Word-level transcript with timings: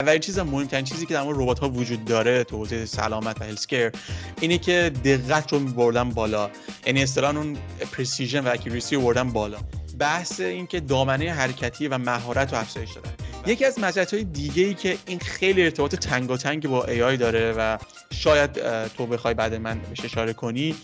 اولین 0.00 0.20
چیز 0.20 0.38
مهمترین 0.38 0.84
چیزی 0.84 1.06
که 1.06 1.14
در 1.14 1.22
مورد 1.22 1.38
ربات 1.38 1.58
ها 1.58 1.68
وجود 1.68 2.04
داره 2.04 2.44
تو 2.44 2.56
حوزه 2.56 2.86
سلامت 2.86 3.40
و 3.40 3.44
هلسکر 3.44 3.92
اینه 4.40 4.58
که 4.58 4.92
دقت 5.04 5.52
رو 5.52 5.58
بردن 5.58 6.10
بالا. 6.10 6.50
یعنی 6.86 7.02
اصطلاحا 7.02 7.38
اون 7.38 7.56
پرسیژن 7.92 8.40
و 8.40 8.48
اکیوریسی 8.48 8.96
رو 8.96 9.02
بردن 9.02 9.32
بالا. 9.32 9.58
بحث 9.98 10.40
این 10.40 10.66
که 10.66 10.80
دامنه 10.80 11.32
حرکتی 11.32 11.88
و 11.88 11.98
مهارت 11.98 12.52
رو 12.52 12.58
افزایش 12.58 12.92
دادن. 12.92 13.10
یکی 13.46 13.64
از 13.64 13.78
های 14.12 14.24
دیگه 14.24 14.64
ای 14.64 14.74
که 14.74 14.98
این 15.06 15.18
خیلی 15.18 15.62
ارتباط 15.62 15.94
تنگاتنگی 15.94 16.68
با 16.68 16.86
AI 16.86 17.18
داره 17.18 17.52
و 17.52 17.78
شاید 18.12 18.50
تو 18.88 19.06
بخوای 19.06 19.34
بعد 19.34 19.54
من 19.54 19.78
بهش 19.78 20.04
اشاره 20.04 20.32
کنی 20.32 20.74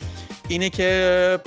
اینه 0.50 0.70
که 0.70 1.40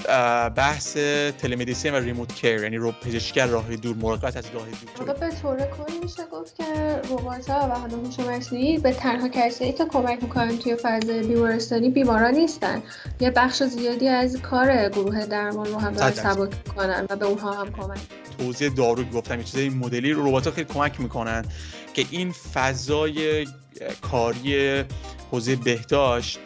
بحث 0.55 0.97
تلمدیسین 1.37 1.93
و 1.93 1.95
ریموت 1.95 2.35
کیر 2.35 2.63
یعنی 2.63 2.77
رو 2.77 2.91
پزشکی 2.91 3.39
راه 3.39 3.75
دور 3.75 3.95
مراقبت 3.95 4.37
از 4.37 4.45
راه 4.53 4.65
دور. 4.97 5.13
به 5.13 5.29
طور 5.41 5.57
کلی 5.57 5.99
میشه 6.03 6.23
گفت 6.31 6.55
که 6.55 6.63
ربات 7.09 7.49
ها 7.49 7.67
و 7.67 7.79
حالا 7.79 7.97
هوش 7.97 8.19
مصنوعی 8.19 8.77
به 8.77 8.91
تنها 8.91 9.29
کسایی 9.29 9.73
که 9.73 9.85
کمک 9.85 10.23
می‌کنن 10.23 10.57
توی 10.57 10.75
فاز 10.75 11.05
بیمارستانی 11.05 11.89
بیماران 11.89 12.33
نیستن. 12.33 12.83
یه 13.19 13.31
بخش 13.31 13.63
زیادی 13.63 14.07
از 14.07 14.41
کار 14.41 14.89
گروه 14.89 15.25
درمان 15.25 15.67
رو 15.67 15.77
هم 15.77 16.11
سبک 16.11 16.53
می‌کنن 16.67 17.05
و 17.09 17.15
به 17.15 17.25
اونها 17.25 17.53
هم 17.53 17.71
کمک 17.71 17.99
توضیح 18.37 18.69
دارو 18.69 19.03
گفتم 19.03 19.37
یه 19.37 19.43
چیزای 19.43 19.69
مدلی 19.69 20.13
ربات 20.13 20.47
ها 20.47 20.53
خیلی 20.53 20.67
کمک 20.73 20.99
می‌کنن 20.99 21.45
که 21.93 22.05
این 22.11 22.31
فضای 22.31 23.47
کاری 24.01 24.83
حوزه 25.31 25.55
بهداشت 25.55 26.39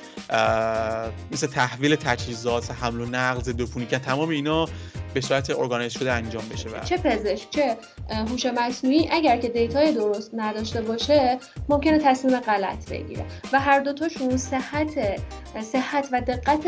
مثل 1.31 1.47
تحویل 1.47 1.95
تجهیزات 1.95 2.71
حمل 2.71 3.01
و 3.01 3.05
نقل 3.05 3.41
ضد 3.41 3.87
که 3.89 3.99
تمام 3.99 4.29
اینا 4.29 4.65
به 5.13 5.21
صورت 5.21 5.49
ارگانیز 5.49 5.91
شده 5.91 6.11
انجام 6.11 6.49
بشه 6.49 6.69
و 6.69 6.79
چه 6.79 6.97
پزشک 6.97 7.49
چه 7.49 7.77
هوش 8.09 8.45
مصنوعی 8.45 9.09
اگر 9.11 9.37
که 9.37 9.49
دیتای 9.49 9.91
درست 9.93 10.31
نداشته 10.33 10.81
باشه 10.81 11.37
ممکنه 11.69 11.97
تصمیم 11.97 12.39
غلط 12.39 12.89
بگیره. 12.89 13.25
و 13.53 13.59
هر 13.59 13.79
دوتاشون 13.79 14.37
صحت 14.37 15.19
صحت 15.61 16.07
و 16.11 16.21
دقت 16.21 16.63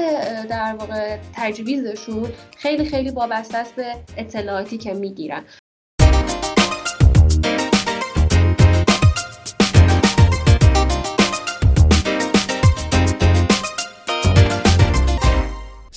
در 0.49 0.75
واقع 0.79 1.17
تجویزشون 1.33 2.31
خیلی 2.57 2.85
خیلی 2.85 3.09
وابسته 3.09 3.57
است 3.57 3.75
به 3.75 3.95
اطلاعاتی 4.17 4.77
که 4.77 4.93
می‌گیرن. 4.93 5.43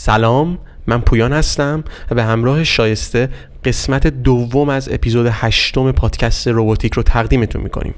سلام 0.05 0.59
من 0.87 1.01
پویان 1.01 1.33
هستم 1.33 1.85
و 2.11 2.15
به 2.15 2.23
همراه 2.23 2.65
شایسته 2.65 3.29
قسمت 3.65 4.07
دوم 4.07 4.69
از 4.69 4.89
اپیزود 4.93 5.27
هشتم 5.31 5.93
پادکست 5.93 6.49
روباتیک 6.49 6.93
رو 6.93 7.03
تقدیمتون 7.03 7.63
می‌کنیم. 7.63 7.95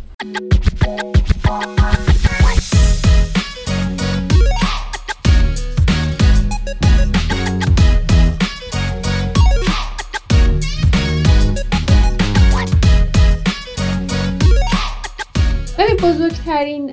بزرگترین 16.03 16.91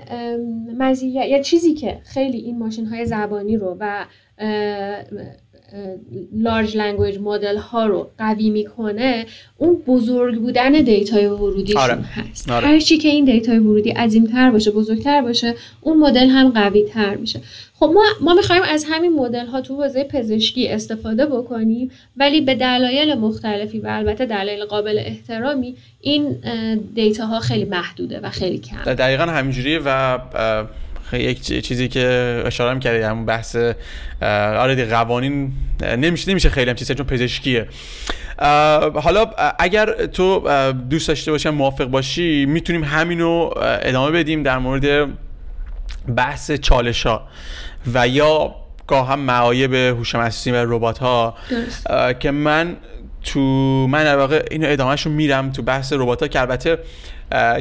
مزیت 0.80 1.26
یا 1.26 1.42
چیزی 1.42 1.74
که 1.74 2.02
خیلی 2.06 2.38
این 2.38 2.60
ماشین 2.60 2.86
های 2.86 3.06
زبانی 3.06 3.58
رو 3.58 3.78
و 3.80 4.06
large 6.34 6.78
language 6.78 7.20
model 7.20 7.58
ها 7.58 7.86
رو 7.86 8.10
قوی 8.18 8.50
می‌کنه 8.50 9.26
اون 9.58 9.76
بزرگ 9.88 10.40
بودن 10.40 10.72
data 10.72 11.15
ی 11.15 11.26
ورودیشون 11.26 11.82
آره. 11.82 11.94
هست 11.94 12.52
آره. 12.52 12.68
هر 12.68 12.80
چی 12.80 12.98
که 12.98 13.08
این 13.08 13.26
data 13.26 13.53
ی 13.53 13.60
ورودی 13.60 13.94
تر 14.32 14.52
باشه 14.52 14.72
بزرگتر 14.72 15.22
باشه 15.22 15.56
اون 15.82 15.98
مدل 15.98 16.28
هم 16.28 16.50
قوی 16.50 16.84
تر 16.84 17.16
میشه 17.16 17.40
خب 17.74 17.92
ما 17.94 18.04
ما 18.22 18.34
می‌خوایم 18.34 18.62
از 18.70 18.86
همین 18.90 19.14
مدل 19.14 19.46
ها 19.46 19.62
تو 19.62 19.84
حوزه 19.84 20.04
پزشکی 20.04 20.68
استفاده 20.68 21.26
بکنیم 21.26 21.92
ولی 22.18 22.42
به 22.42 22.56
دلایل 22.56 23.14
مختلفی 23.14 23.80
و 23.80 23.88
البته 23.88 24.26
دلایل 24.26 24.66
قابل 24.66 24.98
احترامی 25.06 25.76
این 26.02 26.38
دیتا 26.96 27.26
ها 27.26 27.40
خیلی 27.40 27.66
محدوده 27.66 28.20
و 28.20 28.30
خیلی 28.30 28.58
کم 28.58 28.94
دقیقا 28.94 29.24
همینجوریه 29.24 29.80
و 29.86 30.20
یک 31.14 31.66
چیزی 31.66 31.88
که 31.88 32.44
اشاره 32.46 32.80
کردی 32.80 33.04
همون 33.04 33.26
بحث 33.26 33.56
آره 34.22 34.86
قوانین 34.86 35.52
نمیشه 35.82 36.32
نمیشه 36.32 36.50
خیلی 36.50 36.70
هم 36.70 36.76
چیزی 36.76 36.96
چون 36.96 37.06
پزشکیه. 37.06 37.68
حالا 38.94 39.26
اگر 39.60 40.06
تو 40.06 40.40
دوست 40.72 41.08
داشته 41.08 41.32
باشم 41.32 41.50
موافق 41.50 41.86
باشی 41.86 42.46
می‌تونیم 42.46 42.84
همینو 42.84 43.50
ادامه 43.62 44.12
بدیم 44.12 44.44
در 44.44 44.58
مورد 44.58 45.08
بحث 46.16 46.52
چالش 46.52 47.06
ها 47.06 47.28
و 47.94 48.08
یا 48.08 48.56
گاه 48.88 49.08
هم 49.08 49.20
معایب 49.20 49.74
هوش 49.74 50.16
مصنوعی 50.16 50.60
و 50.60 50.66
ربات 50.76 50.98
ها 50.98 51.36
که 52.20 52.32
من 52.32 52.78
تو 53.24 53.40
من 53.88 54.04
در 54.04 54.18
واقع 54.18 54.46
اینو 54.52 54.68
ادامهش 54.70 55.02
رو 55.02 55.12
میرم 55.12 55.52
تو 55.52 55.62
بحث 55.62 55.94
ربات 55.94 56.22
ها 56.22 56.28
که 56.28 56.42
البته 56.42 56.78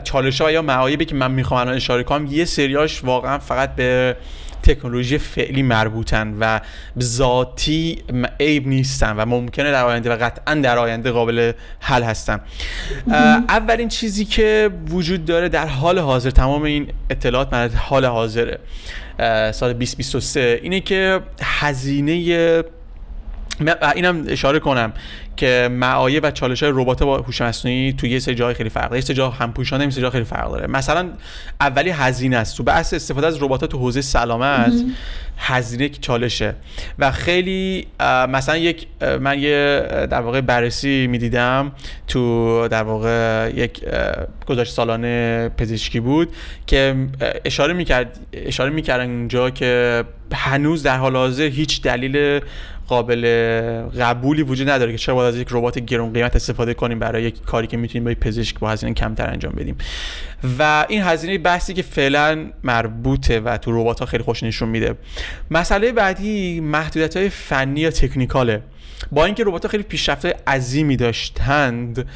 چالش 0.04 0.40
ها 0.40 0.50
یا 0.50 0.62
معایبی 0.62 1.04
که 1.04 1.14
من 1.14 1.30
می‌خوام 1.30 1.60
الان 1.60 1.74
اشاره 1.74 2.02
کنم 2.02 2.26
یه 2.26 2.44
سریاش 2.44 3.04
واقعا 3.04 3.38
فقط 3.38 3.74
به 3.74 4.16
تکنولوژی 4.62 5.18
فعلی 5.18 5.62
مربوطن 5.62 6.36
و 6.40 6.60
ذاتی 7.00 8.02
عیب 8.40 8.66
نیستن 8.66 9.16
و 9.16 9.26
ممکنه 9.26 9.72
در 9.72 9.84
آینده 9.84 10.10
و 10.10 10.16
قطعا 10.24 10.54
در 10.54 10.78
آینده 10.78 11.10
قابل 11.10 11.52
حل 11.80 12.02
هستن. 12.02 12.40
اولین 13.48 13.88
چیزی 13.88 14.24
که 14.24 14.70
وجود 14.88 15.24
داره 15.24 15.48
در 15.48 15.66
حال 15.66 15.98
حاضر 15.98 16.30
تمام 16.30 16.62
این 16.62 16.88
اطلاعات 17.10 17.52
من 17.52 17.70
حال 17.76 18.04
حاضره 18.04 18.58
سال 19.52 19.72
2023 19.72 20.60
اینه 20.62 20.80
که 20.80 21.20
هزینه 21.42 22.62
اینم 23.94 24.24
اشاره 24.28 24.58
کنم 24.58 24.92
که 25.36 25.68
معایب 25.72 26.24
و 26.24 26.30
چالش 26.30 26.62
های 26.62 26.72
ربات 26.74 27.02
با 27.02 27.18
هوش 27.18 27.40
مصنوعی 27.40 27.92
تو 27.92 28.06
یه 28.06 28.18
سری 28.18 28.34
جای 28.34 28.54
خیلی 28.54 28.70
فرق 28.70 28.84
داره. 28.84 28.96
یه 28.96 29.00
سری 29.00 29.16
جا 29.16 29.30
همپوشانه 29.30 29.84
یه 29.84 29.90
سری 29.90 30.02
جا 30.02 30.10
خیلی 30.10 30.24
فرق 30.24 30.50
داره. 30.50 30.66
مثلا 30.66 31.08
اولی 31.60 31.90
هزینه 31.90 32.36
است. 32.36 32.56
تو 32.56 32.62
بحث 32.62 32.94
استفاده 32.94 33.26
از 33.26 33.42
ربات 33.42 33.64
تو 33.64 33.78
حوزه 33.78 34.00
سلامت 34.00 34.72
هزینه 35.38 35.88
چالشه. 35.88 36.54
و 36.98 37.10
خیلی 37.10 37.86
مثلا 38.28 38.56
یک 38.56 38.86
من 39.20 39.38
یه 39.38 39.86
در 40.10 40.20
واقع 40.20 40.40
بررسی 40.40 41.06
می‌دیدم 41.06 41.72
تو 42.08 42.68
در 42.68 42.82
واقع 42.82 43.50
یک 43.54 43.80
گزارش 44.46 44.72
سالانه 44.72 45.48
پزشکی 45.56 46.00
بود 46.00 46.28
که 46.66 46.94
اشاره 47.44 47.72
می‌کرد 47.72 48.20
اشاره 48.32 48.70
می‌کردن 48.70 49.10
اونجا 49.10 49.50
که 49.50 50.04
هنوز 50.32 50.82
در 50.82 50.96
حال 50.96 51.16
حاضر 51.16 51.42
هیچ 51.42 51.82
دلیل 51.82 52.40
قابل 52.90 53.22
قبولی 54.00 54.42
وجود 54.42 54.70
نداره 54.70 54.92
که 54.92 54.98
چرا 54.98 55.14
باید 55.14 55.34
از 55.34 55.40
یک 55.40 55.48
ربات 55.50 55.78
گرون 55.78 56.12
قیمت 56.12 56.36
استفاده 56.36 56.74
کنیم 56.74 56.98
برای 56.98 57.22
یک 57.22 57.42
کاری 57.42 57.66
که 57.66 57.76
می‌تونیم 57.76 58.04
با 58.04 58.14
پزشک 58.20 58.58
با 58.58 58.70
هزینه 58.70 58.94
کمتر 58.94 59.30
انجام 59.30 59.52
بدیم. 59.52 59.76
و 60.58 60.86
این 60.88 61.02
هزینه 61.02 61.38
بحثی 61.38 61.74
که 61.74 61.82
فعلا 61.82 62.50
مربوطه 62.64 63.40
و 63.40 63.56
تو 63.56 63.80
ربات 63.80 64.00
ها 64.00 64.06
خیلی 64.06 64.22
خوش 64.22 64.42
نشون 64.42 64.68
میده. 64.68 64.94
مسئله 65.50 65.92
بعدی 65.92 66.60
محدودیت 66.60 67.16
های 67.16 67.28
فنی 67.28 67.80
یا 67.80 67.90
تکنیکاله. 67.90 68.62
با 69.12 69.24
اینکه 69.24 69.44
ربات 69.46 69.62
ها 69.62 69.68
خیلی 69.70 69.82
پیشرفت 69.82 70.26
عظیمی 70.48 70.96
داشتند 70.96 72.06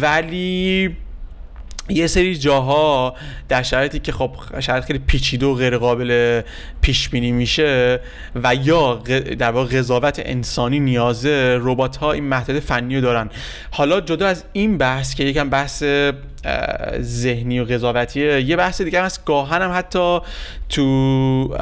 ولی 0.00 0.96
یه 1.90 2.06
سری 2.06 2.36
جاها 2.36 3.14
در 3.48 3.62
شرایطی 3.62 3.98
که 3.98 4.12
خب 4.12 4.30
شرایط 4.60 4.84
خیلی 4.84 4.98
پیچیده 4.98 5.46
و 5.46 5.54
غیر 5.54 5.78
قابل 5.78 6.42
پیش 6.80 7.08
بینی 7.08 7.32
میشه 7.32 8.00
و 8.34 8.54
یا 8.54 9.02
در 9.38 9.50
واقع 9.50 9.78
قضاوت 9.78 10.22
انسانی 10.24 10.80
نیازه 10.80 11.58
ربات 11.60 11.96
ها 11.96 12.12
این 12.12 12.24
محدود 12.24 12.58
فنی 12.58 12.94
رو 12.94 13.00
دارن. 13.00 13.30
حالا 13.70 14.00
جدا 14.00 14.26
از 14.26 14.44
این 14.52 14.78
بحث 14.78 15.14
که 15.14 15.24
یکم 15.24 15.50
بحث 15.50 15.84
ذهنی 17.00 17.60
و 17.60 17.64
قضاوتیه 17.64 18.40
یه 18.40 18.56
بحث 18.56 18.80
دیگه 18.80 19.02
هست. 19.02 19.24
گاهن 19.24 19.62
هم 19.62 19.72
حتی 19.74 20.18
تو 20.68 21.56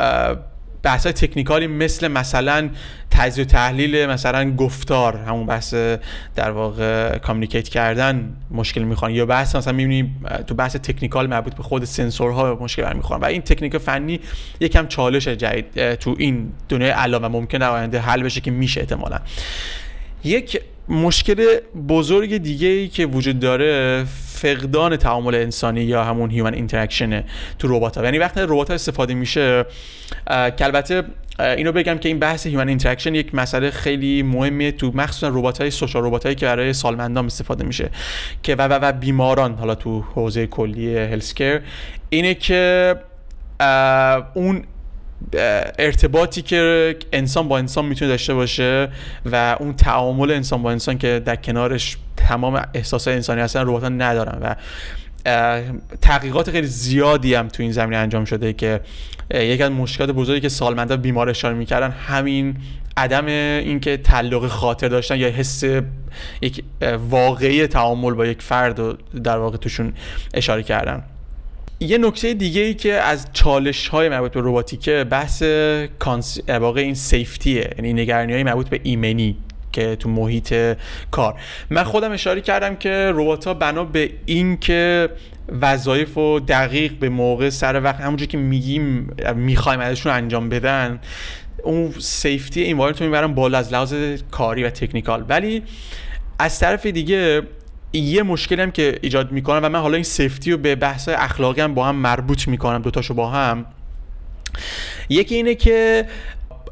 بحث 0.83 1.07
تکنیکالی 1.07 1.67
مثل 1.67 2.09
مثلا 2.09 2.71
تجزیه 3.11 3.45
و 3.45 3.47
تحلیل 3.47 4.07
مثلا 4.07 4.55
گفتار 4.55 5.17
همون 5.17 5.47
بحث 5.47 5.75
در 6.35 6.51
واقع 6.51 7.19
کامیکیت 7.19 7.69
کردن 7.69 8.37
مشکل 8.51 8.83
می‌خوان. 8.83 9.11
یا 9.11 9.27
بحث 9.27 9.57
مثلا 9.57 9.73
می‌بینیم 9.73 10.27
تو 10.47 10.55
بحث 10.55 10.77
تکنیکال 10.77 11.27
مربوط 11.27 11.55
به 11.55 11.63
خود 11.63 11.85
سنسورها 11.85 12.59
مشکل 12.61 12.83
برمیخورن. 12.83 13.21
و 13.21 13.25
این 13.25 13.43
تکنیک 13.43 13.79
فنی 13.79 14.21
یکم 14.61 14.87
چالش 14.87 15.29
جدید 15.29 15.95
تو 15.95 16.15
این 16.19 16.53
دنیای 16.69 16.91
الان 16.91 17.25
و 17.25 17.29
ممکن 17.29 17.59
در 17.59 17.71
آینده 17.71 18.01
حل 18.01 18.23
بشه 18.23 18.41
که 18.41 18.51
میشه 18.51 18.81
احتمالا. 18.81 19.19
یک 20.25 20.61
مشکل 20.88 21.58
بزرگ 21.88 22.37
دیگه 22.37 22.69
ای 22.69 22.88
که 22.88 23.06
وجود 23.06 23.40
داره 23.40 24.05
فقدان 24.26 24.96
تعامل 24.96 25.35
انسانی 25.35 25.81
یا 25.81 26.05
همون 26.05 26.31
human 26.31 26.55
interaction 26.55 27.25
تو 27.58 27.76
ربات 27.76 27.99
ها. 27.99 28.05
یعنی 28.05 28.19
وقتی 28.19 28.40
ربات 28.40 28.70
استفاده 28.70 29.14
میشه 29.14 29.67
که 30.26 30.64
البته 30.64 31.02
اینو 31.38 31.73
بگم 31.73 31.99
که 31.99 32.08
این 32.08 32.19
بحث 32.19 32.46
human 32.47 32.69
interaction 32.69 33.15
یک 33.14 33.35
مسئله 33.35 33.70
خیلی 33.70 34.23
مهمیه 34.23 34.73
تو 34.73 34.90
مخصوصا 34.94 35.29
ربات 35.29 35.61
های 35.61 35.70
social 35.70 36.05
ربات 36.05 36.23
هایی 36.23 36.37
که 36.37 36.46
برای 36.46 36.73
سالمندان 36.73 37.26
استفاده 37.26 37.64
میشه. 37.64 37.91
که 38.43 38.55
و, 38.55 38.69
و, 38.69 38.79
و 38.82 38.93
بیماران 38.93 39.55
حالا 39.55 39.75
تو 39.75 40.00
حوزه 40.00 40.46
کلی 40.46 40.96
healthcare 40.97 41.61
اینه 42.11 42.34
که 42.34 42.96
اون 44.34 44.64
ارتباطی 45.79 46.43
که 46.43 46.97
انسان 47.12 47.49
با 47.49 47.59
انسان 47.59 47.85
می‌تونه 47.85 48.11
داشته 48.11 48.35
باشه 48.35 48.88
و 49.25 49.56
اون 49.61 49.76
تعامل 49.76 50.31
انسان 50.31 50.62
با 50.62 50.70
انسان 50.70 50.99
که 50.99 51.23
در 51.25 51.37
کنارش 51.37 51.97
تمام 52.17 52.62
احساس 52.75 53.09
انسانی 53.09 53.41
هستن 53.41 53.61
ربات 53.61 53.85
ندارن 53.85 54.38
و 54.43 54.55
تحقیقات 56.00 56.50
خیلی 56.50 56.67
زیادی 56.67 57.35
هم 57.35 57.49
تو 57.49 57.62
این 57.62 57.73
زمینه 57.73 57.97
انجام 57.97 58.25
شده 58.25 58.53
که 58.53 58.81
یکی 59.35 59.62
از 59.62 59.70
مشکلات 59.70 60.11
بزرگی 60.11 60.41
که 60.41 60.49
سالمندا 60.49 60.97
بیمار 60.97 61.29
اشاره 61.31 61.55
می‌کردن 61.55 61.91
همین 61.91 62.56
عدم 62.97 63.26
اینکه 63.26 63.97
تعلق 63.97 64.47
خاطر 64.47 64.88
داشتن 64.88 65.19
یا 65.19 65.29
حس 65.29 65.65
یک 66.43 66.65
واقعی 67.11 67.67
تعامل 67.67 68.12
با 68.12 68.26
یک 68.26 68.43
فرد 68.43 68.79
رو 68.79 68.93
در 69.25 69.38
واقع 69.38 69.56
توشون 69.56 69.93
اشاره 70.35 70.62
کردن. 70.62 71.03
یه 71.81 71.99
نکته 71.99 72.35
دیگه 72.35 72.61
ای 72.61 72.75
که 72.75 72.93
از 72.93 73.27
چالش 73.33 73.89
های 73.89 74.09
مربوط 74.09 74.33
به 74.33 74.41
روباتیکه 74.41 75.05
بحث 75.11 75.43
کانس... 75.99 76.39
واقع 76.49 76.81
این 76.81 76.95
سیفتیه 76.95 77.71
یعنی 77.79 77.93
نگرانی 77.93 78.33
های 78.33 78.43
مربوط 78.43 78.69
به 78.69 78.81
ایمنی 78.83 79.37
که 79.73 79.97
تو 79.97 80.09
محیط 80.09 80.77
کار. 81.11 81.41
من 81.71 81.85
خودم 81.85 82.13
اشاره 82.13 82.41
کردم 82.41 82.77
که 82.77 83.11
ربات 83.15 83.45
ها 83.45 83.55
بنا 83.55 83.85
به 83.85 84.11
این 84.27 84.57
که 84.57 85.09
وظایف 85.61 86.19
و 86.19 86.41
دقیق 86.41 86.93
به 86.93 87.09
موقع 87.09 87.51
سر 87.51 87.83
وقت 87.83 88.01
همونجور 88.01 88.29
که 88.29 88.39
میگیم 88.39 89.17
می‌خوایم 89.35 89.81
ازشون 89.81 90.13
انجام 90.13 90.49
بدن 90.49 91.01
اون 91.63 91.95
سیفتی 91.99 92.63
این 92.63 92.79
رو 92.79 92.95
می‌برن 93.01 93.35
بالا 93.35 93.59
از 93.59 93.73
لحاظ 93.73 93.95
کاری 94.31 94.65
و 94.65 94.71
تکنیکال. 94.71 95.25
ولی 95.29 95.63
از 96.39 96.61
طرف 96.61 96.87
دیگه 96.87 97.43
یه 97.93 98.23
مشکلی 98.23 98.62
هم 98.62 98.70
که 98.70 98.99
ایجاد 99.02 99.32
می‌کنم 99.32 99.61
و 99.62 99.69
من 99.69 99.81
حالا 99.81 99.94
این 99.94 100.05
سیفتی 100.05 100.50
رو 100.52 100.58
به 100.58 100.75
بحث 100.75 101.08
اخلاقی 101.08 101.61
هم 101.61 101.75
با 101.75 101.87
هم 101.87 101.96
مربوط 101.96 102.49
می‌کنم 102.49 102.82
دوتاشو 102.82 103.14
با 103.14 103.31
هم. 103.31 103.67
یکی 105.08 105.35
اینه 105.35 105.55
که 105.55 106.06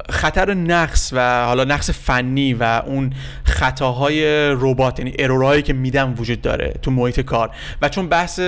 خطر 0.09 0.53
نقص 0.53 1.13
و 1.13 1.45
حالا 1.45 1.63
نقص 1.63 1.89
فنی 1.89 2.53
و 2.53 2.81
اون 2.85 3.13
خطاهای 3.43 4.25
ربات 4.49 4.99
یعنی 4.99 5.13
ارورهایی 5.19 5.61
که 5.61 5.73
میدم 5.73 6.13
وجود 6.17 6.41
داره 6.41 6.73
تو 6.81 6.91
محیط 6.91 7.19
کار. 7.19 7.49
و 7.81 7.89
چون 7.89 8.07
بحث 8.07 8.39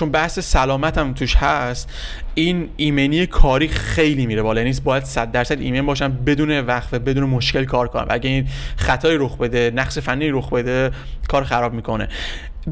چون 0.00 0.10
بحث 0.10 0.38
سلامت 0.38 0.98
هم 0.98 1.14
توش 1.14 1.36
هست 1.36 1.92
این 2.34 2.68
ایمنی 2.76 3.26
کاری 3.26 3.68
خیلی 3.68 4.26
میره 4.26 4.42
بالا. 4.42 4.60
یعنی 4.60 4.80
باید 4.84 5.04
100 5.04 5.32
درصد 5.32 5.60
ایمن 5.60 5.86
باشم 5.86 6.12
بدون 6.26 6.60
وقت 6.60 6.88
و 6.94 6.98
بدون 6.98 7.24
مشکل 7.24 7.64
کار 7.64 7.88
کنم. 7.88 8.06
اگه 8.10 8.30
این 8.30 8.48
خطای 8.76 9.16
رخ 9.16 9.38
بده 9.38 9.72
نقص 9.74 9.98
فنی 9.98 10.28
رخ 10.28 10.50
بده 10.52 10.90
کار 11.28 11.44
خراب 11.44 11.72
می‌کنه. 11.72 12.08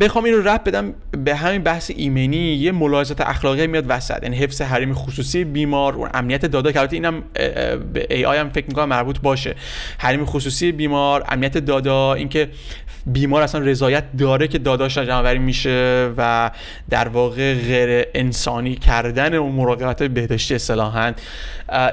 بخوام 0.00 0.25
این 0.25 0.35
رو 0.35 0.49
رب 0.49 0.61
بدم 0.64 0.94
به 1.25 1.35
همین 1.35 1.62
بحث 1.62 1.90
ایمنی 1.96 2.37
یه 2.37 2.73
ملاحظات 2.73 3.20
اخلاقی 3.20 3.67
میاد 3.67 3.85
وسط 3.88 4.23
یعنی 4.23 4.37
حفظ 4.37 4.62
حریم 4.62 4.94
خصوصی 4.94 5.44
بیمار 5.44 5.96
و 5.96 6.08
امنیت 6.14 6.46
دادا 6.46 6.73
که 6.73 6.79
البته 6.81 6.96
اینم 6.96 7.23
به 7.93 8.06
ای 8.11 8.25
آی 8.25 8.38
هم 8.38 8.49
فکر 8.49 8.67
می‌کنم 8.69 8.88
مربوط 8.88 9.20
باشه. 9.20 9.55
حریم 9.99 10.25
خصوصی 10.25 10.73
بیمار 10.73 11.25
امنیت 11.29 11.58
دادا 11.58 12.14
اینکه 12.14 12.49
بیمار 13.06 13.43
اصلا 13.43 13.61
رضایت 13.61 14.05
داره 14.19 14.49
که 14.49 14.58
داداش 14.58 14.99
جمعوری 14.99 15.38
میشه 15.38 16.11
و 16.17 16.50
در 16.90 17.08
واقع 17.08 17.55
غیر 17.55 18.06
انسانی 18.14 18.75
کردن 18.75 19.35
اون 19.35 19.52
مراقبت 19.52 20.02
بهداشتی 20.02 20.55
اصطلاحا. 20.55 21.12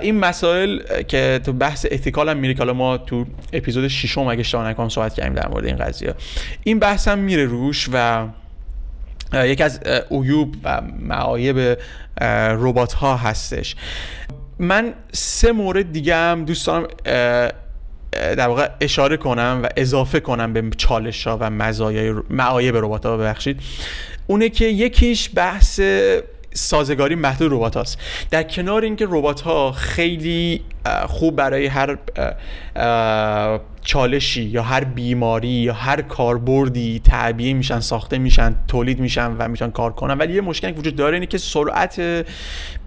این 0.01 0.19
مسائل 0.19 0.79
که 1.07 1.39
تو 1.45 1.53
بحث 1.53 1.85
اتیکال 1.91 2.29
هم 2.29 2.37
میره 2.37 2.53
که 2.53 2.63
ما 2.63 2.97
تو 2.97 3.25
اپیزود 3.53 3.87
ششم 3.87 4.27
اگه 4.27 4.39
اشتباه 4.39 4.69
نکنم 4.69 4.89
صحبت 4.89 5.13
کردیم 5.13 5.33
در 5.33 5.47
مورد 5.47 5.65
این 5.65 5.75
قضیه. 5.75 6.13
این 6.63 6.79
بحث 6.79 7.07
هم 7.07 7.19
میره 7.19 7.45
روش 7.45 7.89
و 7.93 8.27
یکی 9.33 9.63
از 9.63 9.79
عیوب 10.11 10.55
و 10.63 10.81
معایب 10.99 11.77
ربات 12.51 12.93
ها 12.93 13.17
هستش. 13.17 13.75
من 14.59 14.93
سه 15.11 15.51
مورد 15.51 15.91
دیگه 15.91 16.15
هم 16.15 16.45
دوست 16.45 16.67
دارم 16.67 16.87
در 18.11 18.47
واقع 18.47 18.69
اشاره 18.81 19.17
کنم 19.17 19.59
و 19.63 19.69
اضافه 19.77 20.19
کنم 20.19 20.53
به 20.53 20.63
چالش 20.77 21.27
ها 21.27 21.37
و 21.41 21.49
مزایای 21.49 22.13
معایب 22.29 22.77
ربات 22.77 23.05
ها 23.05 23.17
ببخشید. 23.17 23.61
اونه 24.27 24.49
که 24.49 24.65
یکیش 24.65 25.29
بحث 25.35 25.79
سازگاری 26.55 27.15
محدود 27.15 27.53
ربات 27.53 27.77
هاست. 27.77 27.97
در 28.31 28.43
کنار 28.43 28.83
اینکه 28.83 29.07
ربات 29.09 29.41
ها 29.41 29.71
خیلی 29.71 30.61
خوب 31.07 31.35
برای 31.35 31.65
هر 31.65 31.97
چالشی 33.81 34.43
یا 34.43 34.63
هر 34.63 34.83
بیماری 34.83 35.47
یا 35.47 35.73
هر 35.73 36.01
کاربردی 36.01 37.01
تعبیه 37.03 37.53
میشن 37.53 37.79
ساخته 37.79 38.17
میشن 38.17 38.55
تولید 38.67 38.99
میشن 38.99 39.35
و 39.39 39.47
می‌تونن 39.47 39.71
کار 39.71 39.93
کنن. 39.93 40.17
ولی 40.17 40.33
یه 40.33 40.41
مشکلی 40.41 40.71
وجود 40.71 40.95
داره 40.95 41.13
اینه 41.13 41.25
که 41.25 41.37
سرعت 41.37 42.25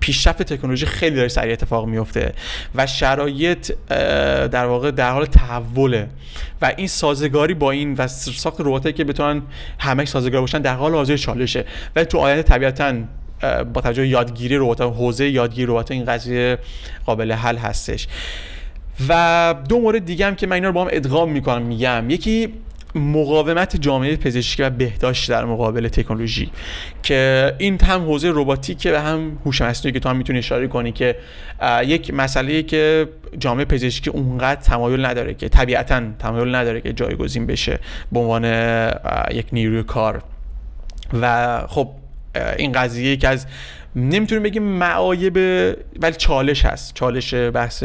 پیشرفت 0.00 0.42
تکنولوژی 0.42 0.86
خیلی 0.86 1.16
داره 1.16 1.28
سریع 1.28 1.52
اتفاق 1.52 1.86
میفته 1.86 2.32
و 2.74 2.86
شرایط 2.86 3.72
در 4.50 4.66
واقع 4.66 4.90
در 4.90 5.10
حال 5.10 5.26
تحوله. 5.26 6.08
و 6.62 6.72
این 6.76 6.86
سازگاری 6.86 7.54
با 7.54 7.70
این 7.70 7.94
و 7.94 8.06
ساخت 8.08 8.60
رباتایی 8.60 8.92
که 8.92 9.04
بتونن 9.04 9.42
همه 9.78 10.04
سازگار 10.04 10.40
باشن 10.40 10.58
در 10.58 10.74
حال 10.74 10.94
حاضر 10.94 11.16
چالشه. 11.16 11.64
و 11.96 12.04
تو 12.04 12.18
آینده 12.18 12.42
طبیعتا 12.42 12.94
با 13.74 13.80
توجه 13.80 14.06
یادگیری 14.06 14.56
ربات 14.56 14.80
حوزه 14.80 15.28
یادگیری 15.28 15.66
ربات 15.66 15.90
این 15.90 16.04
قضیه 16.04 16.58
قابل 17.06 17.32
حل 17.32 17.56
هستش. 17.56 18.08
و 19.08 19.54
دو 19.68 19.80
مورد 19.80 20.04
دیگه 20.04 20.26
هم 20.26 20.34
که 20.34 20.46
من 20.46 20.52
اینا 20.52 20.68
رو 20.68 20.74
با 20.74 20.82
هم 20.82 20.88
ادغام 20.92 21.32
می‌کنم 21.32 21.62
میگم. 21.62 22.10
یکی 22.10 22.48
مقاومت 22.94 23.76
جامعه 23.76 24.16
پزشکی 24.16 24.62
و 24.62 24.70
بهداشت 24.70 25.30
در 25.30 25.44
مقابل 25.44 25.88
تکنولوژی 25.88 26.50
که 27.02 27.54
این 27.58 27.80
هم 27.80 28.04
حوزه 28.04 28.32
رباتیک 28.34 28.88
و 28.94 29.00
هم 29.00 29.38
هوش 29.44 29.62
مصنوعی 29.62 29.92
که 29.92 30.00
تو 30.00 30.08
هم 30.08 30.16
می‌تونی 30.16 30.38
اشاره 30.38 30.68
کنی 30.68 30.92
که 30.92 31.16
یک 31.84 32.14
مسئله 32.14 32.62
که 32.62 33.08
جامعه 33.38 33.64
پزشکی 33.64 34.10
اونقدر 34.10 34.60
تمایل 34.60 35.06
نداره 35.06 35.34
که 35.34 35.48
طبیعتا 35.48 36.02
تمایل 36.18 36.54
نداره 36.54 36.80
که 36.80 36.92
جایگزین 36.92 37.46
بشه 37.46 37.78
به 38.12 38.20
عنوان 38.20 38.44
یک 39.30 39.46
نیروی 39.52 39.82
کار. 39.82 40.22
و 41.20 41.58
خب 41.68 41.88
این 42.58 42.72
قضیه 42.72 43.16
که 43.16 43.28
از 43.28 43.46
نمی‌تونیم 43.96 44.42
بگیم 44.42 44.62
معایب 44.62 45.36
ولی 46.00 46.14
چالش 46.16 46.64
هست. 46.64 46.94
چالش 46.94 47.34
بحث 47.34 47.84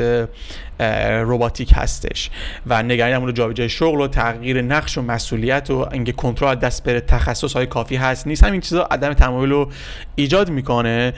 روباتیک 1.25 1.71
هستش 1.75 2.30
و 2.68 2.83
نگرانی 2.83 3.25
رو 3.25 3.31
جابجایی 3.31 3.69
شغل 3.69 4.01
و 4.01 4.07
تغییر 4.07 4.62
نقش 4.62 4.97
و 4.97 5.01
مسئولیت 5.01 5.69
و 5.69 5.88
اینکه 5.91 6.12
کنترل 6.12 6.56
دست 6.56 6.83
بره 6.83 7.01
تخصص 7.01 7.53
های 7.53 7.65
کافی 7.65 7.95
هست 7.95 8.27
نیست. 8.27 8.44
همین 8.44 8.62
چیزا 8.62 8.83
عدم 8.91 9.13
تمایل 9.13 9.50
رو 9.50 9.71
ایجاد 10.15 10.50
می‌کنه. 10.50 11.13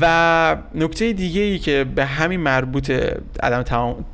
و 0.00 0.56
نکته 0.74 1.12
دیگه 1.12 1.40
ای 1.40 1.58
که 1.58 1.84
به 1.94 2.04
همین 2.04 2.40
مربوط 2.40 2.90
عدم 3.42 3.62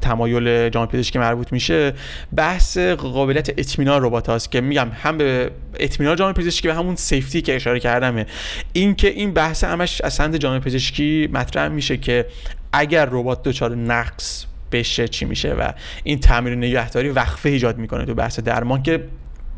تمایل 0.00 0.68
جامعه 0.68 0.88
پزشکی 0.92 1.18
مربوط 1.18 1.52
میشه 1.52 1.92
بحث 2.36 2.78
قابلیت 2.78 3.48
اطمینان 3.48 4.02
ربات 4.02 4.28
هاست 4.28 4.52
که 4.52 4.60
میگم 4.60 4.88
هم 5.02 5.18
به 5.18 5.50
اطمینان 5.80 6.16
جامعه 6.16 6.34
پزشکی 6.34 6.68
و 6.68 6.72
همون 6.72 6.96
سیفتی 6.96 7.42
که 7.42 7.56
اشاره 7.56 7.80
کردمه. 7.80 8.26
اینکه 8.72 9.08
این 9.08 9.32
بحث 9.32 9.64
همش 9.64 10.00
از 10.00 10.14
سند 10.14 10.36
جامعه 10.36 10.60
پزشکی 10.60 11.28
مطرح 11.32 11.68
میشه 11.68 11.96
که 11.96 12.26
اگر 12.72 13.08
ربات 13.10 13.42
دچار 13.42 13.74
نقص 13.74 14.47
بشه 14.72 15.08
چی 15.08 15.24
میشه 15.24 15.52
و 15.52 15.72
این 16.04 16.20
تعمیر 16.20 16.54
نگهداری 16.54 17.08
وقفه 17.08 17.48
ایجاد 17.48 17.78
می‌کنه 17.78 18.04
تو 18.04 18.14
بحث 18.14 18.40
درمان 18.40 18.82
که 18.82 19.04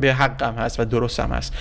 به 0.01 0.15
حقم 0.15 0.55
هست 0.55 0.81
و 0.81 0.85
درست 0.85 1.21
هم 1.21 1.31
هست. 1.31 1.55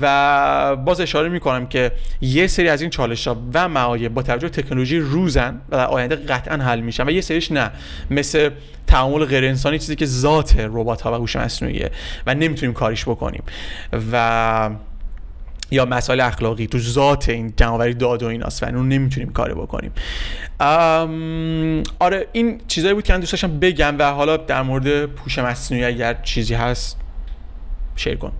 و 0.00 0.76
باز 0.76 1.00
اشاره 1.00 1.28
می‌کنم 1.28 1.66
که 1.66 1.92
یه 2.20 2.46
سری 2.46 2.68
از 2.68 2.80
این 2.80 2.90
چالش 2.90 3.28
ها 3.28 3.42
و 3.54 3.68
معایب 3.68 4.14
با 4.14 4.22
توجه 4.22 4.48
تکنولوژی 4.48 4.98
روزن 4.98 5.60
و 5.70 5.76
آینده 5.76 6.16
قطعا 6.16 6.56
حل 6.56 6.80
میشن 6.80 7.08
و 7.08 7.10
یه 7.10 7.20
سریش 7.20 7.52
نه. 7.52 7.70
مثل 8.10 8.50
تعامل 8.86 9.24
غیر 9.24 9.44
انسانی 9.44 9.78
چیزی 9.78 9.96
که 9.96 10.06
ذات 10.06 10.56
ربات 10.58 11.00
ها 11.00 11.12
و 11.12 11.14
هوش 11.14 11.36
مصنوعیه 11.36 11.90
و 12.26 12.34
نمی‌تونیم 12.34 12.74
کاریش 12.74 13.04
بکنیم. 13.04 13.42
و 14.12 14.70
یا 15.70 15.84
مسائل 15.84 16.20
اخلاقی 16.20 16.66
تو 16.66 16.78
ذات 16.78 17.28
این 17.28 17.52
جمعآوری 17.56 17.94
داد 17.94 18.22
و 18.22 18.26
ایناست 18.26 18.62
و 18.62 18.66
اون 18.66 18.88
نمی‌تونیم 18.88 19.32
کاری 19.32 19.54
بکنیم. 19.54 19.92
آره 21.98 22.26
این 22.32 22.60
چیزایی 22.68 22.94
بود 22.94 23.04
که 23.04 23.12
من 23.12 23.20
دوست 23.20 23.32
داشتم 23.32 23.58
بگم 23.58 23.98
و 23.98 24.10
حالا 24.10 24.36
در 24.36 24.62
مورد 24.62 25.06
پوش 25.06 25.38
مصنوعی 25.38 25.84
اگر 25.84 26.14
چیزی 26.22 26.54
هست 26.54 26.96
شیر 27.96 28.14
کن. 28.14 28.32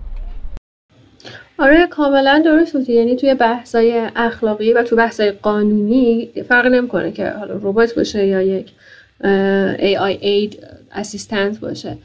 آره 1.57 1.87
کاملا 1.87 2.41
درست 2.45 2.73
بود 2.73 2.89
یعنی 2.89 3.15
توی 3.15 3.33
بحثای 3.33 4.09
اخلاقی 4.15 4.73
و 4.73 4.83
تو 4.83 4.95
بحثای 4.95 5.31
قانونی 5.31 6.29
فرق 6.49 6.65
نمی‌کنه 6.65 7.11
که 7.11 7.29
حالا 7.29 7.53
ربات 7.53 7.95
باشه 7.95 8.25
یا 8.25 8.41
یک 8.41 8.71
AI 9.21 10.21
aid 10.21 10.57
اسیستنت 10.91 11.59
باشه. 11.59 11.97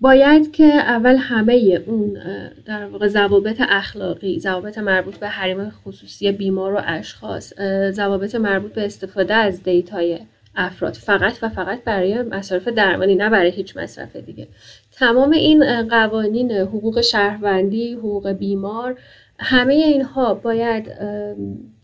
باید 0.00 0.52
که 0.52 0.64
اول 0.64 1.16
همه 1.16 1.82
اون 1.86 2.18
در 2.66 2.86
واقع 2.86 3.08
ضوابط 3.08 3.56
اخلاقی 3.68 4.40
ضوابط 4.40 4.78
مربوط 4.78 5.16
به 5.16 5.28
حریم 5.28 5.70
خصوصی 5.70 6.32
بیمار 6.32 6.74
و 6.74 6.80
اشخاص 6.84 7.52
ضوابط 7.90 8.34
مربوط 8.34 8.72
به 8.72 8.84
استفاده 8.84 9.34
از 9.34 9.62
دیتای 9.62 10.18
افراد 10.56 10.92
فقط 10.92 11.38
و 11.42 11.48
فقط 11.48 11.84
برای 11.84 12.22
مصارف 12.22 12.68
درمانی 12.68 13.14
نه 13.14 13.30
برای 13.30 13.50
هیچ 13.50 13.76
مصرف 13.76 14.16
دیگه. 14.16 14.48
تمام 14.92 15.30
این 15.30 15.88
قوانین 15.88 16.52
حقوق 16.52 17.00
شهروندی 17.00 17.92
حقوق 17.92 18.28
بیمار 18.28 18.98
همه 19.38 19.74
اینها 19.74 20.34
باید 20.34 20.92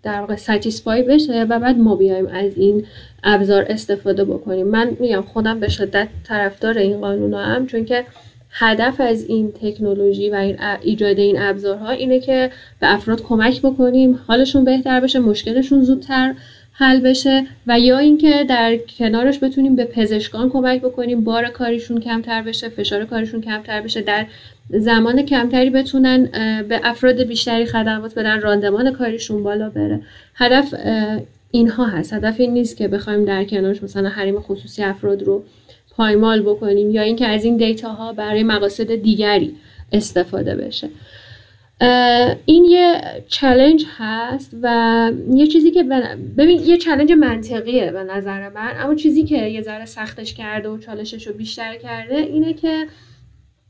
در 0.02 0.20
واقع 0.20 0.36
ستیسفای 0.36 1.02
بشه 1.02 1.44
و 1.44 1.58
بعد 1.58 1.78
ما 1.78 1.96
بیایم 1.96 2.26
از 2.26 2.52
این 2.56 2.86
ابزار 3.24 3.66
استفاده 3.68 4.24
بکنیم. 4.24 4.66
من 4.66 4.96
میگم 5.00 5.20
خودم 5.20 5.60
به 5.60 5.68
شدت 5.68 6.08
طرفدار 6.24 6.78
این 6.78 7.00
قانون 7.00 7.34
هم 7.34 7.66
چون 7.66 7.84
که 7.84 8.04
هدف 8.50 9.00
از 9.00 9.24
این 9.24 9.52
تکنولوژی 9.52 10.30
و 10.30 10.34
این 10.34 10.56
ایجاد 10.82 11.18
این 11.18 11.42
ابزارها 11.42 11.90
اینه 11.90 12.20
که 12.20 12.50
به 12.80 12.94
افراد 12.94 13.22
کمک 13.22 13.62
بکنیم. 13.62 14.18
حالشون 14.26 14.64
بهتر 14.64 15.00
بشه 15.00 15.18
مشکلشون 15.18 15.82
زودتر. 15.82 16.34
حل 16.72 17.00
بشه 17.00 17.46
و 17.66 17.80
یا 17.80 17.98
اینکه 17.98 18.44
در 18.48 18.76
کنارش 18.76 19.38
بتونیم 19.42 19.76
به 19.76 19.84
پزشکان 19.84 20.50
کمک 20.50 20.80
بکنیم 20.80 21.24
بار 21.24 21.48
کاریشون 21.48 22.00
کمتر 22.00 22.42
بشه 22.42 22.68
فشار 22.68 23.04
کاریشون 23.04 23.40
کمتر 23.40 23.80
بشه 23.80 24.00
در 24.00 24.26
زمان 24.70 25.22
کمتری 25.22 25.70
بتونن 25.70 26.24
به 26.68 26.80
افراد 26.84 27.22
بیشتری 27.22 27.66
خدمات 27.66 28.14
بدن 28.14 28.40
راندمان 28.40 28.92
کاریشون 28.92 29.42
بالا 29.42 29.70
بره. 29.70 30.00
هدف 30.34 30.74
اینها 31.50 31.86
هست. 31.86 32.12
هدف 32.12 32.40
این 32.40 32.52
نیست 32.52 32.76
که 32.76 32.88
بخوایم 32.88 33.24
در 33.24 33.44
کنارش 33.44 33.82
مثلا 33.82 34.08
حریم 34.08 34.40
خصوصی 34.40 34.82
افراد 34.82 35.22
رو 35.22 35.44
پایمال 35.90 36.42
بکنیم 36.42 36.90
یا 36.90 37.02
اینکه 37.02 37.26
از 37.26 37.44
این 37.44 37.56
data 37.56 37.92
ها 37.92 38.12
برای 38.12 38.42
مقاصد 38.42 38.94
دیگری 38.94 39.56
استفاده 39.92 40.56
بشه. 40.56 40.88
این 42.46 42.64
یه 42.64 43.02
challenge 43.28 43.84
هست 43.98 44.56
و 44.62 45.10
یه 45.34 45.46
چیزی 45.46 45.70
که 45.70 45.82
ببین 46.38 46.60
یه 46.60 46.76
challenge 46.76 47.12
منطقیه 47.12 47.90
به 47.90 48.04
نظر 48.04 48.48
من 48.48 48.72
اما 48.78 48.94
چیزی 48.94 49.24
که 49.24 49.46
یه 49.46 49.62
ذره 49.62 49.84
سختش 49.84 50.34
کرده 50.34 50.68
و 50.68 50.78
چالشش 50.78 51.26
رو 51.26 51.34
بیشتر 51.34 51.76
کرده 51.76 52.16
اینه 52.16 52.54
که 52.54 52.86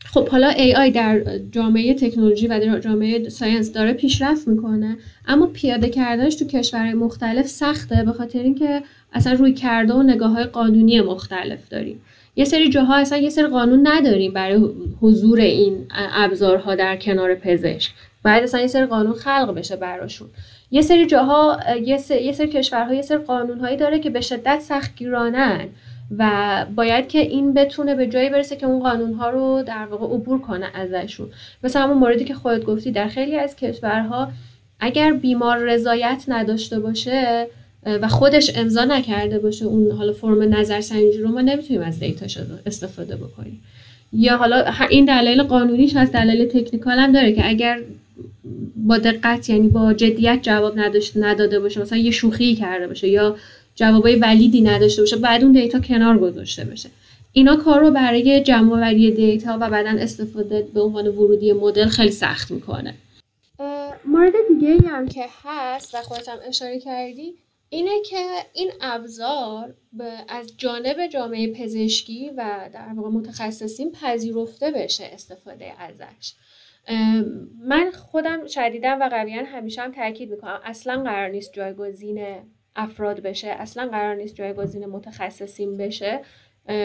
خب 0.05 0.29
حالا 0.29 0.53
AI 0.53 0.91
در 0.95 1.39
جامعه 1.51 1.95
تکنولوژی 1.95 2.47
و 2.47 2.61
در 2.61 2.81
جامعه 2.81 3.29
ساینس 3.29 3.73
داره 3.73 3.93
پیشرفت 3.93 4.49
می‌کنه 4.49 4.97
اما 5.27 5.47
پیاده 5.47 5.89
کردنش 5.89 6.35
تو 6.35 6.45
کشورهای 6.45 6.95
مختلف 6.95 7.47
سخته 7.47 8.03
به 8.07 8.13
خاطر 8.13 8.39
اینکه 8.39 8.83
اصلا 9.13 9.33
روی 9.33 9.53
کرده 9.53 9.93
و 9.95 10.03
نگاه 10.03 10.31
های 10.31 10.45
قانونی 10.45 11.01
مختلف 11.01 11.69
داریم. 11.69 12.01
یه 12.37 12.45
سری 12.45 12.69
جاها 12.69 12.97
اصلا 12.97 13.19
یه 13.19 13.31
سری 13.31 13.47
قانون 13.47 13.87
نداریم 13.87 14.33
برای 14.33 14.69
حضور 15.01 15.41
این 15.41 15.87
ابزارها 15.95 16.75
در 16.75 16.97
کنار 16.97 17.35
پزشک. 17.35 17.93
باید 18.25 18.43
اصلا 18.43 18.61
یه 18.61 18.67
سری 18.67 18.87
قانون 18.87 19.13
خلق 19.13 19.55
بشه 19.55 19.77
براشون. 19.77 20.29
یه 20.71 20.83
سری 20.83 21.07
جاها 21.07 21.61
یه 21.83 21.99
سری, 21.99 22.25
یه 22.25 22.33
سری 22.33 22.49
کشورها 22.49 22.95
یه 22.95 23.03
سری 23.03 23.19
قانونهایی 23.19 23.77
داره 23.77 23.99
که 23.99 24.11
به 24.11 24.21
شدت 24.21 24.61
سختگیرانن 24.61 25.69
و 26.19 26.67
باید 26.77 27.09
که 27.09 27.19
این 27.19 27.55
بتونه 27.55 27.95
به 27.95 28.07
جایی 28.07 28.31
برسه 28.31 28.57
که 28.57 28.67
اون 28.67 28.83
قانونها 28.83 29.31
رو 29.31 29.63
در 29.67 29.87
واقع 29.87 30.15
عبور 30.15 30.41
کنه 30.41 30.67
ازشون. 30.75 31.29
مثل 31.65 31.81
همون 31.81 31.99
موردی 31.99 32.25
که 32.25 32.35
خودت 32.35 32.65
گفتی 32.65 32.93
در 32.93 33.09
خیلی 33.09 33.37
از 33.39 33.57
کشورها 33.57 34.29
اگر 34.81 35.13
بیمار 35.13 35.59
رضایت 35.59 36.25
نداشته 36.29 36.81
باشه 36.81 37.47
و 37.87 38.09
خودش 38.09 38.51
امضا 38.55 38.85
نکرده 38.85 39.39
باشه 39.39 39.65
اون 39.65 39.91
حالا 39.91 40.13
فرم 40.13 40.55
نظرسنجی 40.55 41.19
رو 41.19 41.29
ما 41.29 41.41
نمی‌تونیم 41.41 41.83
از 41.83 42.01
دیتاش 42.01 42.39
استفاده 42.67 43.17
بکنیم. 43.17 43.63
یا 44.13 44.37
حالا 44.37 44.73
این 44.91 45.05
دلیل 45.05 45.43
قانونیش 45.43 45.97
هست 45.97 46.13
دلیل 46.13 46.49
تکنیکال 46.49 46.99
هم 46.99 47.13
داره 47.13 47.33
که 47.33 47.49
اگر 47.49 47.81
با 48.77 48.99
دقت 48.99 49.51
یعنی 49.51 49.69
با 49.69 49.93
جدیت 49.93 50.39
جواب 50.43 50.79
نداشت 50.79 51.13
نداده 51.17 51.61
باشه 51.61 51.81
مثلا 51.81 51.99
یه 51.99 52.11
شوخی 52.11 52.55
کرده 52.55 52.89
باشه 52.89 53.09
یا 53.09 53.37
جوابای 53.75 54.17
ولیدی 54.17 54.61
نداشته 54.61 55.03
باشه 55.03 55.17
بعد 55.17 55.43
اون 55.43 55.53
دیتا 55.53 55.81
کنار 55.81 56.19
گذاشته 56.19 56.65
بشه 56.65 56.89
اینا 57.33 57.57
کار 57.57 57.81
رو 57.81 57.91
برای 57.91 58.41
جمع 58.41 58.73
آوری 58.73 59.11
دیتا 59.11 59.59
و 59.61 59.71
بعدا 59.71 59.91
استفاده 59.91 60.67
به 60.75 60.81
عنوان 60.81 61.09
ورودی 61.09 61.53
مدل 61.53 61.87
خیلی 61.87 62.11
سخت 62.11 62.51
می‌کنه. 62.51 62.95
مورد 64.05 64.33
دیگه 64.49 64.89
هم 64.89 65.09
که 65.09 65.25
هست 65.45 65.95
و 65.95 65.99
خودت 65.99 66.29
هم 66.29 66.39
اشاره 66.49 66.81
کردی 66.81 67.35
اینه 67.73 68.03
که 68.03 68.27
این 68.53 68.71
ابزار 68.81 69.75
از 70.29 70.57
جانب 70.57 71.07
جامعه 71.07 71.53
پزشکی 71.53 72.31
و 72.31 72.71
در 72.73 72.93
واقع 72.97 73.09
متخصصین 73.09 73.93
پذیرفته 73.93 74.71
بشه 74.71 75.05
استفاده 75.05 75.73
ازش. 75.79 76.35
من 77.59 77.91
خودم 77.91 78.47
شدیدم 78.47 79.01
و 79.01 79.09
قویا 79.09 79.45
همیشه 79.45 79.83
هم 79.83 79.93
تاکید 79.93 80.31
می‌کنم 80.31 80.61
اصلا 80.65 81.03
قرار 81.03 81.29
نیست 81.29 81.53
جایگزین 81.53 82.37
افراد 82.77 83.21
بشه 83.21 83.49
اصلا 83.49 83.89
قرار 83.89 84.15
نیست 84.15 84.35
جایگزین 84.35 84.87
متخصصین 84.87 85.77
بشه. 85.77 86.21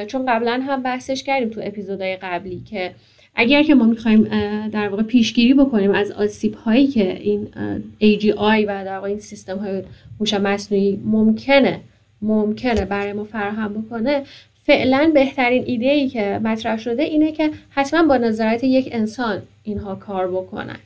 چون 0.07 0.25
قبلا 0.25 0.63
هم 0.67 0.83
بحثش 0.83 1.23
کردیم 1.23 1.49
تو 1.49 1.61
اپیزودهای 1.63 2.15
قبلی 2.15 2.59
که 2.59 2.95
اگر 3.39 3.63
که 3.63 3.75
ما 3.75 3.85
می‌خوایم 3.85 4.23
در 4.67 4.87
واقع 4.87 5.03
پیشگیری 5.03 5.53
بکنیم 5.53 5.91
از 5.91 6.11
آسیب 6.11 6.53
هایی 6.53 6.87
که 6.87 7.19
این 7.19 7.47
AGI 8.01 8.65
و 8.67 8.85
در 8.85 8.95
واقع 8.95 9.07
این 9.07 9.19
سیستم 9.19 9.57
های 9.57 9.83
هوش 10.19 10.33
مصنوعی 10.33 11.01
ممکنه 11.05 11.79
ممکنه 12.21 12.85
برای 12.85 13.13
ما 13.13 13.23
فراهم 13.23 13.73
بکنه 13.73 14.23
فعلا 14.63 15.11
بهترین 15.13 15.63
ایده 15.65 15.89
ای 15.89 16.09
که 16.09 16.39
مطرح 16.43 16.77
شده 16.77 17.03
اینه 17.03 17.31
که 17.31 17.51
حتما 17.69 18.03
با 18.03 18.17
نظارت 18.17 18.63
یک 18.63 18.89
انسان 18.91 19.41
اینها 19.63 19.95
کار 19.95 20.27
بکنن. 20.27 20.77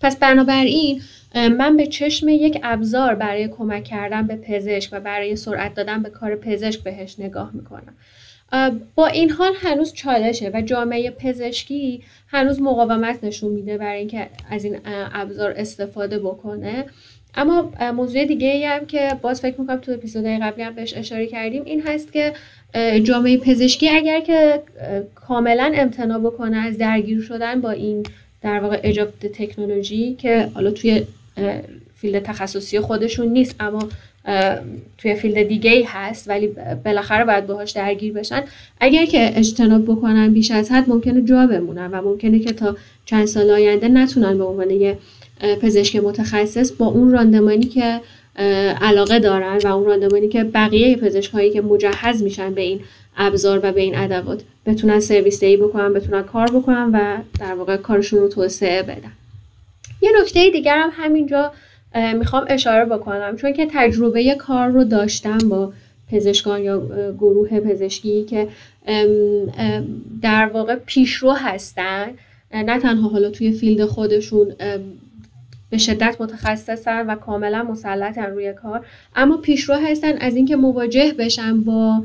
پس 0.00 0.16
بنابراین 0.16 1.02
من 1.34 1.76
به 1.76 1.86
چشم 1.86 2.28
یک 2.28 2.60
ابزار 2.62 3.14
برای 3.14 3.48
کمک 3.48 3.84
کردن 3.84 4.26
به 4.26 4.36
پزشک 4.36 4.88
و 4.92 5.00
برای 5.00 5.36
سرعت 5.36 5.74
دادن 5.74 6.02
به 6.02 6.10
کار 6.10 6.36
پزشک 6.36 6.82
بهش 6.82 7.18
نگاه 7.18 7.50
می‌کنم. 7.54 7.94
با 8.94 9.06
این 9.06 9.30
حال 9.30 9.52
هنوز 9.56 9.92
چالشه 9.92 10.50
و 10.54 10.62
جامعه 10.62 11.10
پزشکی 11.10 12.02
هنوز 12.28 12.60
مقاومت 12.60 13.24
نشون 13.24 13.52
میده 13.52 13.78
برای 13.78 13.98
اینکه 13.98 14.28
از 14.50 14.64
این 14.64 14.78
ابزار 15.14 15.54
استفاده 15.56 16.18
بکنه. 16.18 16.84
اما 17.34 17.72
موضوع 17.94 18.24
دیگه 18.24 18.48
ای 18.48 18.64
هم 18.64 18.86
که 18.86 19.08
باز 19.22 19.40
فکر 19.40 19.60
می‌کنم 19.60 19.76
تو 19.76 19.92
اپیزودهای 19.92 20.38
قبلی 20.38 20.62
هم 20.62 20.74
بهش 20.74 20.94
اشاره 20.96 21.26
کردیم 21.26 21.62
این 21.64 21.82
هست 21.86 22.12
که 22.12 22.32
جامعه 23.02 23.38
پزشکی 23.38 23.88
اگر 23.88 24.20
که 24.20 24.62
کاملا 25.14 25.72
امتناع 25.74 26.18
بکنه 26.18 26.56
از 26.56 26.78
درگیر 26.78 27.20
شدن 27.20 27.60
با 27.60 27.70
این 27.70 28.02
در 28.42 28.60
واقع 28.60 28.80
ایجاد 28.82 29.12
تکنولوژی 29.32 30.14
که 30.14 30.48
حالا 30.54 30.70
توی 30.70 31.02
field 31.96 32.22
تخصصی 32.22 32.80
خودشون 32.80 33.28
نیست 33.28 33.56
اما 33.60 33.88
توی 34.98 35.14
field 35.14 35.48
دیگه 35.48 35.70
ای 35.70 35.82
هست 35.82 36.28
ولی 36.28 36.50
بالاخره 36.84 37.24
باید 37.24 37.46
باهاش 37.46 37.70
درگیر 37.70 38.12
بشن. 38.12 38.42
اگر 38.80 39.04
که 39.04 39.38
اجتناب 39.38 39.84
بکنن 39.84 40.32
بیش 40.32 40.50
از 40.50 40.70
حد 40.70 40.88
ممکنه 40.88 41.22
جا 41.22 41.46
بمونن 41.46 41.90
و 41.90 42.02
ممکنه 42.02 42.38
که 42.38 42.52
تا 42.52 42.76
چند 43.04 43.26
سال 43.26 43.50
آینده 43.50 43.88
نتونن 43.88 44.38
به 44.38 44.44
عنوان 44.44 44.70
یه 44.70 44.98
پزشک 45.62 45.96
متخصص 45.96 46.72
با 46.72 46.86
اون 46.86 47.12
راندمانی 47.12 47.64
که 47.64 48.00
علاقه 48.80 49.18
دارن 49.18 49.58
و 49.64 49.66
اون 49.66 49.86
راندمانی 49.86 50.28
که 50.28 50.44
بقیه 50.44 50.96
پزشک 50.96 51.32
هایی 51.32 51.50
که 51.50 51.60
مجهز 51.60 52.22
میشن 52.22 52.54
به 52.54 52.60
این 52.60 52.80
ابزار 53.16 53.60
و 53.62 53.72
به 53.72 53.80
این 53.80 53.96
ادوات 53.96 54.42
بتونن 54.66 55.00
سرویس 55.00 55.40
دهی 55.40 55.56
بکنن 55.56 55.92
بتونن 55.92 56.22
کار 56.22 56.46
بکنن 56.46 56.90
و 56.92 57.16
در 57.40 57.54
واقع 57.54 57.76
کارشون 57.76 58.20
رو 58.20 58.28
توسعه 58.28 58.82
بدن. 58.82 59.12
یه 60.02 60.10
نکته 60.20 60.50
دیگر 60.50 60.78
هم 60.78 60.90
همینجا 60.92 61.52
می‌خوام 61.94 62.44
اشاره 62.48 62.84
بکنم. 62.84 63.36
چون 63.36 63.52
که 63.52 63.68
تجربه 63.70 64.34
کار 64.34 64.68
رو 64.68 64.84
داشتم 64.84 65.38
با 65.38 65.72
پزشکان 66.12 66.62
یا 66.62 66.82
گروه 67.18 67.60
پزشکی 67.60 68.24
که 68.24 68.48
در 70.22 70.46
واقع 70.46 70.74
پیشرو 70.86 71.32
هستن 71.32 72.06
نه 72.54 72.78
تنها 72.78 73.08
حالا 73.08 73.30
توی 73.30 73.52
فیلد 73.52 73.84
خودشون 73.84 74.52
به 75.70 75.78
شدت 75.78 76.16
متخصصن 76.20 77.06
و 77.06 77.14
کاملا 77.14 77.62
مسلطن 77.62 78.30
روی 78.30 78.52
کار 78.52 78.86
اما 79.16 79.36
پیشرو 79.36 79.76
هستن 79.76 80.18
از 80.18 80.36
اینکه 80.36 80.56
مواجه 80.56 81.14
بشن 81.18 81.60
با 81.60 82.04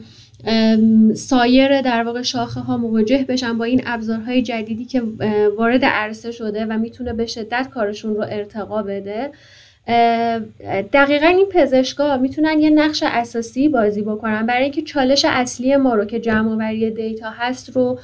سایر 1.16 1.82
در 1.82 2.04
واقع 2.04 2.22
شاخه 2.22 2.60
ها 2.60 2.78
مواجه 2.78 3.26
بشن 3.30 3.58
با 3.58 3.66
این 3.66 3.82
ابزارهای 3.86 4.42
جدیدی 4.42 4.86
که 4.86 5.04
وارد 5.58 5.86
عرصه 5.86 6.32
شده 6.32 6.66
و 6.66 6.78
می‌تونه 6.78 7.14
به 7.14 7.26
شدت 7.26 7.70
کارشون 7.74 8.16
رو 8.16 8.22
ارتقا 8.22 8.84
بده. 8.84 9.32
دقیقا 10.94 11.28
این 11.28 11.46
پزشکا 11.46 12.18
می‌تونن 12.18 12.60
یه 12.60 12.70
نقش 12.70 13.04
اساسی 13.06 13.70
بازی 13.70 14.02
بکنن. 14.02 14.46
برای 14.46 14.64
اینکه 14.64 14.82
چالش 14.82 15.26
اصلی 15.30 15.76
ما 15.76 15.96
رو 15.96 16.06
که 16.06 16.20
جمع 16.20 16.56
data 16.90 17.30
هست 17.30 17.76
رو 17.76 18.00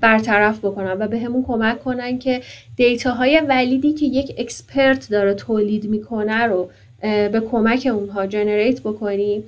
برطرف 0.00 0.58
بکنن 0.58 0.96
و 0.98 1.08
به 1.08 1.18
کمک 1.46 1.84
کنن 1.84 2.18
که 2.18 2.40
data 2.76 3.42
های 3.48 3.59
valid 3.59 3.87
ی 3.87 3.92
که 3.92 4.06
یک 4.06 4.34
expert 4.38 5.10
داره 5.10 5.34
تولید 5.34 5.84
می‌کنه 5.84 6.44
رو 6.44 6.70
به 7.02 7.42
کمک 7.50 7.88
اونها 7.94 8.26
جنریت 8.26 8.80
بکنیم. 8.80 9.44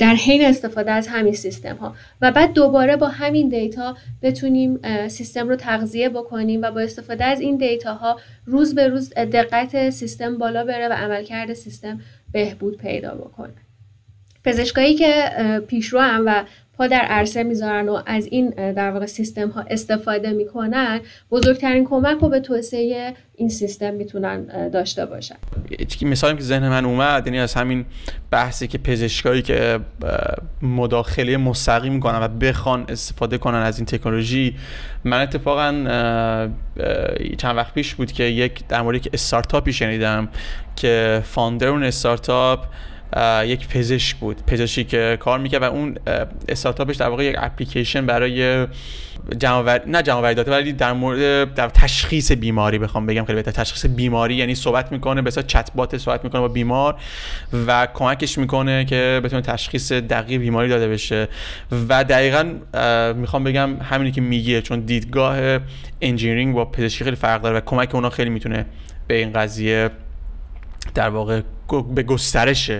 در 0.00 0.14
حین 0.14 0.44
استفاده 0.44 0.90
از 0.90 1.08
همین 1.08 1.34
سیستم 1.34 1.76
ها 1.76 1.94
و 2.20 2.32
بعد 2.32 2.52
دوباره 2.52 2.96
با 2.96 3.08
همین 3.08 3.48
دیتا 3.48 3.96
بتونیم 4.22 4.80
سیستم 5.08 5.48
رو 5.48 5.56
تغذیه 5.56 6.08
بکنیم 6.08 6.62
و 6.62 6.70
با 6.70 6.80
استفاده 6.80 7.24
از 7.24 7.40
این 7.40 7.56
دیتا 7.56 7.94
ها 7.94 8.20
روز 8.46 8.74
به 8.74 8.88
روز 8.88 9.14
دقت 9.14 9.90
سیستم 9.90 10.38
بالا 10.38 10.64
بره 10.64 10.88
و 10.88 10.92
عملکرد 10.92 11.52
سیستم 11.52 12.00
بهبود 12.32 12.78
پیدا 12.78 13.14
بکنه. 13.14 13.54
پزشکایی 14.44 14.94
که 14.94 15.30
پیشرو 15.68 16.00
و 16.00 16.44
در 16.88 17.00
عرصه 17.00 17.42
می‌ذارن 17.42 17.88
و 17.88 18.02
از 18.06 18.26
این 18.26 18.50
در 18.50 18.90
واقع 18.90 19.06
سیستم 19.06 19.48
ها 19.48 19.64
استفاده 19.70 20.30
می‌کنن 20.30 21.00
بزرگترین 21.30 21.84
کمک 21.84 22.18
رو 22.20 22.28
به 22.28 22.40
توسعه 22.40 23.14
این 23.34 23.48
سیستم 23.48 23.94
می‌تونن 23.94 24.68
داشته 24.68 25.06
باشن. 25.06 25.34
مثالی 26.02 26.36
که 26.36 26.42
ذهن 26.42 26.68
من 26.68 26.84
اومد 26.84 27.26
یعنی 27.26 27.38
از 27.38 27.54
همین 27.54 27.84
بحثی 28.30 28.68
که 28.68 28.78
پزشکایی 28.78 29.42
که 29.42 29.80
مداخله 30.62 31.36
مستقیم 31.36 32.00
کنن 32.00 32.18
و 32.18 32.28
بخوان 32.28 32.84
استفاده 32.88 33.38
کنن 33.38 33.58
از 33.58 33.78
این 33.78 33.86
تکنولوژی 33.86 34.54
من 35.04 35.22
اتفاقا 35.22 35.72
چند 37.38 37.56
وقت 37.56 37.74
پیش 37.74 37.94
بود 37.94 38.12
که 38.12 38.24
یک 38.24 38.68
در 38.68 38.82
مورد 38.82 38.96
یک 38.96 39.10
استارتاپی 39.12 39.72
شنیدم 39.72 40.28
که 40.76 41.22
فاندر 41.24 41.68
اون 41.68 41.84
استارتاپ 41.84 42.64
یک 43.44 43.68
پزشک 43.68 44.16
بود 44.16 44.46
پزشکی 44.46 44.84
که 44.84 45.16
کار 45.20 45.38
می‌کرد 45.38 45.62
و 45.62 45.64
اون 45.64 45.96
استارتاپش 46.48 46.96
در 46.96 47.08
واقع 47.08 47.24
یک 47.24 47.36
اپلیکیشن 47.38 48.06
برای 48.06 48.66
جمع 49.38 49.80
نه 49.86 50.02
جمع 50.02 50.34
داده 50.34 50.50
ولی 50.50 50.72
در 50.72 50.92
مورد 50.92 51.54
در 51.54 51.68
تشخیص 51.68 52.32
بیماری 52.32 52.78
بخوام 52.78 53.06
بگم 53.06 53.24
خیلی 53.24 53.36
بهتر. 53.36 53.50
تشخیص 53.50 53.86
بیماری 53.86 54.34
یعنی 54.34 54.54
صحبت 54.54 54.92
می‌کنه 54.92 55.22
به 55.22 55.30
چت 55.30 55.70
بات 55.74 55.96
صحبت 55.96 56.24
می‌کنه 56.24 56.40
با 56.40 56.48
بیمار 56.48 56.96
و 57.66 57.88
کمکش 57.94 58.38
می‌کنه 58.38 58.84
که 58.84 59.20
بتونه 59.24 59.42
تشخیص 59.42 59.92
دقیق 59.92 60.40
بیماری 60.40 60.68
داده 60.68 60.88
بشه. 60.88 61.28
و 61.88 62.04
دقیقا 62.04 62.54
می‌خوام 63.16 63.44
بگم 63.44 63.76
همینی 63.82 64.12
که 64.12 64.20
میگه 64.20 64.62
چون 64.62 64.80
دیدگاه 64.80 65.58
انجینیرینگ 66.00 66.54
با 66.54 66.64
پزشکی 66.64 67.04
خیلی 67.04 67.16
فرق 67.16 67.42
داره 67.42 67.56
و 67.56 67.60
کمک 67.60 67.94
اونا 67.94 68.10
خیلی 68.10 68.30
می‌تونه 68.30 68.66
به 69.06 69.14
این 69.14 69.32
قضیه 69.32 69.90
در 70.94 71.08
واقع 71.08 71.40
به 71.94 72.02
گسترش 72.02 72.70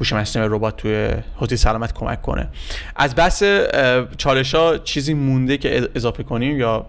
هوش 0.00 0.12
مصنوعی 0.12 0.48
ربات 0.52 0.76
توی 0.76 1.08
حوزه 1.36 1.56
سلامت 1.56 1.92
کمک 1.92 2.22
کنه. 2.22 2.48
از 2.96 3.14
بحث 3.16 3.42
چالش 4.16 4.54
ها 4.54 4.78
چیزی 4.78 5.14
مونده 5.14 5.56
که 5.56 5.88
اضافه 5.94 6.22
کنیم 6.22 6.58
یا 6.58 6.86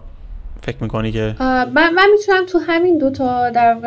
فکر 0.62 0.78
می‌کنی 0.82 1.12
که؟ 1.12 1.36
من, 1.40 1.74
من 1.74 2.08
می‌تونم 2.12 2.46
تو 2.46 2.60
همین 2.60 2.98
دوتا 2.98 3.50
در 3.50 3.78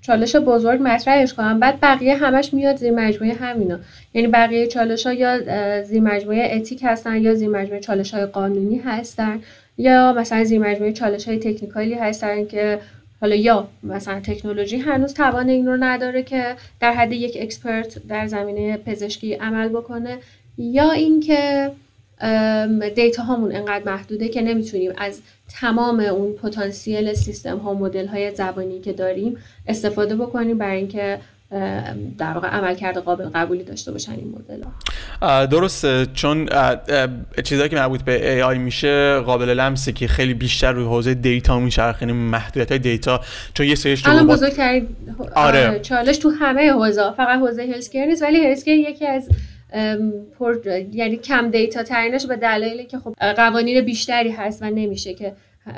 چالش 0.00 0.36
بزرگ 0.36 0.80
مطرحش 0.82 1.34
کنم. 1.34 1.60
بعد 1.60 1.78
بقیه 1.82 2.16
همش 2.16 2.54
میاد 2.54 2.76
زیر 2.76 2.90
مجموعه 2.90 3.34
همینا. 3.34 3.78
یعنی 4.14 4.28
بقیه 4.28 4.66
چالش 4.66 5.06
ها 5.06 5.12
یا 5.12 5.82
زیر 5.82 6.02
مجموعه 6.02 6.56
ethic 6.56 6.80
هستن 6.84 7.16
یا 7.16 7.34
زیر 7.34 7.48
مجموعه 7.48 7.80
چالش 7.80 8.14
های 8.14 8.26
قانونی 8.26 8.78
هستن 8.78 9.40
یا 9.78 10.12
مثلا 10.12 10.44
زیر 10.44 10.60
مجموعه 10.60 10.92
چالش 10.92 11.28
های 11.28 11.38
technical 11.38 11.88
ی 11.88 11.94
هستن 11.94 12.46
که 12.46 12.78
حالا 13.20 13.34
یا 13.34 13.68
مثلا 13.82 14.20
تکنولوژی 14.20 14.76
هنوز 14.76 15.14
توان 15.14 15.48
این 15.48 15.66
رو 15.66 15.76
نداره 15.80 16.22
که 16.22 16.56
در 16.80 16.92
حد 16.92 17.12
یک 17.12 17.36
expert 17.40 18.06
در 18.08 18.26
زمینه 18.26 18.76
پزشکی 18.76 19.34
عمل 19.34 19.68
بکنه 19.68 20.18
یا 20.58 20.90
اینکه 20.90 21.70
data 22.94 23.22
هامون 23.22 23.56
انقدر 23.56 23.84
محدوده 23.84 24.28
که 24.28 24.42
نمی‌تونیم 24.42 24.92
از 24.98 25.20
تمام 25.48 26.00
اون 26.00 26.32
پتانسیل 26.32 27.14
سیستم 27.14 27.58
ها 27.58 27.74
مدل 27.74 28.06
های 28.06 28.34
زبانی 28.34 28.80
که 28.80 28.92
داریم 28.92 29.36
استفاده 29.66 30.16
بکنیم 30.16 30.58
برای 30.58 30.76
اینکه 30.76 31.18
در 32.18 32.32
واقع 32.34 32.48
عملکرد 32.48 32.98
قابل 32.98 33.28
قبولی 33.34 33.64
داشته 33.64 33.92
باشن 33.92 34.12
این 34.12 34.34
مدل 34.38 34.62
ها. 34.62 35.46
درسته 35.46 36.06
چون 36.14 36.48
چیزایی 37.44 37.68
که 37.68 37.76
مربوط 37.76 38.02
به 38.02 38.42
AI 38.42 38.58
میشه 38.58 39.20
قابل 39.20 39.48
لمسه 39.48 39.92
که 39.92 40.08
خیلی 40.08 40.34
بیشتر 40.34 40.72
روی 40.72 40.84
حوزه 40.84 41.14
دیتا 41.14 41.58
میشه 41.58 41.94
یعنی 42.00 42.12
محدودیت 42.12 42.70
های 42.70 42.78
دیتا 42.78 43.20
چون 43.54 43.66
یه 43.66 43.74
سریش 43.74 44.06
الان 44.06 44.26
بزرگترین 44.26 44.88
آره. 45.34 45.80
چالش 45.80 46.18
تو 46.18 46.30
همه 46.30 46.72
حوزه 46.72 47.12
فقط 47.16 47.38
حوزه 47.38 47.62
هلسکر 47.62 48.04
نیست 48.04 48.22
ولی 48.22 48.46
هلسکر 48.46 48.70
یکی 48.70 49.06
از 49.06 49.28
پر 50.38 50.56
یعنی 50.92 51.16
کم 51.16 51.50
دیتا 51.50 51.82
ترینش 51.82 52.26
به 52.26 52.36
دلایلی 52.36 52.84
که 52.84 52.98
خب 52.98 53.14
قوانین 53.36 53.80
بیشتری 53.80 54.30
هست 54.30 54.62
و 54.62 54.64
نمیشه 54.64 55.14
که 55.14 55.32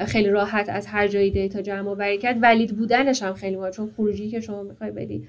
خیلی 0.06 0.28
راحت 0.28 0.68
از 0.68 0.86
هر 0.86 1.08
جایی 1.08 1.30
دیتا 1.30 1.62
جمع 1.62 1.88
آوری 1.88 2.18
کرد. 2.18 2.36
ولید 2.42 2.76
بودنش 2.76 3.22
هم 3.22 3.34
خیلی 3.34 3.56
مهمه 3.56 3.70
چون 3.70 3.90
خروجی 3.96 4.30
که 4.30 4.40
شما 4.40 4.62
می‌خوای 4.62 4.90
بدی. 4.90 5.28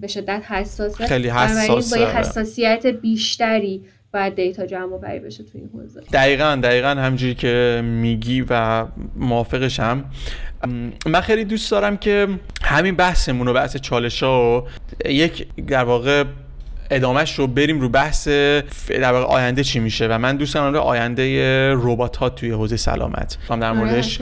به 0.00 0.06
شدت 0.08 0.42
حساسه 0.48 1.06
خیلی 1.06 1.28
حساسه 1.28 1.98
با 1.98 2.06
حساسیت 2.06 2.86
بیشتری 2.86 3.84
باید 4.12 4.34
دیتا 4.34 4.66
جمع 4.66 4.98
بری 4.98 5.18
بشه 5.18 5.44
تو 5.44 5.50
این 5.58 5.70
حوزه. 5.72 6.00
دقیقا 6.12 6.60
دقیقا 6.62 6.88
همجوری 6.88 7.34
که 7.34 7.82
میگی 7.84 8.44
و 8.48 8.86
موافقشم 9.16 10.04
من 11.06 11.20
خیلی 11.20 11.44
دوست 11.44 11.70
دارم 11.70 11.96
که 11.96 12.28
همین 12.62 12.96
بحثمون 12.96 13.48
و 13.48 13.52
بحث 13.52 13.76
چالش 13.76 14.22
ها 14.22 14.66
یک 15.04 15.46
در 15.66 15.84
واقع 15.84 16.24
ادامهش 16.92 17.38
رو 17.38 17.46
بریم 17.46 17.80
رو 17.80 17.88
بحث 17.88 18.28
در 18.88 19.12
واقع 19.12 19.34
آینده 19.34 19.64
چی 19.64 19.80
میشه. 19.80 20.06
و 20.06 20.18
من 20.18 20.36
دوست 20.36 20.54
دارم 20.54 20.74
آینده 20.74 21.74
ربات 21.74 22.16
ها 22.16 22.28
توی 22.28 22.50
حوزه 22.50 22.76
سلامت. 22.76 23.38
در 23.48 23.54
آره، 23.54 23.72
موردش. 23.72 24.18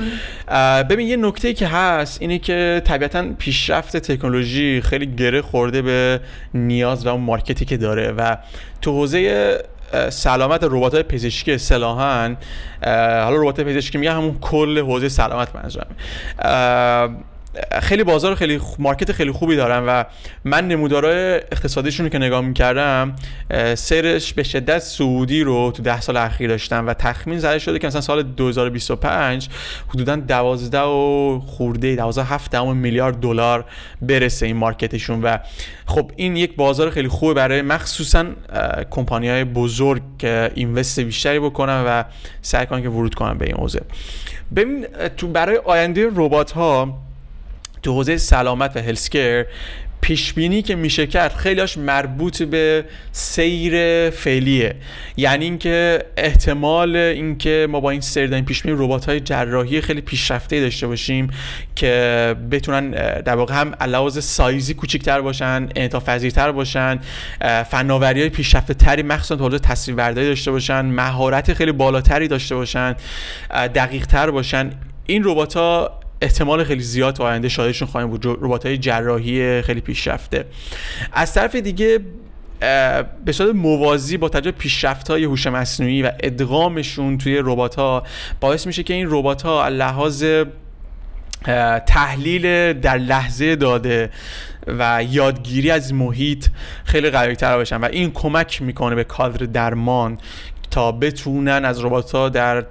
ببین 0.90 1.08
یه 1.08 1.16
نکته 1.16 1.54
که 1.54 1.66
هست 1.66 2.22
اینه 2.22 2.38
که 2.38 2.82
طبیعتا 2.84 3.24
پیشرفت 3.38 3.96
تکنولوژی 3.96 4.80
خیلی 4.80 5.06
گره 5.06 5.42
خورده 5.42 5.82
به 5.82 6.20
نیاز 6.54 7.06
و 7.06 7.08
اون 7.08 7.20
مارکتی 7.20 7.64
که 7.64 7.76
داره. 7.76 8.12
و 8.12 8.36
تو 8.82 8.92
حوزه 8.92 9.58
سلامت 10.10 10.64
ربات 10.64 10.94
های 10.94 11.02
پزشکی 11.02 11.52
اصطلاحا 11.52 12.36
حالا 13.24 13.36
ربات 13.36 13.60
پزشکی 13.60 13.98
میگه 13.98 14.12
همون 14.12 14.38
کل 14.40 14.78
حوزه 14.78 15.08
سلامت 15.08 15.48
منظورم. 15.56 15.96
خیلی 17.82 18.04
بازار 18.04 18.34
خیلی 18.34 18.60
مارکت 18.78 19.12
خیلی 19.12 19.32
خوبی 19.32 19.56
دارن 19.56 19.86
و 19.86 20.04
من 20.44 20.68
نمودارهای 20.68 21.34
اقتصادیشون 21.34 22.06
رو 22.06 22.12
که 22.12 22.18
نگاه 22.18 22.40
می‌کردم 22.40 23.16
سیرش 23.74 24.32
به 24.32 24.42
شدت 24.42 24.78
سعودی 24.78 25.42
رو 25.42 25.70
تو 25.70 25.82
ده 25.82 26.00
سال 26.00 26.16
اخیر 26.16 26.48
داشتن 26.48 26.84
و 26.84 26.94
تخمین 26.94 27.38
زده 27.38 27.58
شده 27.58 27.78
که 27.78 27.86
مثلا 27.86 28.00
سال 28.00 28.22
2025 28.22 29.48
حدودا 29.88 30.16
12 30.16 30.80
و 30.80 31.40
خورده 31.46 31.96
12 31.96 32.24
7 32.24 32.54
میلیارد 32.54 33.20
دلار 33.20 33.64
برسه 34.02 34.46
این 34.46 34.56
مارکتشون 34.56 35.22
و 35.22 35.38
خب 35.86 36.12
این 36.16 36.36
یک 36.36 36.56
بازار 36.56 36.90
خیلی 36.90 37.08
خوبه 37.08 37.34
برای 37.34 37.62
مخصوصا 37.62 38.26
کمپانی 38.90 39.28
های 39.28 39.44
بزرگ 39.44 40.02
که 40.18 40.50
اینوست 40.54 41.00
بیشتری 41.00 41.38
بکنن 41.38 41.84
و 41.86 42.04
سعی 42.42 42.66
کنن 42.66 42.82
که 42.82 42.88
ورود 42.88 43.14
کنن 43.14 43.38
به 43.38 43.46
این 43.46 43.56
حوزه. 43.56 43.80
ببین 44.56 44.86
تو 45.16 45.28
برای 45.28 45.56
آینده 45.56 46.08
ربات 46.14 46.50
ها 46.50 46.98
تو 47.82 47.92
حوزه 47.92 48.16
سلامت 48.16 48.76
و 48.76 48.80
هلسکر 48.80 49.46
پیش 50.00 50.32
بینی 50.32 50.62
که 50.62 50.74
میشه 50.74 51.06
کرد 51.06 51.32
خیلیش 51.32 51.78
مربوط 51.78 52.42
به 52.42 52.84
سیر 53.12 54.10
فعلیه. 54.10 54.76
یعنی 55.16 55.44
اینکه 55.44 56.04
احتمال 56.16 56.96
اینکه 56.96 57.66
ما 57.70 57.80
با 57.80 57.90
این 57.90 58.00
سیر 58.00 58.26
داریم 58.26 58.44
پیش 58.44 58.62
بینی 58.62 58.76
ربات 58.78 59.04
های 59.04 59.20
جراحی 59.20 59.80
خیلی 59.80 60.00
پیشرفته 60.00 60.60
داشته 60.60 60.86
باشیم 60.86 61.30
که 61.76 62.34
بتونن 62.50 62.90
در 63.20 63.36
واقع 63.36 63.54
هم 63.54 63.74
علاوه 63.80 64.10
سایزی 64.10 64.74
کوچیک‌تر 64.74 65.20
باشن 65.20 65.68
انعطاف 65.76 66.08
پذیرتر 66.08 66.52
باشن 66.52 66.98
فناوری 67.70 68.20
های 68.20 68.28
پیشرفته 68.28 69.02
مخصوصا 69.02 69.36
تو 69.36 69.44
حوزه 69.44 69.58
تصویربرداری 69.58 70.26
داشته 70.26 70.50
باشن 70.50 70.80
مهارت 70.80 71.52
خیلی 71.52 71.72
بالاتری 71.72 72.28
داشته 72.28 72.54
باشن 72.54 72.96
دقیق 73.50 74.06
تر 74.06 74.30
باشن. 74.30 74.70
این 75.06 75.22
ربات 75.24 75.56
ها 75.56 75.99
احتمال 76.20 76.64
خیلی 76.64 76.82
زیاد 76.82 77.14
تو 77.14 77.22
آینده 77.22 77.48
شاهدشون 77.48 77.88
خواهیم 77.88 78.10
بود. 78.10 78.26
ربات 78.26 78.66
های 78.66 78.78
جراحی 78.78 79.62
خیلی 79.62 79.80
پیشرفته. 79.80 80.44
از 81.12 81.34
طرف 81.34 81.56
دیگه 81.56 82.00
به 83.24 83.32
صورت 83.32 83.54
موازی 83.54 84.16
با 84.16 84.28
توجه 84.28 84.50
پیشرفت 84.50 85.10
های 85.10 85.24
هوش 85.24 85.46
مصنوعی 85.46 86.02
و 86.02 86.12
ادغامشون 86.20 87.18
توی 87.18 87.38
ربات 87.44 87.74
ها 87.74 88.02
باعث 88.40 88.66
میشه 88.66 88.82
که 88.82 88.94
این 88.94 89.06
ربات 89.10 89.42
ها 89.42 89.68
لحاظ 89.68 90.24
تحلیل 91.86 92.72
در 92.72 92.98
لحظه 92.98 93.56
داده 93.56 94.10
و 94.66 95.04
یادگیری 95.10 95.70
از 95.70 95.94
محیط 95.94 96.46
خیلی 96.84 97.10
قوی 97.10 97.36
تر 97.36 97.56
باشن 97.56 97.76
و 97.76 97.88
این 97.92 98.10
کمک 98.10 98.62
می‌کنه 98.62 98.94
به 98.94 99.04
کادر 99.04 99.46
درمان 99.46 100.18
تا 100.70 100.92
بتونن 100.92 101.64
از 101.64 101.84
ربات 101.84 102.12
ها 102.12 102.28
در 102.28 102.64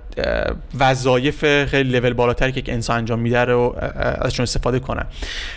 وظایف 0.80 1.66
خیلی 1.66 2.00
لول 2.00 2.14
بالاتری 2.14 2.52
که 2.52 2.74
انسان 2.74 2.98
انجام 2.98 3.20
میده 3.20 3.46
رو 3.46 3.76
ازشون 3.96 4.44
استفاده 4.44 4.80
کنن. 4.80 5.06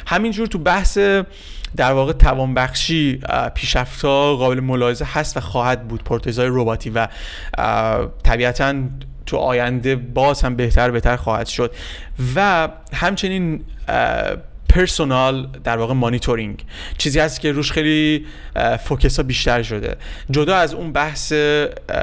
همینجور 0.07 0.47
تو 0.47 0.59
بحث 0.59 0.99
در 1.77 1.93
واقع 1.93 2.13
توانبخشی 2.13 3.21
پیشرفت 3.55 4.05
ها 4.05 4.37
قابل 4.37 4.61
ملاحظه 4.61 5.05
هست 5.05 5.37
و 5.37 5.41
خواهد 5.41 5.89
بود. 5.89 6.05
پروتزای 6.05 6.49
رباتی 6.51 6.91
و 6.91 7.09
طبیعتا 8.23 8.75
تو 9.27 9.37
آینده 9.37 9.97
باز 9.97 10.43
هم 10.43 10.57
بهتر 10.57 10.91
بهتر 10.91 11.17
خواهد 11.17 11.47
شد. 11.47 11.75
و 12.37 12.69
همچنین 12.93 13.65
پرسونال 14.75 15.49
در 15.65 15.77
واقع 15.77 15.95
مانیتورینگ. 15.95 16.65
چیزی 16.99 17.21
هست 17.21 17.41
که 17.41 17.53
روش 17.53 17.73
خیلی 17.73 18.27
focus 18.85 19.17
ها 19.17 19.23
بیشتر 19.23 19.63
شده. 19.63 19.97
جدا 20.31 20.57
از 20.57 20.75
اون 20.75 20.93
بحث 20.93 21.33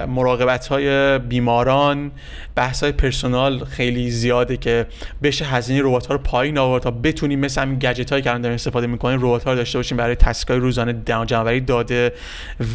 مراقبت 0.08 0.67
های 0.67 1.19
بیماران 1.19 2.12
بحث 2.55 2.84
های 2.84 2.91
personal 2.91 3.65
خیلی 3.65 4.12
زیاده 4.12 4.58
که 4.58 4.86
بشه 5.23 5.45
هزینه 5.45 5.82
ربات 5.84 6.08
ها 6.08 6.13
رو 6.13 6.21
پایین 6.21 6.58
آورد 6.58 6.84
تا 6.84 6.91
بتونیم 6.91 7.39
مثل 7.39 7.62
همین 7.62 7.79
گجت 7.79 8.10
هایی 8.10 8.23
که 8.23 8.29
الان 8.29 8.41
داریم 8.41 8.55
استفاده 8.55 8.88
می‌کنیم 8.88 9.19
ربات 9.21 9.43
ها 9.43 9.51
رو 9.51 9.58
داشته 9.58 9.79
باشیم 9.79 9.97
برای 9.97 10.15
task 10.15 10.49
ای 10.49 10.57
روزانه 10.58 10.93
جمع‌آوری 11.25 11.62
داده 11.62 12.13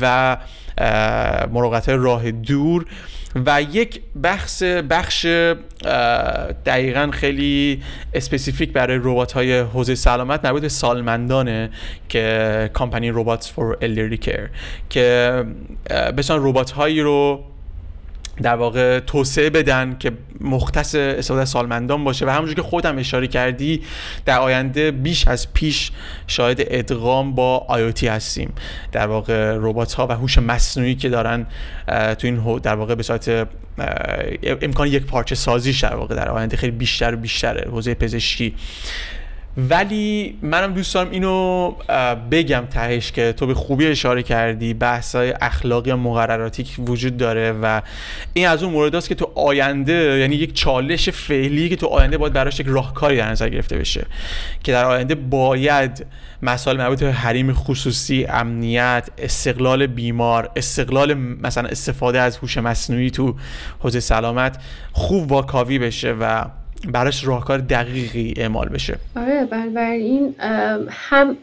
و 0.00 0.37
مراقبت 1.50 1.88
راه 1.88 2.30
دور 2.30 2.87
و 3.46 3.62
یک 3.62 4.00
بخش 4.22 4.62
بخش 4.62 5.26
دقیقا 6.66 7.10
خیلی 7.12 7.82
specific 8.14 8.72
برای 8.72 8.98
ربات 9.02 9.32
های 9.32 9.58
حوزه 9.58 9.94
سلامت 9.94 10.46
به 10.46 10.68
سالمندانه 10.68 11.70
که 12.08 12.70
کامپانی 12.72 13.10
روباتس 13.10 13.52
فور 13.52 13.76
الدرلی 13.82 14.16
کیر 14.16 14.50
که 14.90 15.44
بسیار 16.16 16.40
ربات 16.42 16.70
هایی 16.70 17.00
رو 17.00 17.44
در 18.42 18.54
واقع 18.54 19.00
توسعه 19.00 19.50
بدن 19.50 19.96
که 19.98 20.12
مختص 20.40 20.94
استفاده 20.94 21.44
سالمندان 21.44 22.04
باشه 22.04 22.26
و 22.26 22.28
همونجور 22.28 22.54
که 22.54 22.62
خودم 22.62 22.98
اشاره 22.98 23.26
کردی 23.26 23.82
در 24.24 24.38
آینده 24.38 24.90
بیش 24.90 25.28
از 25.28 25.52
پیش 25.52 25.90
شاهد 26.26 26.56
ادغام 26.60 27.34
با 27.34 27.58
آیوتی 27.68 28.08
هستیم. 28.08 28.52
در 28.92 29.06
واقع 29.06 29.56
ربات 29.60 29.92
ها 29.92 30.06
و 30.06 30.12
هوش 30.12 30.38
مصنوعی 30.38 30.94
که 30.94 31.08
دارن 31.08 31.46
تو 31.88 32.26
این 32.26 32.58
در 32.62 32.74
واقع 32.74 32.94
به 32.94 33.02
صورت 33.02 33.48
امکان 34.62 34.88
یک 34.88 35.02
پارچه 35.02 35.34
سازیش 35.34 35.80
در 35.84 35.96
واقع 35.96 36.14
در 36.14 36.28
آینده 36.28 36.56
خیلی 36.56 36.72
بیشتر 36.72 37.14
و 37.14 37.16
بیشتره. 37.16 37.70
حوزه 37.70 37.94
پزشکی. 37.94 38.54
ولی 39.56 40.38
منم 40.42 40.74
دوست 40.74 40.94
دارم 40.94 41.10
اینو 41.10 41.70
بگم 42.30 42.64
تهش 42.70 43.12
که 43.12 43.32
تو 43.32 43.46
به 43.46 43.54
خوبی 43.54 43.86
اشاره 43.86 44.22
کردی 44.22 44.74
بحث 44.74 45.14
های 45.14 45.34
اخلاقی 45.40 45.90
و 45.90 45.96
مقرراتی 45.96 46.66
وجود 46.78 47.16
داره 47.16 47.52
و 47.52 47.82
این 48.32 48.48
از 48.48 48.62
اون 48.62 48.72
مورد 48.72 48.94
است 48.94 49.08
که 49.08 49.14
تو 49.14 49.30
آینده 49.34 50.18
یعنی 50.20 50.36
یک 50.36 50.54
چالش 50.54 51.08
فعلی 51.08 51.68
که 51.68 51.76
تو 51.76 51.86
آینده 51.86 52.18
باید 52.18 52.32
براش 52.32 52.60
یک 52.60 52.66
راهکاری 52.68 53.16
در 53.16 53.30
نظر 53.30 53.48
گرفته 53.48 53.78
بشه 53.78 54.06
که 54.62 54.72
در 54.72 54.84
آینده 54.84 55.14
باید 55.14 56.06
مسائل 56.42 56.76
مربوط 56.76 57.02
به 57.02 57.12
حریم 57.12 57.52
خصوصی 57.52 58.26
امنیت 58.28 59.08
استقلال 59.18 59.86
بیمار 59.86 60.50
استقلال 60.56 61.14
مثلا 61.14 61.68
استفاده 61.68 62.20
از 62.20 62.36
هوش 62.36 62.58
مصنوعی 62.58 63.10
تو 63.10 63.36
حوزه 63.78 64.00
سلامت 64.00 64.58
خوب 64.92 65.32
واکاوی 65.32 65.78
بشه 65.78 66.12
و 66.20 66.44
براش 66.88 67.26
راهکار 67.26 67.58
دقیقی 67.58 68.34
اعمال 68.37 68.68
بشه. 68.68 68.96
آره 69.16 69.44
بنابراین 69.44 70.34
هم 70.88 71.37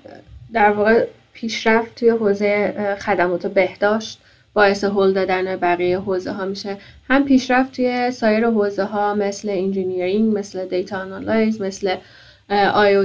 در 0.53 0.71
واقع 0.71 1.05
پیشرفت 1.33 1.95
توی 1.95 2.09
حوزه 2.09 2.73
خدمات 2.99 3.47
بهداشت 3.47 4.19
باعث 4.53 4.83
هل 4.83 5.13
دادن 5.13 5.55
بقیه 5.55 5.99
حوزه 5.99 6.31
ها 6.31 6.45
میشه. 6.45 6.77
هم 7.09 7.25
پیشرفت 7.25 7.71
توی 7.71 8.11
سایر 8.11 8.45
حوزه 8.45 8.83
ها 8.83 9.15
مثل 9.15 9.49
engineering 9.49 10.37
مثل 10.37 10.65
data 10.65 10.97
analyze 10.97 11.61
مثل 11.61 11.95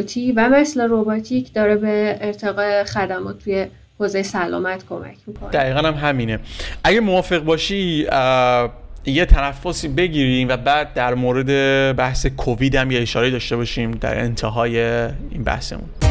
IT 0.07 0.33
و 0.33 0.49
مثل 0.49 0.81
روباتیک 0.81 1.53
داره 1.53 1.77
به 1.77 2.19
ارتقاء 2.21 2.85
خدمات 2.85 3.39
توی 3.39 3.67
حوزه 3.99 4.23
سلامت 4.23 4.85
کمک 4.89 5.17
می‌کنه. 5.27 5.51
دقیقا 5.51 5.79
هم 5.89 5.95
همینه. 5.95 6.39
اگه 6.85 7.01
موافق 7.01 7.39
باشی 7.39 8.07
یه 9.07 9.27
تنفسی 9.27 9.89
بگیریم 9.89 10.49
و 10.49 10.57
بعد 10.57 10.95
در 10.95 11.15
مورد 11.15 11.47
بحث 11.97 12.27
کووید 12.27 12.75
هم 12.75 12.91
یه 12.91 13.03
اشاره 13.03 13.31
داشته 13.31 13.57
باشیم 13.57 13.91
در 13.91 14.21
انتهای 14.21 14.81
این 15.31 15.45
بحثمون. 15.45 16.06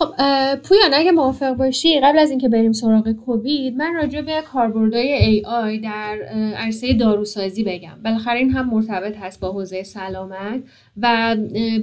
خب 0.00 0.14
پویان 0.62 0.94
اگه 0.94 1.10
موافق 1.10 1.52
باشی 1.52 2.00
قبل 2.00 2.18
از 2.18 2.30
اینکه 2.30 2.48
بریم 2.48 2.72
سراغ 2.72 3.12
کووید 3.12 3.76
من 3.76 3.94
راجع 3.94 4.20
به 4.20 4.32
کاربردهای 4.52 5.12
ای 5.12 5.42
آی 5.46 5.78
در 5.78 6.18
عرصه 6.56 6.94
داروسازی 6.94 7.64
بگم. 7.64 7.98
بالاخره 8.04 8.38
این 8.38 8.50
هم 8.50 8.70
مرتبط 8.70 9.16
هست 9.16 9.40
با 9.40 9.52
حوزه 9.52 9.82
سلامت 9.82 10.60
و 11.02 11.36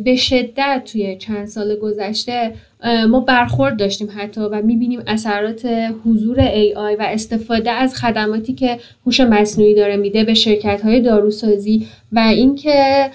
به 0.04 0.16
شدت 0.16 0.82
توی 0.86 1.18
چند 1.18 1.46
سال 1.46 1.76
گذشته 1.76 2.54
ما 3.10 3.20
برخورد 3.20 3.80
داشتیم 3.80 4.08
حتی 4.18 4.42
و 4.42 4.62
می‌بینیم 4.62 5.04
اثرات 5.08 5.66
حضور 6.06 6.40
ای 6.40 6.74
آی 6.74 6.96
و 6.96 7.02
استفاده 7.02 7.72
از 7.72 7.96
خدماتی 7.96 8.54
که 8.54 8.80
هوش 9.06 9.20
مصنوعی 9.20 9.76
داره 9.76 9.98
میده 9.98 10.24
به 10.24 10.34
شرکت 10.34 10.82
های 10.82 11.02
داروسازی 11.02 11.88
و 12.12 12.20
اینکه 12.20 13.10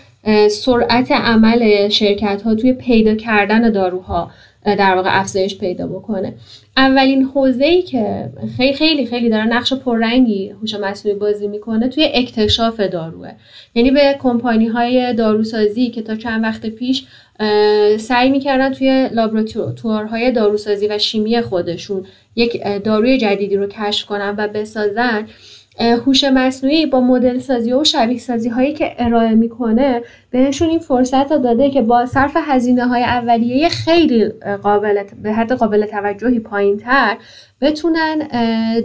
سرعت 0.50 1.12
عمل 1.12 1.88
شرکت 1.88 2.42
ها 2.42 2.54
توی 2.54 2.72
پیدا 2.72 3.14
کردن 3.14 3.70
داروها. 3.70 4.30
در 4.64 4.94
واقع 4.94 5.20
افزایش 5.20 5.58
پیدا 5.58 5.86
بکنه. 5.86 6.34
اولین 6.76 7.22
حوزه 7.24 7.64
ای 7.64 7.82
که 7.82 8.30
خیلی 8.56 8.72
خیلی 8.72 9.06
خیلی 9.06 9.30
داره 9.30 9.44
نقش 9.44 9.72
پررنگی 9.72 10.48
هوش 10.48 10.74
مصنوعی 10.74 11.18
بازی 11.18 11.48
می‌کنه 11.48 11.88
توی 11.88 12.08
اکتشاف 12.14 12.80
داروه. 12.80 13.30
یعنی 13.74 13.90
به 13.90 14.16
کمپانی 14.18 14.66
های 14.66 15.14
داروسازی 15.14 15.90
که 15.90 16.02
تا 16.02 16.16
چند 16.16 16.44
وقت 16.44 16.66
پیش 16.66 17.04
سعی 17.98 18.30
می‌کردن 18.30 18.72
توی 18.72 19.08
لابراتوارهای 19.12 20.32
داروسازی 20.32 20.86
و 20.88 20.98
شیمی 20.98 21.40
خودشون 21.40 22.06
یک 22.36 22.62
داروی 22.84 23.18
جدیدی 23.18 23.56
رو 23.56 23.66
کشف 23.66 24.06
کنن 24.06 24.34
و 24.38 24.48
بسازن 24.48 25.26
هوش 25.80 26.24
مصنوعی 26.24 26.86
با 26.86 27.00
مدل 27.00 27.38
سازی 27.38 27.72
و 27.72 27.84
شبیه 27.84 28.18
سازی 28.18 28.48
هایی 28.48 28.72
که 28.72 28.94
ارائه 28.98 29.34
می‌کنه 29.34 30.02
بهشون 30.30 30.68
این 30.68 30.78
فرصت 30.78 31.32
رو 31.32 31.38
داده 31.38 31.70
که 31.70 31.82
با 31.82 32.06
صرف 32.06 32.36
هزینه 32.36 32.86
های 32.86 33.02
اولیه 33.02 33.68
خیلی 33.68 34.28
قابل 34.62 35.02
به 35.22 35.32
حد 35.32 35.52
قابل 35.52 35.86
توجهی 35.86 36.40
پایین 36.40 36.76
تر 36.76 37.16
بتونن 37.60 38.28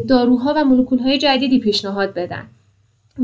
داروها 0.08 0.54
و 0.58 0.66
مولکول 0.66 1.00
های 1.00 1.18
جدیدی 1.18 1.60
پیشنهاد 1.60 2.14
بدن. 2.14 2.44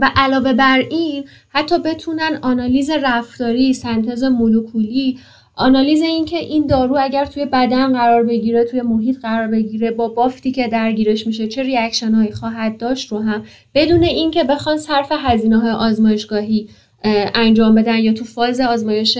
و 0.01 0.11
علاوه 0.15 0.53
بر 0.53 0.79
این 0.89 1.23
حتی 1.49 1.79
بتونن 1.79 2.39
آنالیز 2.41 2.89
رفتاری 2.89 3.73
سنتز 3.73 4.23
مولکولی 4.23 5.19
آنالیز 5.55 6.01
این 6.01 6.25
که 6.25 6.37
این 6.37 6.67
دارو 6.67 6.97
اگر 6.99 7.25
توی 7.25 7.45
بدن 7.45 7.93
قرار 7.93 8.23
بگیره 8.23 8.63
توی 8.63 8.81
محیط 8.81 9.19
قرار 9.21 9.47
بگیره 9.47 9.91
با 9.91 10.07
بافتی 10.07 10.51
که 10.51 10.67
درگیرش 10.67 11.27
میشه 11.27 11.47
چه 11.47 11.63
reaction 11.63 12.11
هایی 12.11 12.31
خواهد 12.31 12.77
داشت 12.77 13.11
رو 13.11 13.19
هم 13.19 13.43
بدون 13.75 14.03
اینکه 14.03 14.43
بخوان 14.43 14.77
صرف 14.77 15.11
هزینه 15.11 15.59
های 15.59 15.71
آزمایشگاهی 15.71 16.69
انجام 17.35 17.75
بدن 17.75 17.97
یا 17.97 18.13
تو 18.13 18.25
فاز 18.25 18.61
آزمایش 18.61 19.17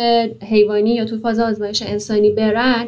حیوانی 0.50 0.96
یا 0.96 1.06
تو 1.06 1.18
فاز 1.18 1.40
آزمایش 1.40 1.82
انسانی 1.82 2.32
برن 2.32 2.86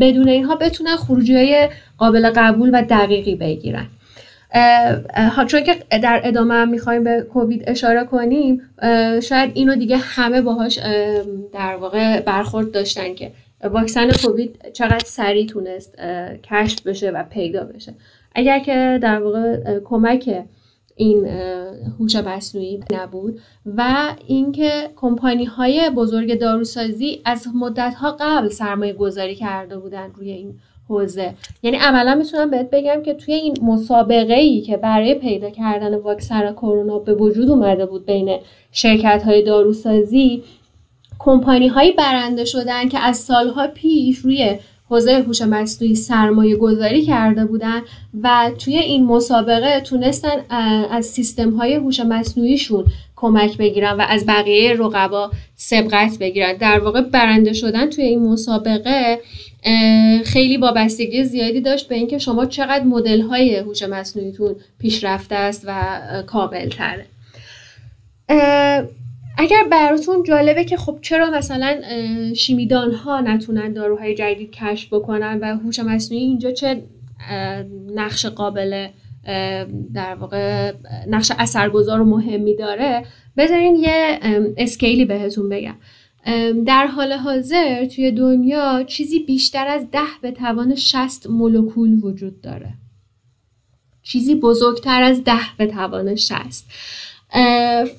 بدون 0.00 0.28
اینها 0.28 0.56
بتونن 0.56 0.96
خروجی 0.96 1.34
های 1.34 1.68
قابل 1.98 2.30
قبول 2.36 2.70
و 2.72 2.82
دقیقی 2.82 3.34
بگیرن. 3.34 3.86
چون 5.48 5.62
که 5.64 5.98
در 5.98 6.20
ادامه 6.24 6.54
هم 6.54 6.68
می‌خوایم 6.68 7.04
به 7.04 7.26
کووید 7.32 7.64
اشاره 7.66 8.04
کنیم 8.04 8.62
شاید 9.22 9.50
اینو 9.54 9.76
دیگه 9.76 9.96
همه 9.96 10.42
باهاش 10.42 10.78
در 11.52 11.76
واقع 11.76 12.20
برخورد 12.20 12.70
داشتن 12.70 13.14
که 13.14 13.32
واکسن 13.64 14.10
کووید 14.12 14.72
چقدر 14.72 15.04
سریع 15.04 15.46
تونست 15.46 15.94
کشف 16.42 16.82
بشه 16.86 17.10
و 17.10 17.24
پیدا 17.30 17.64
بشه. 17.64 17.94
اگر 18.34 18.58
که 18.58 18.98
در 19.02 19.22
واقع 19.22 19.80
کمک 19.84 20.44
این 20.96 21.26
هوش 21.98 22.16
مصنوعی 22.16 22.80
نبود 22.90 23.40
و 23.76 23.94
اینکه 24.26 24.90
کمپانی 24.96 25.44
های 25.44 25.90
بزرگ 25.90 26.38
داروسازی 26.40 27.22
از 27.24 27.48
مدت 27.54 27.94
ها 27.94 28.16
قبل 28.20 28.48
سرمایه 28.48 28.92
گذاری 28.92 29.34
کرده 29.34 29.78
بودن 29.78 30.10
روی 30.14 30.30
این 30.30 30.54
حوزه. 30.88 31.34
یعنی 31.62 31.76
عملا 31.76 32.14
می‌تونم 32.14 32.50
بهت 32.50 32.70
بگم 32.70 33.02
که 33.02 33.14
توی 33.14 33.34
این 33.34 33.56
مسابقه 33.62 34.34
ای 34.34 34.60
که 34.60 34.76
برای 34.76 35.14
پیدا 35.14 35.50
کردن 35.50 35.94
واکسن 35.94 36.52
کرونا 36.52 36.98
به 36.98 37.14
وجود 37.14 37.50
اومده 37.50 37.86
بود 37.86 38.06
بین 38.06 38.38
شرکت 38.72 39.22
های 39.22 39.42
داروسازی 39.42 40.42
کمپانی 41.18 41.68
هایی 41.68 41.92
برنده 41.92 42.44
شدن 42.44 42.88
که 42.88 42.98
از 42.98 43.16
سالها 43.16 43.66
پیش 43.66 44.18
روی 44.18 44.58
حوزه 44.88 45.22
هوش 45.22 45.42
مصنوعی 45.42 45.94
سرمایه 45.94 46.56
گذاری 46.56 47.02
کرده 47.02 47.44
بودن 47.44 47.80
و 48.22 48.50
توی 48.58 48.76
این 48.76 49.04
مسابقه 49.06 49.80
تونستن 49.80 50.36
از 50.90 51.06
سیستم 51.06 51.50
های 51.50 51.74
هوش 51.74 52.00
مصنوعیشون 52.00 52.84
کمک 53.16 53.56
بگیرن 53.56 53.92
و 53.92 54.04
از 54.08 54.26
بقیه 54.26 54.72
رقبا 54.72 55.30
سبقت 55.56 56.18
بگیرن. 56.18 56.56
در 56.56 56.78
واقع 56.78 57.00
برنده 57.00 57.52
شدن 57.52 57.90
توی 57.90 58.04
این 58.04 58.22
مسابقه 58.22 59.20
خیلی 60.24 60.56
وابستگی 60.56 61.24
زیادی 61.24 61.60
داشت 61.60 61.88
به 61.88 61.94
اینکه 61.94 62.18
شما 62.18 62.46
چقدر 62.46 62.84
مدل 62.84 63.20
های 63.20 63.56
هوش 63.56 63.82
مصنوعیتون 63.82 64.56
پیشرفته 64.78 65.34
است 65.34 65.64
و 65.66 65.82
کامل 66.26 66.68
تره 66.68 67.06
اگر 69.44 69.64
براتون 69.70 70.22
جالبه 70.22 70.64
که 70.64 70.76
خب 70.76 70.98
چرا 71.02 71.30
مثلا 71.30 71.80
شیمیدان 72.34 72.94
ها 72.94 73.20
نتونن 73.20 73.72
داروهای 73.72 74.14
جدید 74.14 74.50
کشف 74.50 74.92
بکنن 74.92 75.38
و 75.42 75.56
هوش 75.56 75.78
مصنوعی 75.78 76.24
اینجا 76.24 76.50
چه 76.50 76.82
نقش 77.94 78.26
قابل 78.26 78.88
در 79.94 80.14
واقع 80.14 80.72
نقش 81.08 81.32
اثرگذار 81.38 82.00
و 82.00 82.04
مهمی 82.04 82.56
داره؟ 82.56 83.04
بذارین 83.36 83.76
یه 83.76 84.20
اسکیلی 84.56 85.04
بهتون 85.04 85.48
بگم. 85.48 85.76
در 86.66 86.86
حال 86.86 87.12
حاضر 87.12 87.84
توی 87.84 88.10
دنیا 88.10 88.82
چیزی 88.82 89.18
بیشتر 89.18 89.66
از 89.66 89.90
ده 89.90 90.00
به 90.22 90.30
توان 90.30 90.74
60 90.74 91.26
مولکول 91.26 92.00
وجود 92.02 92.40
داره. 92.40 92.74
چیزی 94.02 94.34
بزرگتر 94.34 95.02
از 95.02 95.24
ده 95.24 95.56
به 95.58 95.66
توان 95.66 96.14
60 96.14 96.64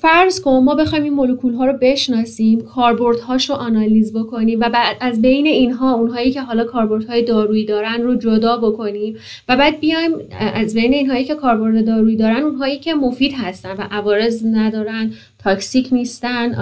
فرض 0.00 0.40
کن 0.40 0.62
ما 0.64 0.74
بخوایم 0.74 1.04
این 1.04 1.12
مولکول 1.12 1.54
ها 1.54 1.66
رو 1.66 1.78
بشناسیم 1.80 2.60
کاربرد 2.60 3.20
هاش 3.20 3.50
رو 3.50 3.56
آنالیز 3.56 4.12
بکنیم 4.12 4.60
و 4.60 4.70
بعد 4.70 4.96
از 5.00 5.22
بین 5.22 5.46
اینها 5.46 5.94
اونهایی 5.94 6.32
که 6.32 6.42
حالا 6.42 6.64
کاربرد 6.64 7.04
های 7.04 7.22
دارویی 7.22 7.64
دارن 7.64 8.02
رو 8.02 8.14
جدا 8.14 8.56
بکنیم 8.56 9.16
و 9.48 9.56
بعد 9.56 9.80
بیایم 9.80 10.12
از 10.54 10.74
بین 10.74 10.94
اینهایی 10.94 11.24
که 11.24 11.34
کاربرد 11.34 11.86
دارویی 11.86 12.16
دارن 12.16 12.42
اونهایی 12.42 12.78
که 12.78 12.94
مفید 12.94 13.32
هستن 13.36 13.70
و 13.70 13.82
عوارض 13.90 14.46
ندارن 14.46 15.12
تاکسیک 15.38 15.88
نیستن 15.92 16.54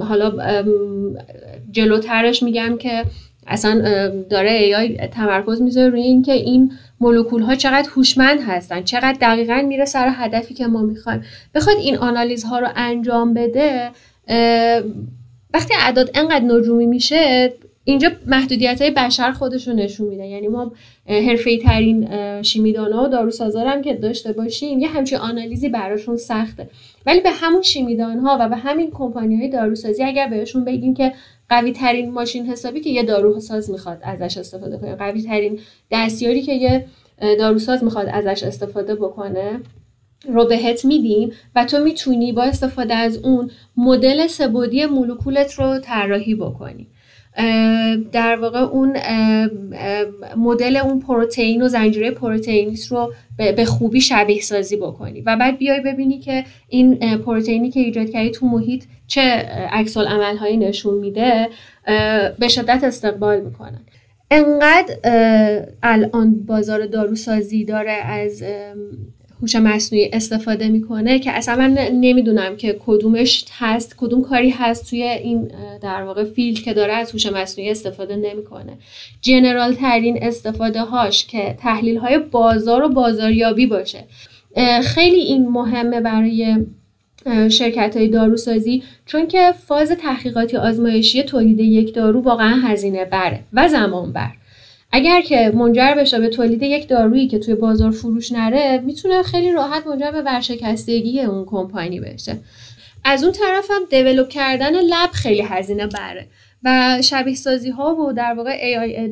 حالا 0.00 0.32
جلوترش 1.70 2.42
میگم 2.42 2.76
که 2.78 3.04
اصلا 3.48 4.08
داره 4.30 4.52
ای 4.52 4.96
تمرکز 4.96 5.62
می‌ذاره 5.62 5.88
روی 5.88 6.02
اینکه 6.02 6.32
این 6.32 6.72
مولکول 7.00 7.42
ها 7.42 7.54
چقدر 7.54 7.88
هوشمند 7.96 8.40
هستن 8.46 8.82
چقدر 8.82 9.16
دقیقا 9.20 9.62
میره 9.68 9.84
سر 9.84 10.12
هدفی 10.14 10.54
که 10.54 10.66
ما 10.66 10.82
می‌خوایم. 10.82 11.22
بخواد 11.54 11.76
این 11.76 11.96
آنالیز 11.96 12.44
ها 12.44 12.58
رو 12.58 12.68
انجام 12.76 13.34
بده 13.34 13.90
وقتی 15.54 15.74
اعداد 15.80 16.10
انقدر 16.14 16.44
نجومی 16.44 16.86
میشه 16.86 17.52
اینجا 17.84 18.10
محدودیت 18.26 18.82
های 18.82 18.90
بشر 18.90 19.32
خودش 19.32 19.68
رو 19.68 19.74
نشون 19.74 20.08
میده. 20.08 20.26
یعنی 20.26 20.48
ما 20.48 20.72
حرفه 21.06 21.58
ترین 21.58 22.08
شیمیدان 22.42 22.92
ها 22.92 23.04
و 23.04 23.08
داروسازا 23.08 23.60
هم 23.60 23.82
که 23.82 23.94
داشته 23.94 24.32
باشیم 24.32 24.78
یه 24.78 24.88
همچین 24.88 25.18
آنالیزی 25.18 25.68
براشون 25.68 26.16
سخته. 26.16 26.70
ولی 27.06 27.20
به 27.20 27.30
همون 27.30 27.62
شیمیدان 27.62 28.18
ها 28.18 28.36
و 28.40 28.48
به 28.48 28.56
همین 28.56 28.90
کمپانی 28.90 29.36
های 29.36 29.48
داروسازی 29.48 30.04
اگر 30.04 30.28
بهشون 30.28 30.64
بگیم 30.64 30.94
که 30.94 31.12
قوی 31.48 31.72
ترین 31.72 32.10
ماشین 32.10 32.46
حسابی 32.46 32.80
که 32.80 32.90
یه 32.90 33.02
داروساز 33.02 33.70
می‌خواد 33.70 33.98
ازش 34.02 34.36
استفاده 34.38 34.78
کنه. 34.78 34.94
قوی 34.96 35.22
ترین 35.22 35.60
دستیاری 35.90 36.42
که 36.42 36.54
یه 36.54 36.86
داروساز 37.38 37.84
می‌خواد 37.84 38.08
ازش 38.12 38.42
استفاده 38.42 38.94
بکنه 38.94 39.60
رو 40.28 40.44
بهت 40.44 40.84
میدیم 40.84 41.32
و 41.54 41.64
تو 41.64 41.78
می‌تونی 41.78 42.32
با 42.32 42.42
استفاده 42.42 42.94
از 42.94 43.16
اون 43.16 43.50
مدل 43.76 44.26
سبودی 44.26 44.86
مولکولت 44.86 45.54
رو 45.54 45.78
طراحی 45.78 46.34
بکنی. 46.34 46.86
در 48.12 48.36
واقع 48.36 48.58
اون 48.58 48.96
مدل 50.36 50.76
اون 50.76 51.00
پروتئین 51.00 51.62
و 51.62 51.68
زنجیره 51.68 52.10
پروتئینیس 52.10 52.92
رو 52.92 53.12
به 53.36 53.64
خوبی 53.64 54.00
شبیه 54.00 54.40
سازی 54.40 54.76
بکنی. 54.76 55.20
و 55.20 55.36
بعد 55.36 55.58
بیای 55.58 55.80
ببینی 55.80 56.18
که 56.18 56.44
این 56.68 57.18
پروتئینی 57.18 57.70
که 57.70 57.80
ایجاد 57.80 58.10
کردی 58.10 58.30
تو 58.30 58.46
محیط 58.46 58.84
چه 59.06 59.20
عکس 59.72 59.96
هایی 59.96 60.56
نشون 60.56 60.94
میده 60.98 61.48
به 62.38 62.48
شدت 62.48 62.84
استقبال 62.84 63.40
می‌کنن 63.40 63.80
انقدر 64.30 64.94
الان 65.82 66.34
بازار 66.46 66.86
داروسازی 66.86 67.64
داره 67.64 67.92
از 67.92 68.42
هوش 69.42 69.56
مصنوعی 69.56 70.10
استفاده 70.12 70.68
می‌کنه 70.68 71.18
که 71.18 71.32
اصلا 71.32 71.56
من 71.56 71.78
نمی‌دونم 71.92 72.56
که 72.56 72.76
کدومش 72.86 73.44
هست 73.58 73.94
کدوم 73.98 74.22
کاری 74.22 74.50
هست 74.50 74.90
توی 74.90 75.02
این 75.02 75.50
در 75.82 76.02
واقع 76.02 76.24
فیلد 76.24 76.58
که 76.58 76.74
داره 76.74 76.92
از 76.92 77.12
هوش 77.12 77.26
مصنوعی 77.26 77.70
استفاده 77.70 78.16
نمی‌کنه. 78.16 78.78
جنرال 79.20 79.74
ترین 79.74 80.18
استفاده 80.22 80.80
هاش 80.82 81.26
که 81.26 81.56
تحلیل 81.60 81.96
های 81.96 82.18
بازار 82.18 82.82
و 82.82 82.88
بازاریابی 82.88 83.66
باشه. 83.66 84.04
خیلی 84.84 85.20
این 85.20 85.48
مهمه 85.48 86.00
برای 86.00 86.56
شرکت 87.48 87.96
های 87.96 88.08
داروسازی 88.08 88.82
چون 89.06 89.26
که 89.26 89.52
فاز 89.66 89.90
تحقیقاتی 89.90 90.56
آزمایشی 90.56 91.22
تولید 91.22 91.60
یک 91.60 91.94
دارو 91.94 92.20
واقعا 92.20 92.54
هزینه 92.54 93.04
بره 93.04 93.40
و 93.52 93.68
زمان 93.68 94.12
بر 94.12 94.30
اگر 94.92 95.20
که 95.20 95.52
منجر 95.54 95.94
بشه 95.94 96.18
به 96.18 96.28
تولید 96.28 96.62
یک 96.62 96.88
دارویی 96.88 97.28
که 97.28 97.38
توی 97.38 97.54
بازار 97.54 97.90
فروش 97.90 98.32
نره 98.32 98.82
می‌تونه 98.84 99.22
خیلی 99.22 99.52
راحت 99.52 99.86
منجر 99.86 100.10
به 100.10 100.22
ورشکستگی 100.22 101.20
اون 101.20 101.44
کمپانی 101.44 102.00
بشه. 102.00 102.36
از 103.04 103.24
اون 103.24 103.32
طرف 103.32 103.70
هم 103.70 103.82
دیولوب 103.90 104.28
کردن 104.28 104.72
لب 104.72 105.10
خیلی 105.12 105.42
هزینه 105.42 105.86
بره 105.86 106.26
و 106.64 106.98
شبیه 107.02 107.34
سازی 107.34 107.70
ها 107.70 107.96
و 107.96 108.12
در 108.12 108.34
واقع 108.36 108.74
AI 108.74 109.10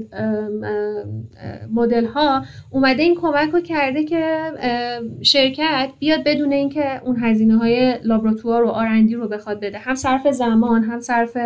مدل 1.74 2.04
ها 2.04 2.44
اومده 2.70 3.02
این 3.02 3.14
کمک 3.14 3.50
رو 3.50 3.60
کرده 3.60 4.04
که 4.04 4.36
شرکت 5.22 5.88
بیاد 5.98 6.24
بدون 6.24 6.52
اینکه 6.52 7.00
اون 7.04 7.16
هزینه 7.20 7.56
های 7.56 7.98
لابراتوار 8.04 8.64
و 8.64 8.68
آرندی 8.68 9.14
رو 9.14 9.28
بخواد 9.28 9.60
بده. 9.60 9.78
هم 9.78 9.94
صرف 9.94 10.26
زمان 10.30 10.84
هم 10.84 11.00
صرف 11.00 11.36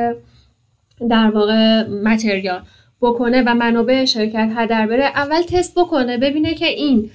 در 1.11 1.31
واقع 1.31 1.89
متریال 1.89 2.61
بکنه 3.03 3.43
و 3.43 3.55
منابع 3.55 4.05
شرکت 4.05 4.49
هدر 4.57 4.87
بره 4.87 5.05
اول 5.05 5.43
تست 5.43 5.79
بکنه 5.79 6.19
ببینه 6.19 6.55
که 6.55 6.67
این 6.67 7.11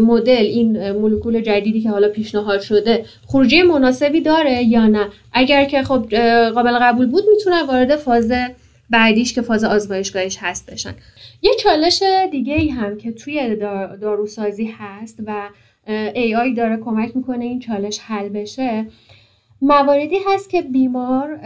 مدل 0.00 0.30
این 0.30 0.90
مولکول 0.90 1.40
جدیدی 1.40 1.80
که 1.80 1.90
حالا 1.90 2.08
پیشنهاد 2.08 2.60
شده 2.60 3.04
خروجی 3.26 3.62
مناسبی 3.62 4.20
داره 4.20 4.62
یا 4.62 4.86
نه؟ 4.86 5.06
اگر 5.32 5.64
که 5.64 5.82
خب 5.82 6.14
قابل 6.54 6.78
قبول 6.78 7.06
بود 7.06 7.24
می‌تونه 7.30 7.62
وارد 7.62 7.96
فاز 7.96 8.32
بعدیش 8.90 9.34
که 9.34 9.42
فاز 9.42 9.64
آزمایشگاهیش 9.64 10.38
هست 10.40 10.72
بشن. 10.72 10.94
یه 11.42 11.52
چالش 11.62 12.02
دیگه 12.30 12.54
ای 12.54 12.68
هم 12.68 12.96
که 12.96 13.12
توی 13.12 13.56
داروسازی 14.00 14.74
هست 14.78 15.18
و 15.26 15.48
AI 16.14 16.56
داره 16.56 16.76
کمک 16.76 17.16
می‌کنه 17.16 17.44
این 17.44 17.60
چالش 17.60 17.98
حل 17.98 18.28
بشه 18.28 18.86
مواردی 19.62 20.16
هست 20.26 20.50
که 20.50 20.62
بیمار 20.62 21.38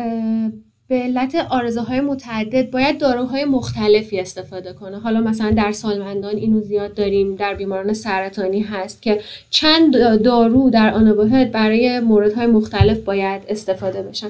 به 0.92 0.98
علت 0.98 1.34
آرزه 1.50 1.80
های 1.80 2.00
متعدد 2.00 2.70
باید 2.70 2.98
داروهای 2.98 3.44
مختلفی 3.44 4.20
استفاده 4.20 4.72
کنه. 4.72 4.98
حالا 4.98 5.20
مثلا 5.20 5.50
در 5.50 5.72
سالمندان 5.72 6.36
اینو 6.36 6.60
زیاد 6.60 6.94
داریم 6.94 7.36
در 7.36 7.54
بیماران 7.54 7.92
سرطانی 7.92 8.60
هست 8.60 9.02
که 9.02 9.20
چند 9.50 9.96
دارو 10.22 10.70
در 10.70 10.94
آن 10.94 11.30
برای 11.52 12.00
موردهای 12.00 12.46
مختلف 12.46 12.98
باید 12.98 13.42
استفاده 13.48 14.02
بشن. 14.02 14.28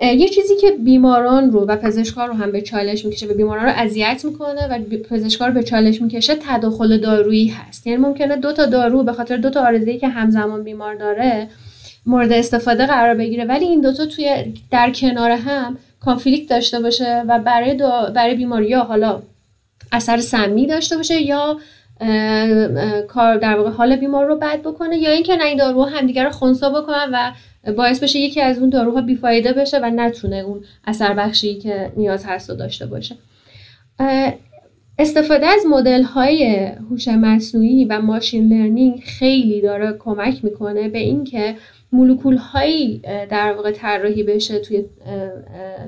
یه 0.00 0.28
چیزی 0.28 0.56
که 0.56 0.70
بیماران 0.70 1.50
رو 1.50 1.60
و 1.60 1.76
پزشکار 1.76 2.28
رو 2.28 2.34
هم 2.34 2.52
به 2.52 2.60
چالش 2.60 3.04
می‌کشه 3.04 3.26
و 3.26 3.34
بیماران 3.34 3.64
رو 3.64 3.72
اذیت 3.76 4.22
می‌کنه 4.24 4.68
و 4.68 4.78
پزشکار 5.10 5.50
به 5.50 5.62
چالش 5.62 6.02
می‌کشه 6.02 6.34
تداخل 6.34 6.98
دارویی 6.98 7.48
هست. 7.48 7.86
یعنی 7.86 8.02
ممکنه 8.02 8.36
دو 8.36 8.52
تا 8.52 8.66
دارو 8.66 9.02
به 9.02 9.12
خاطر 9.12 9.36
دو 9.36 9.50
تا 9.50 9.60
آرزه‌ای 9.60 9.98
که 9.98 10.08
همزمان 10.08 10.64
بیمار 10.64 10.94
داره 10.94 11.48
مورد 12.06 12.32
استفاده 12.32 12.86
قرار 12.86 13.14
بگیره. 13.14 13.44
ولی 13.44 13.64
این 13.64 13.80
دوتا 13.80 14.06
توی 14.06 14.54
در 14.70 14.90
کنار 14.90 15.30
هم 15.30 15.78
کانفلیکت 16.04 16.50
داشته 16.50 16.80
باشه 16.80 17.22
و 17.28 17.38
برای, 17.38 17.74
برای 18.14 18.34
بیماری 18.34 18.72
ها 18.72 18.82
حالا 18.82 19.22
اثر 19.92 20.16
سمی 20.16 20.66
داشته 20.66 20.96
باشه 20.96 21.22
یا 21.22 21.58
کار 23.08 23.36
در 23.36 23.58
واقع 23.58 23.70
حال 23.70 23.96
بیمار 23.96 24.26
رو 24.26 24.36
بد 24.36 24.60
بکنه 24.60 24.98
یا 24.98 25.10
اینکه 25.10 25.36
نه 25.36 25.44
این 25.44 25.58
داروها 25.58 25.86
همدیگه 25.86 26.22
رو 26.22 26.30
خونسا 26.30 26.70
بکنن 26.70 27.10
و 27.12 27.32
باعث 27.72 28.02
بشه 28.02 28.18
یکی 28.18 28.40
از 28.40 28.58
اون 28.58 28.70
داروها 28.70 29.00
بیفایده 29.00 29.52
بشه 29.52 29.78
و 29.78 29.90
نتونه 29.90 30.36
اون 30.36 30.64
اثر 30.84 31.14
بخشی 31.14 31.54
که 31.54 31.92
نیاز 31.96 32.24
هست 32.24 32.50
رو 32.50 32.56
داشته 32.56 32.86
باشه. 32.86 33.16
استفاده 34.98 35.46
از 35.46 35.66
مدل 35.70 36.02
های 36.02 36.66
هوش 36.90 37.08
مصنوعی 37.08 37.84
و 37.84 38.00
ماشین 38.00 38.48
لرنینگ 38.48 39.00
خیلی 39.00 39.60
داره 39.60 39.96
کمک 39.98 40.44
می‌کنه 40.44 40.88
به 40.88 40.98
اینکه 40.98 41.54
مولکول 41.92 42.36
هایی 42.36 43.00
در 43.30 43.52
واقع 43.52 43.70
طراحی 43.70 44.22
بشه 44.22 44.58
توی 44.58 44.84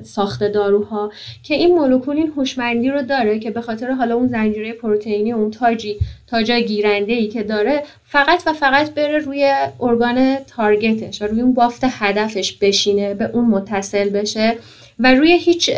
ساخت 0.03 0.43
داروها 0.43 1.11
که 1.43 1.53
این 1.55 1.75
مولکول 1.75 2.17
این 2.17 2.33
هوشمندی 2.37 2.89
رو 2.89 3.01
داره 3.01 3.39
که 3.39 3.51
به 3.51 3.61
خاطر 3.61 3.91
حالا 3.91 4.15
اون 4.15 4.27
زنجیره 4.27 4.73
پروتئینی 4.73 5.31
اون 5.31 5.51
تاجی 5.51 5.97
تاجا 6.27 6.59
گیرنده 6.59 7.13
ای 7.13 7.27
که 7.27 7.43
داره 7.43 7.83
فقط 8.03 8.43
و 8.45 8.53
فقط 8.53 8.93
بره 8.93 9.17
روی 9.17 9.53
ارگان 9.81 10.35
تارگتش 10.35 11.21
و 11.21 11.25
روی 11.25 11.41
اون 11.41 11.53
بافت 11.53 11.81
هدفش 11.83 12.53
بشینه 12.53 13.13
به 13.13 13.29
اون 13.33 13.45
متصل 13.45 14.09
بشه 14.09 14.55
و 14.99 15.13
روی 15.13 15.31
هیچ 15.31 15.69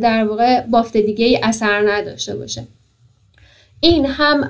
در 0.00 0.24
واقع 0.24 0.60
بافت 0.60 0.96
دیگه 0.96 1.26
ای 1.26 1.40
اثر 1.42 1.90
نداشته 1.90 2.36
باشه. 2.36 2.62
این 3.80 4.06
هم 4.06 4.40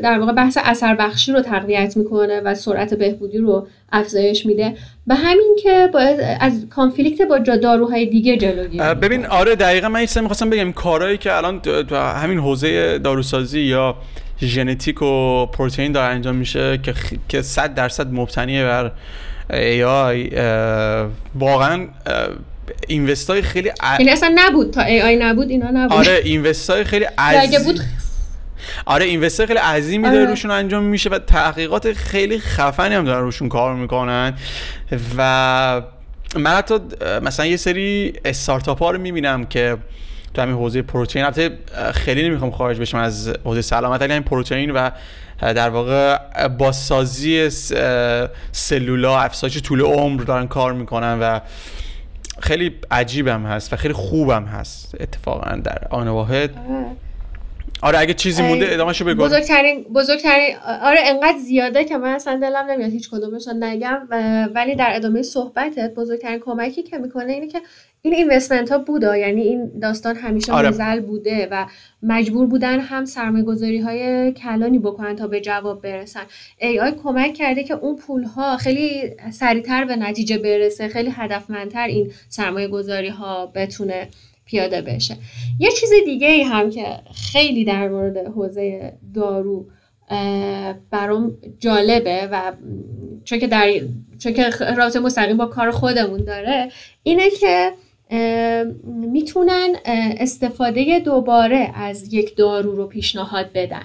در 0.00 0.18
واقع 0.18 0.32
بحث 0.32 0.58
اثر 0.64 0.94
بخشی 0.94 1.32
رو 1.32 1.42
تقویت 1.42 1.96
می‌کنه 1.96 2.40
و 2.40 2.54
سرعت 2.54 2.94
بهبودی 2.94 3.38
رو 3.38 3.66
افزایش 3.92 4.46
میده. 4.46 4.74
و 5.06 5.14
همین 5.14 5.56
که 5.62 5.88
باید 5.92 6.20
از 6.40 6.66
کانفلیکت 6.70 7.22
با 7.28 7.38
داروهای 7.38 8.06
دیگه 8.06 8.36
جلوگیری 8.36 8.94
ببین 8.94 9.26
آره 9.26 9.56
دقیقا 9.56 9.88
من 9.88 10.00
ایسته 10.00 10.20
می‌خواستم 10.20 10.50
بگم. 10.50 10.72
کارهایی 10.72 11.18
که 11.18 11.32
الان 11.32 11.60
همین 11.92 12.38
حوزه 12.38 12.98
داروسازی 12.98 13.60
یا 13.60 13.96
ژنتیک 14.42 15.02
و 15.02 15.46
پروتئین 15.46 15.92
داره 15.92 16.14
انجام 16.14 16.36
میشه 16.36 16.78
که 16.82 16.94
که 17.28 17.42
100 17.42 17.74
درصد 17.74 18.12
مبتنیه 18.12 18.64
بر 18.64 18.92
AI 19.50 20.38
واقعا 21.34 21.88
اینوستای 22.88 23.42
خیلی 23.42 23.68
ا... 23.68 23.96
یعنی 23.98 24.10
اصلا 24.10 24.32
نبود. 24.34 24.70
تا 24.70 24.84
AI 24.84 25.22
نبود 25.22 25.50
اینا 25.50 25.70
نبود. 25.70 25.98
آره 25.98 26.20
اینوستای 26.24 26.84
خیلی 26.84 27.06
اگه 27.18 27.58
بود 27.58 27.80
آره 28.86 29.04
اینوستر 29.04 29.46
خیلی 29.46 29.58
عظیمی 29.58 30.04
داره 30.04 30.18
آره. 30.18 30.28
روشون 30.28 30.50
انجام 30.50 30.84
میشه 30.84 31.10
و 31.10 31.18
تحقیقات 31.18 31.92
خیلی 31.92 32.38
خفنی 32.38 32.94
هم 32.94 33.04
دارن 33.04 33.22
روشون 33.22 33.48
کار 33.48 33.74
می‌کنن 33.74 34.34
و 35.16 35.82
من 36.36 36.50
حتی 36.50 36.74
مثلا 37.22 37.46
یه 37.46 37.56
سری 37.56 38.12
استارتاپ 38.24 38.82
ها 38.82 38.90
رو 38.90 38.98
می‌بینم 38.98 39.44
که 39.44 39.76
تو 40.34 40.42
همین 40.42 40.54
حوزه 40.54 40.82
پروتئین 40.82 41.24
البته 41.24 41.58
خیلی 41.94 42.28
نمی‌خوام 42.28 42.50
خارج 42.50 42.80
بشم 42.80 42.98
از 42.98 43.28
حوزه 43.44 43.62
سلامت 43.62 44.00
ولی 44.00 44.12
همین 44.12 44.24
پروتئین 44.24 44.70
و 44.70 44.90
در 45.40 45.70
واقع 45.70 46.18
بازسازی 46.48 47.50
سلولا 48.52 49.20
افزایش 49.20 49.62
طول 49.62 49.80
عمر 49.80 50.22
دارن 50.22 50.46
کار 50.46 50.72
می‌کنن 50.72 51.18
و 51.20 51.40
خیلی 52.40 52.74
عجیبم 52.90 53.46
هست 53.46 53.72
و 53.72 53.76
خیلی 53.76 53.94
خوبم 53.94 54.44
هست 54.44 54.94
اتفاقا 55.00 55.56
در 55.56 55.78
آن 55.90 56.08
واحد 56.08 56.50
آره. 57.84 57.98
اگه 57.98 58.14
چیزی 58.14 58.42
مونده 58.42 58.72
ادامهشو 58.72 59.04
بگو 59.04 59.24
بزرگترین 59.24 59.82
بزرگترین 59.82 60.56
آره 60.82 60.98
انقدر 61.04 61.38
زیاده 61.38 61.84
که 61.84 61.96
من 61.96 62.14
اصلا 62.14 62.36
دلم 62.36 62.70
نمیاد 62.70 62.90
هیچ 62.90 63.10
کدومش 63.10 63.48
نگم 63.48 64.08
ولی 64.54 64.74
در 64.74 64.90
ادامه 64.94 65.22
صحبتت 65.22 65.94
بزرگترین 65.94 66.38
کمکی 66.38 66.82
که 66.82 66.98
می‌کنه 66.98 67.32
اینه 67.32 67.48
که 67.48 67.60
این 68.02 68.14
اینوستمنت 68.14 68.72
ها 68.72 68.78
بوده 68.78 69.18
یعنی 69.18 69.42
این 69.42 69.78
داستان 69.82 70.16
همیشه 70.16 70.52
آره. 70.52 70.68
مزل 70.68 71.00
بوده 71.00 71.48
و 71.50 71.66
مجبور 72.02 72.46
بودن 72.46 72.80
هم 72.80 73.04
سرمایه 73.04 73.44
گذاری 73.44 73.78
های 73.78 74.32
کلانی 74.32 74.78
بکنن 74.78 75.16
تا 75.16 75.26
به 75.26 75.40
جواب 75.40 75.82
برسن 75.82 76.22
ای 76.58 76.80
آی 76.80 76.92
کمک 77.02 77.34
کرده 77.34 77.64
که 77.64 77.74
اون 77.74 77.96
پول 77.96 78.22
ها 78.24 78.56
خیلی 78.56 79.16
سریعتر 79.32 79.84
به 79.84 79.96
نتیجه 79.96 80.38
برسه 80.38 80.88
خیلی 80.88 81.10
هدفمندتر 81.10 81.86
این 81.86 82.12
سرمایه 82.28 82.68
گذاری 82.68 83.08
ها 83.08 83.46
بتونه 83.46 84.08
پیاده 84.46 84.82
بشه. 84.82 85.16
یه 85.58 85.70
چیز 85.80 85.90
دیگه 86.04 86.28
ای 86.28 86.42
هم 86.42 86.70
که 86.70 86.86
خیلی 87.32 87.64
در 87.64 87.88
مورد 87.88 88.16
حوزه 88.16 88.92
دارو 89.14 89.66
برام 90.90 91.36
جالبه 91.58 92.28
و 92.32 92.52
چون 93.24 93.38
که 93.38 93.46
در 93.46 93.70
چون 94.18 94.32
که 94.32 94.50
رابطه 94.76 95.00
مستقیم 95.00 95.36
با 95.36 95.46
کار 95.46 95.70
خودمون 95.70 96.24
داره 96.24 96.68
اینه 97.02 97.30
که 97.30 97.72
می‌تونن 98.84 99.76
استفاده 100.18 101.00
دوباره 101.04 101.70
از 101.74 102.14
یک 102.14 102.36
دارو 102.36 102.76
رو 102.76 102.86
پیشنهاد 102.86 103.52
بدن. 103.54 103.84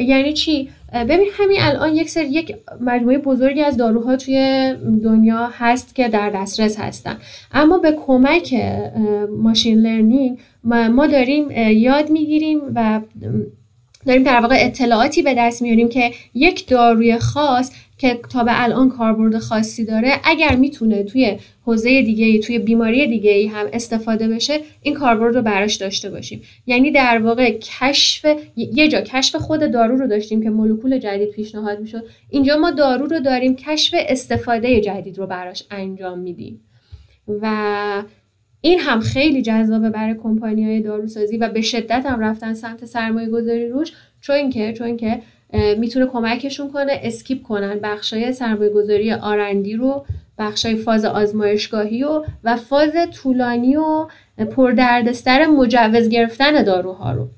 یعنی 0.00 0.32
چی؟ 0.32 0.68
ببین 0.92 1.28
همین 1.32 1.56
الان 1.60 1.96
یک 1.96 2.10
سر 2.10 2.24
یک 2.24 2.56
مجموعه 2.80 3.18
بزرگی 3.18 3.62
از 3.62 3.76
داروها 3.76 4.16
توی 4.16 4.74
دنیا 5.02 5.50
هست 5.52 5.94
که 5.94 6.08
در 6.08 6.30
دسترس 6.30 6.78
هستن. 6.78 7.16
اما 7.52 7.78
به 7.78 7.92
کمک 8.06 8.54
ماشین 9.38 9.78
لرنینگ 9.78 10.38
ما 10.64 11.06
داریم 11.06 11.50
یاد 11.70 12.10
می‌گیریم 12.10 12.60
و 12.74 13.00
داریم 14.06 14.22
در 14.22 14.40
واقع 14.40 14.56
اطلاعاتی 14.58 15.22
به 15.22 15.34
دست 15.38 15.62
میاریم 15.62 15.88
که 15.88 16.10
یک 16.34 16.68
داروی 16.68 17.18
خاص 17.18 17.72
که 17.98 18.20
تا 18.32 18.44
به 18.44 18.62
الان 18.62 18.88
کاربرد 18.88 19.38
خاصی 19.38 19.84
داره 19.84 20.12
اگر 20.24 20.56
می‌تونه 20.56 21.02
توی 21.02 21.38
حوزه 21.64 22.02
دیگه 22.02 22.26
ای 22.26 22.38
توی 22.38 22.58
بیماری 22.58 23.06
دیگه 23.06 23.30
ای 23.30 23.46
هم 23.46 23.66
استفاده 23.72 24.28
بشه 24.28 24.60
این 24.82 24.94
کاربرد 24.94 25.34
رو 25.34 25.42
براش 25.42 25.74
داشته 25.74 26.10
باشیم. 26.10 26.42
یعنی 26.66 26.90
در 26.90 27.18
واقع 27.18 27.58
کشف 27.58 28.26
یه 28.56 28.88
جا 28.88 29.00
کشف 29.00 29.36
خود 29.36 29.72
دارو 29.72 29.96
رو 29.96 30.06
داشتیم 30.06 30.42
که 30.42 30.50
مولکول 30.50 30.98
جدید 30.98 31.30
پیشنهاد 31.30 31.80
می‌شد. 31.80 32.04
اینجا 32.30 32.56
ما 32.56 32.70
دارو 32.70 33.06
رو 33.06 33.20
داریم 33.20 33.56
کشف 33.56 33.94
استفاده 33.98 34.80
جدید 34.80 35.18
رو 35.18 35.26
براش 35.26 35.62
انجام 35.70 36.18
میدیم. 36.18 36.60
و 37.42 38.02
این 38.60 38.78
هم 38.78 39.00
خیلی 39.00 39.42
جذابه 39.42 39.90
برای 39.90 40.14
کمپانی 40.14 40.64
های 40.64 40.80
داروسازی 40.80 41.36
و 41.36 41.48
به 41.48 41.60
شدت 41.60 42.06
هم 42.06 42.20
رفتن 42.20 42.54
سمت 42.54 42.84
سرمایه 42.84 43.28
گذاری 43.28 43.68
روش 43.68 43.92
چون 44.20 44.50
که 44.50 44.72
چون 44.72 44.96
که 44.96 45.22
می‌تونه 45.78 46.06
کمکشون 46.06 46.70
کنه 46.72 47.00
اسکیپ 47.02 47.42
کنن 47.42 47.78
بخشای 47.82 48.32
سرمایه 48.32 48.70
گذاری 48.70 49.12
آرندی 49.12 49.74
رو 49.74 50.06
بخشای 50.38 50.76
فاز 50.76 51.04
آزمایشگاهی 51.04 52.04
و 52.04 52.22
و 52.44 52.56
فاز 52.56 52.92
طولانی 53.12 53.76
و 53.76 54.06
پردردسر 54.56 55.46
مجوز 55.46 56.08
گرفتن 56.08 56.62
داروها 56.62 57.12
رو. 57.12 57.28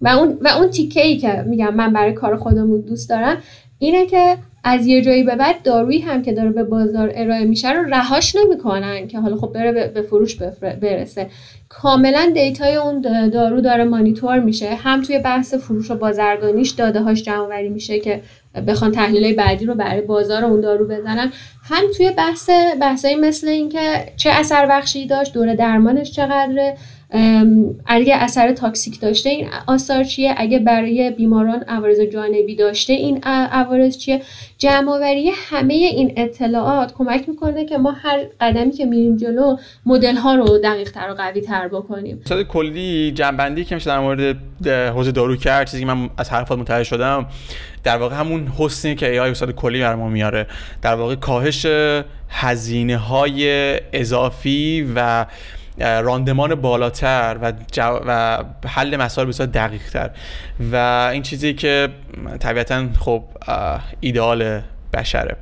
و 0.00 0.08
اون 0.08 0.38
و 0.40 0.48
اون 0.48 0.70
تیکه 0.70 1.06
ای 1.06 1.16
که 1.16 1.44
میگم 1.46 1.74
من 1.74 1.92
برای 1.92 2.12
کار 2.12 2.36
خودمون 2.36 2.80
دوست 2.80 3.08
دارم 3.08 3.36
اینه 3.78 4.06
که 4.06 4.36
از 4.64 4.86
یه 4.86 5.02
جایی 5.02 5.22
به 5.22 5.36
بعد 5.36 5.62
دارویی 5.62 6.00
هم 6.00 6.22
که 6.22 6.32
داره 6.32 6.50
به 6.50 6.64
بازار 6.64 7.12
ارائه 7.14 7.44
میشه 7.44 7.72
رو 7.72 7.84
رهاش 7.94 8.36
نمی‌کنن 8.36 9.08
که 9.08 9.18
حالا 9.18 9.36
خب 9.36 9.52
بره 9.52 9.88
به 9.88 10.02
فروش 10.02 10.36
برسه. 10.80 11.26
کاملا 11.68 12.30
data 12.34 12.66
ی 12.66 12.74
اون 12.74 13.00
دارو 13.30 13.60
داره 13.60 13.84
مانیتور 13.84 14.40
میشه. 14.40 14.74
هم 14.74 15.02
توی 15.02 15.18
بحث 15.18 15.54
فروش 15.54 15.90
و 15.90 15.94
بازرگانیش 15.94 16.70
داده 16.70 17.00
هاش 17.00 17.22
جمع 17.22 17.68
میشه 17.68 17.98
که 17.98 18.20
بخوان 18.66 18.92
تحلیل 18.92 19.36
بعدی 19.36 19.66
رو 19.66 19.74
برای 19.74 20.00
بازار 20.00 20.44
اون 20.44 20.60
دارو 20.60 20.86
بزنن. 20.86 21.32
هم 21.62 21.82
توی 21.96 22.10
بحث 22.10 22.50
بحثایی 22.80 23.16
مثل 23.16 23.48
اینکه 23.48 23.78
چه 24.16 24.30
اثر 24.30 24.66
بخشی 24.66 25.06
داشت 25.06 25.34
دوره 25.34 25.54
درمانش 25.54 26.12
چقدره 26.12 26.76
اگه 27.86 28.16
اثر 28.16 28.52
toxic 28.52 29.00
داشته 29.00 29.30
این 29.30 29.48
آثار 29.66 30.04
چیه؟ 30.04 30.34
اگه 30.36 30.58
برای 30.58 31.10
بیماران 31.10 31.62
عوارض 31.62 32.00
جانبی 32.00 32.56
داشته 32.56 32.92
این 32.92 33.24
عوارض 33.24 33.98
چیه؟ 33.98 34.22
جمعآوری 34.58 35.30
همه 35.34 35.74
این 35.74 36.12
اطلاعات 36.16 36.94
کمک 36.94 37.28
می‌کنه 37.28 37.64
که 37.64 37.78
ما 37.78 37.90
هر 37.90 38.26
قدمی 38.40 38.72
که 38.72 38.84
میریم 38.84 39.16
جلو 39.16 39.56
مدل 39.86 40.16
ها 40.16 40.34
رو 40.34 40.58
دقیق 40.58 40.90
تر 40.90 41.10
و 41.10 41.14
قوی 41.14 41.40
تر 41.40 41.68
بکنیم. 41.68 42.20
صد 42.24 42.42
کلی 42.42 43.12
جنبندی 43.12 43.64
که 43.64 43.74
میشه 43.74 43.90
در 43.90 44.00
مورد 44.00 44.36
حوزه 44.66 45.12
دارو 45.12 45.36
کرد 45.36 45.70
چیزی 45.70 45.82
که 45.82 45.86
من 45.86 46.10
از 46.18 46.30
حرفات 46.30 46.58
متوجه 46.58 46.84
شدم 46.84 47.26
در 47.84 47.96
واقع 47.96 48.16
همون 48.16 48.52
حسنی 48.58 48.94
که 48.94 49.10
ای 49.10 49.18
آی 49.18 49.34
کلی 49.56 49.80
برام 49.80 50.12
میاره. 50.12 50.46
در 50.82 50.94
واقع 50.94 51.14
کاهش 51.14 51.66
هزینه 52.28 52.96
های 52.96 53.74
اضافی 53.92 54.92
و 54.96 55.26
راندمان 55.80 56.54
بالاتر 56.54 57.36
و, 57.42 57.52
و 58.06 58.44
حل 58.66 58.96
مسائل 58.96 59.28
بسیار 59.28 59.48
دقیق 59.48 59.82
تر 59.92 60.10
و 60.72 60.76
این 61.12 61.22
چیزی 61.22 61.54
که 61.54 61.88
طبیعتا 62.40 62.86
خب 63.00 63.22
ایدئال 64.00 64.60
بشره. 64.94 65.36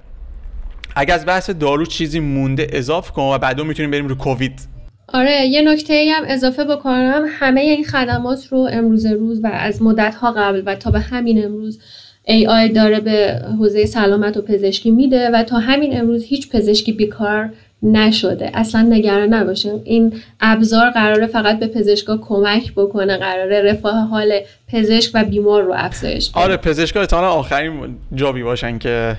اگر 0.97 1.15
از 1.15 1.27
بحث 1.27 1.51
دارو 1.51 1.87
چیزی 1.87 2.21
مونده 2.21 2.67
اضافه 2.73 3.13
کن 3.13 3.23
و 3.23 3.39
بعدو 3.39 3.65
می‌تونیم 3.65 3.91
بریم 3.91 4.09
رو 4.09 4.15
کووید. 4.15 4.61
آره 5.09 5.47
یه 5.47 5.63
نکته 5.63 6.13
هم 6.13 6.23
اضافه 6.27 6.65
بکنم. 6.65 7.25
همه 7.29 7.61
این 7.61 7.85
خدمات 7.85 8.47
رو 8.47 8.69
امروز 8.73 9.07
روز 9.07 9.41
و 9.45 9.51
از 9.53 9.83
مدت 9.83 10.15
ها 10.15 10.33
قبل 10.33 10.63
و 10.67 10.75
تا 10.75 10.91
به 10.91 11.01
همین 11.01 11.45
امروز 11.45 11.81
AI 12.29 12.73
داره 12.75 13.01
به 13.01 13.43
حوزه 13.59 13.87
سلامت 13.87 14.37
و 14.37 14.43
پزشکی 14.43 14.91
میده 14.91 15.31
و 15.31 15.43
تا 15.43 15.59
همین 15.59 16.01
امروز 16.01 16.25
هیچ 16.25 16.51
پزشکی 16.51 16.93
بیکار 16.93 17.51
نشده. 17.83 18.51
اصلا 18.55 18.83
نگران 18.83 19.35
نباشه 19.35 19.81
این 19.85 20.13
ابزار 20.41 20.91
قراره 20.91 21.27
فقط 21.27 21.59
به 21.59 21.67
پزشکا 21.67 22.17
کمک 22.17 22.73
بکنه 22.77 23.17
قراره 23.17 23.63
رفاه 23.63 24.09
حال 24.09 24.41
پزشک 24.73 25.11
و 25.15 25.25
بیمار 25.25 25.63
رو 25.63 25.75
افزایش 25.77 26.31
بده. 26.31 26.41
آره 26.41 26.57
پزشکا 26.57 27.01
احتمالاً 27.01 27.29
آخرین 27.29 27.97
جابی 28.15 28.43
باشن 28.43 28.79
که 28.79 29.17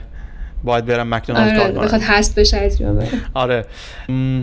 باید 0.64 0.86
برم 0.86 1.16
مکدونالد 1.16 1.50
آره، 1.50 1.60
کار 1.60 1.72
کنم 1.72 1.84
بخواد 1.84 2.02
هست 2.02 2.40
بشه 2.40 2.58
از 2.58 2.78
جامعه 2.78 3.08
آره. 3.34 3.66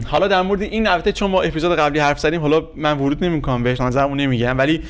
حالا 0.06 0.28
در 0.28 0.42
مورد 0.42 0.62
این 0.62 0.86
البته 0.86 1.12
چون 1.12 1.30
ما 1.30 1.42
اپیزود 1.42 1.78
قبلی 1.78 1.98
حرف 1.98 2.18
زدیم 2.18 2.40
حالا 2.40 2.62
من 2.76 2.98
ورود 2.98 3.24
نمی‌کنم 3.24 3.62
بهش 3.62 3.80
نظرمو 3.80 4.14
نمیگم 4.14 4.58
ولی 4.58 4.80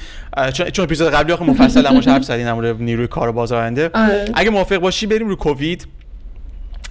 چون 0.53 0.71
چون 0.71 0.85
اپیزود 0.85 1.13
قبلی 1.13 1.33
آخه 1.33 1.45
مفصل 1.45 1.87
حرف 2.13 2.25
زدیم 2.25 2.47
در 2.47 2.53
مورد 2.53 2.83
نیروی 2.83 3.07
کار 3.07 3.33
بازارنده 3.33 3.91
آره. 3.95 4.25
اگه 4.35 4.51
موافق 4.51 4.77
باشی 4.77 5.07
بریم 5.07 5.29
رو 5.29 5.37
کووید. 5.37 5.87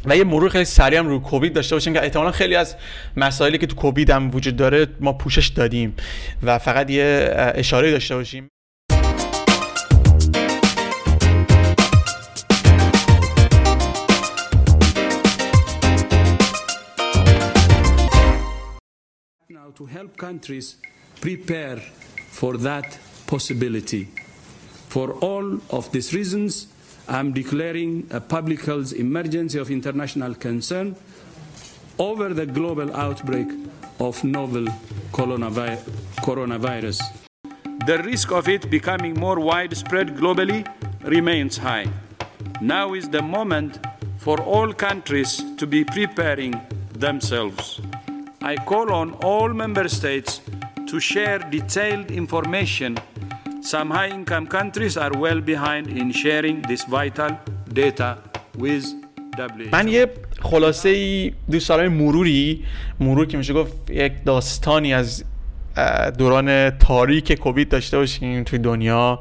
و 0.06 0.18
یه 0.18 0.24
مرور 0.24 0.50
خیلی 0.50 0.66
سریع 0.66 1.00
هم 1.00 1.08
رو 1.08 1.20
کووید 1.20 1.54
داشته 1.54 1.76
باشیم 1.76 1.94
که 1.94 2.04
احتمالا 2.04 2.32
خیلی 2.32 2.56
از 2.56 2.76
مسائلی 3.18 3.58
که 3.58 3.68
تو 3.68 3.76
کووید 3.76 4.10
هم 4.10 4.36
وجود 4.36 4.56
داره 4.56 4.88
ما 5.00 5.14
پوشش 5.14 5.48
دادیم 5.48 5.96
و 6.44 6.60
فقط 6.60 6.92
یه 6.92 7.34
اشاره 7.56 7.92
داشته 7.92 8.16
باشیم 8.16 8.48
Now 19.50 19.72
to 19.80 19.86
help 19.86 20.18
countries 20.18 20.68
prepare 21.22 21.80
for 22.40 22.58
that 22.58 22.88
possibility. 23.28 24.04
For 24.94 25.08
all 25.28 25.48
of 25.70 25.92
these 25.94 26.14
reasons, 26.14 26.73
I'm 27.08 27.34
declaring 27.34 28.08
a 28.12 28.22
public 28.22 28.64
health 28.66 28.94
emergency 28.94 29.60
of 29.60 29.70
international 29.70 30.36
concern 30.36 30.96
over 32.00 32.34
the 32.34 32.46
global 32.46 32.96
outbreak 32.96 33.48
of 34.00 34.24
novel 34.24 34.66
coronavirus. 35.12 37.02
The 37.86 38.02
risk 38.04 38.32
of 38.32 38.48
it 38.48 38.70
becoming 38.70 39.14
more 39.20 39.40
widespread 39.40 40.16
globally 40.16 40.66
remains 41.04 41.58
high. 41.58 41.88
Now 42.62 42.94
is 42.94 43.10
the 43.10 43.22
moment 43.22 43.80
for 44.18 44.40
all 44.40 44.72
countries 44.74 45.44
to 45.58 45.68
be 45.68 45.84
preparing 45.84 46.54
themselves. 46.94 47.82
I 48.42 48.56
call 48.56 48.94
on 48.94 49.12
all 49.24 49.50
member 49.50 49.90
states 49.90 50.40
to 50.88 51.00
share 51.00 51.40
detailed 51.40 52.12
information 52.12 52.98
some 53.64 53.90
high 53.92 54.10
income 54.10 54.46
countries 54.46 54.98
are 54.98 55.12
well 55.18 55.40
behind 55.40 55.88
in 55.88 56.12
sharing 56.12 56.62
this 56.64 56.84
vital 56.84 57.32
data 57.74 58.18
with 58.58 58.86
من 59.72 59.88
یه 59.88 60.08
خلاصه 60.42 60.90
ای 60.90 61.34
دوست 61.52 61.70
دارم 61.70 61.94
مروری 61.94 62.64
مرور 63.00 63.26
که 63.26 63.38
میشه 63.38 63.54
گفت 63.54 63.90
یک 63.90 64.14
داستانی 64.26 64.94
از 64.94 65.24
دوران 66.18 66.70
تاریک 66.70 67.34
کووید 67.40 67.70
داشته 67.70 67.98
باشیم 67.98 68.44
توی 68.44 68.60
دنیا. 68.60 69.20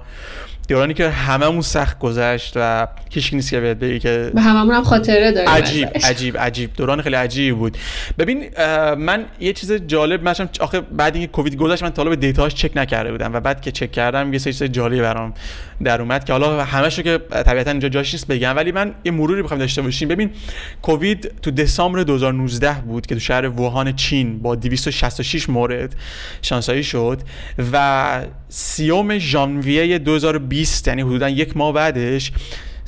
دورانی 0.68 0.94
که 0.94 1.10
هممون 1.10 1.60
سخت 1.60 1.98
گذشت 1.98 2.52
و 2.56 2.88
هیچ 3.10 3.34
نیست 3.34 3.50
که 3.50 3.60
بهت 3.60 3.76
بگی 3.76 3.98
که 3.98 4.30
به 4.34 4.40
هممون 4.40 4.74
هم 4.74 4.82
خاطره 4.82 5.32
داریم 5.32 5.50
عجیب 5.50 5.88
عجیب 6.04 6.38
عجیب. 6.38 6.70
دوران 6.76 7.02
خیلی 7.02 7.16
عجیبی 7.16 7.52
بود. 7.52 7.78
ببین 8.18 8.50
من 8.94 9.24
یه 9.40 9.52
چیز 9.52 9.72
جالب 9.72 10.28
مثلا 10.28 10.48
آخه 10.60 10.80
بعد 10.80 11.14
اینکه 11.14 11.32
کووید 11.32 11.56
گذشت 11.56 11.82
من 11.82 11.90
تا 11.90 12.04
به 12.04 12.16
دیتاهاش 12.16 12.54
چک 12.54 12.70
نکرده 12.76 13.12
بودم 13.12 13.34
و 13.34 13.40
بعد 13.40 13.60
که 13.60 13.70
چک 13.70 13.92
کردم 13.92 14.32
یه 14.32 14.38
سری 14.38 14.52
چیز 14.52 14.62
جالبی 14.62 15.00
برام 15.00 15.34
در 15.84 16.00
اومد 16.00 16.24
که 16.24 16.32
حالا 16.32 16.64
همشو 16.64 17.02
که 17.02 17.18
طبیعتا 17.18 17.70
اینجا 17.70 17.88
جاش 17.88 18.14
نیست 18.14 18.26
بگم 18.26 18.56
ولی 18.56 18.72
من 18.72 18.94
یه 19.04 19.12
مروری 19.12 19.42
بخوام 19.42 19.60
داشته 19.60 19.82
باشیم. 19.82 20.08
ببین 20.08 20.30
کووید 20.82 21.32
تو 21.42 21.50
دسامبر 21.50 22.02
2019 22.02 22.74
بود 22.74 23.06
که 23.06 23.14
تو 23.14 23.20
شهر 23.20 23.48
ووهان 23.48 23.92
چین 23.92 24.38
با 24.38 24.54
266 24.54 25.48
مورد 25.48 25.94
شانسایی 26.42 26.84
شد 26.84 27.20
و 27.72 28.20
سیوم 28.55 29.18
ژانویه 29.18 29.98
2020 29.98 30.88
یعنی 30.88 31.03
حدودا 31.03 31.28
یک 31.28 31.57
ماه 31.57 31.72
بعدش 31.72 32.32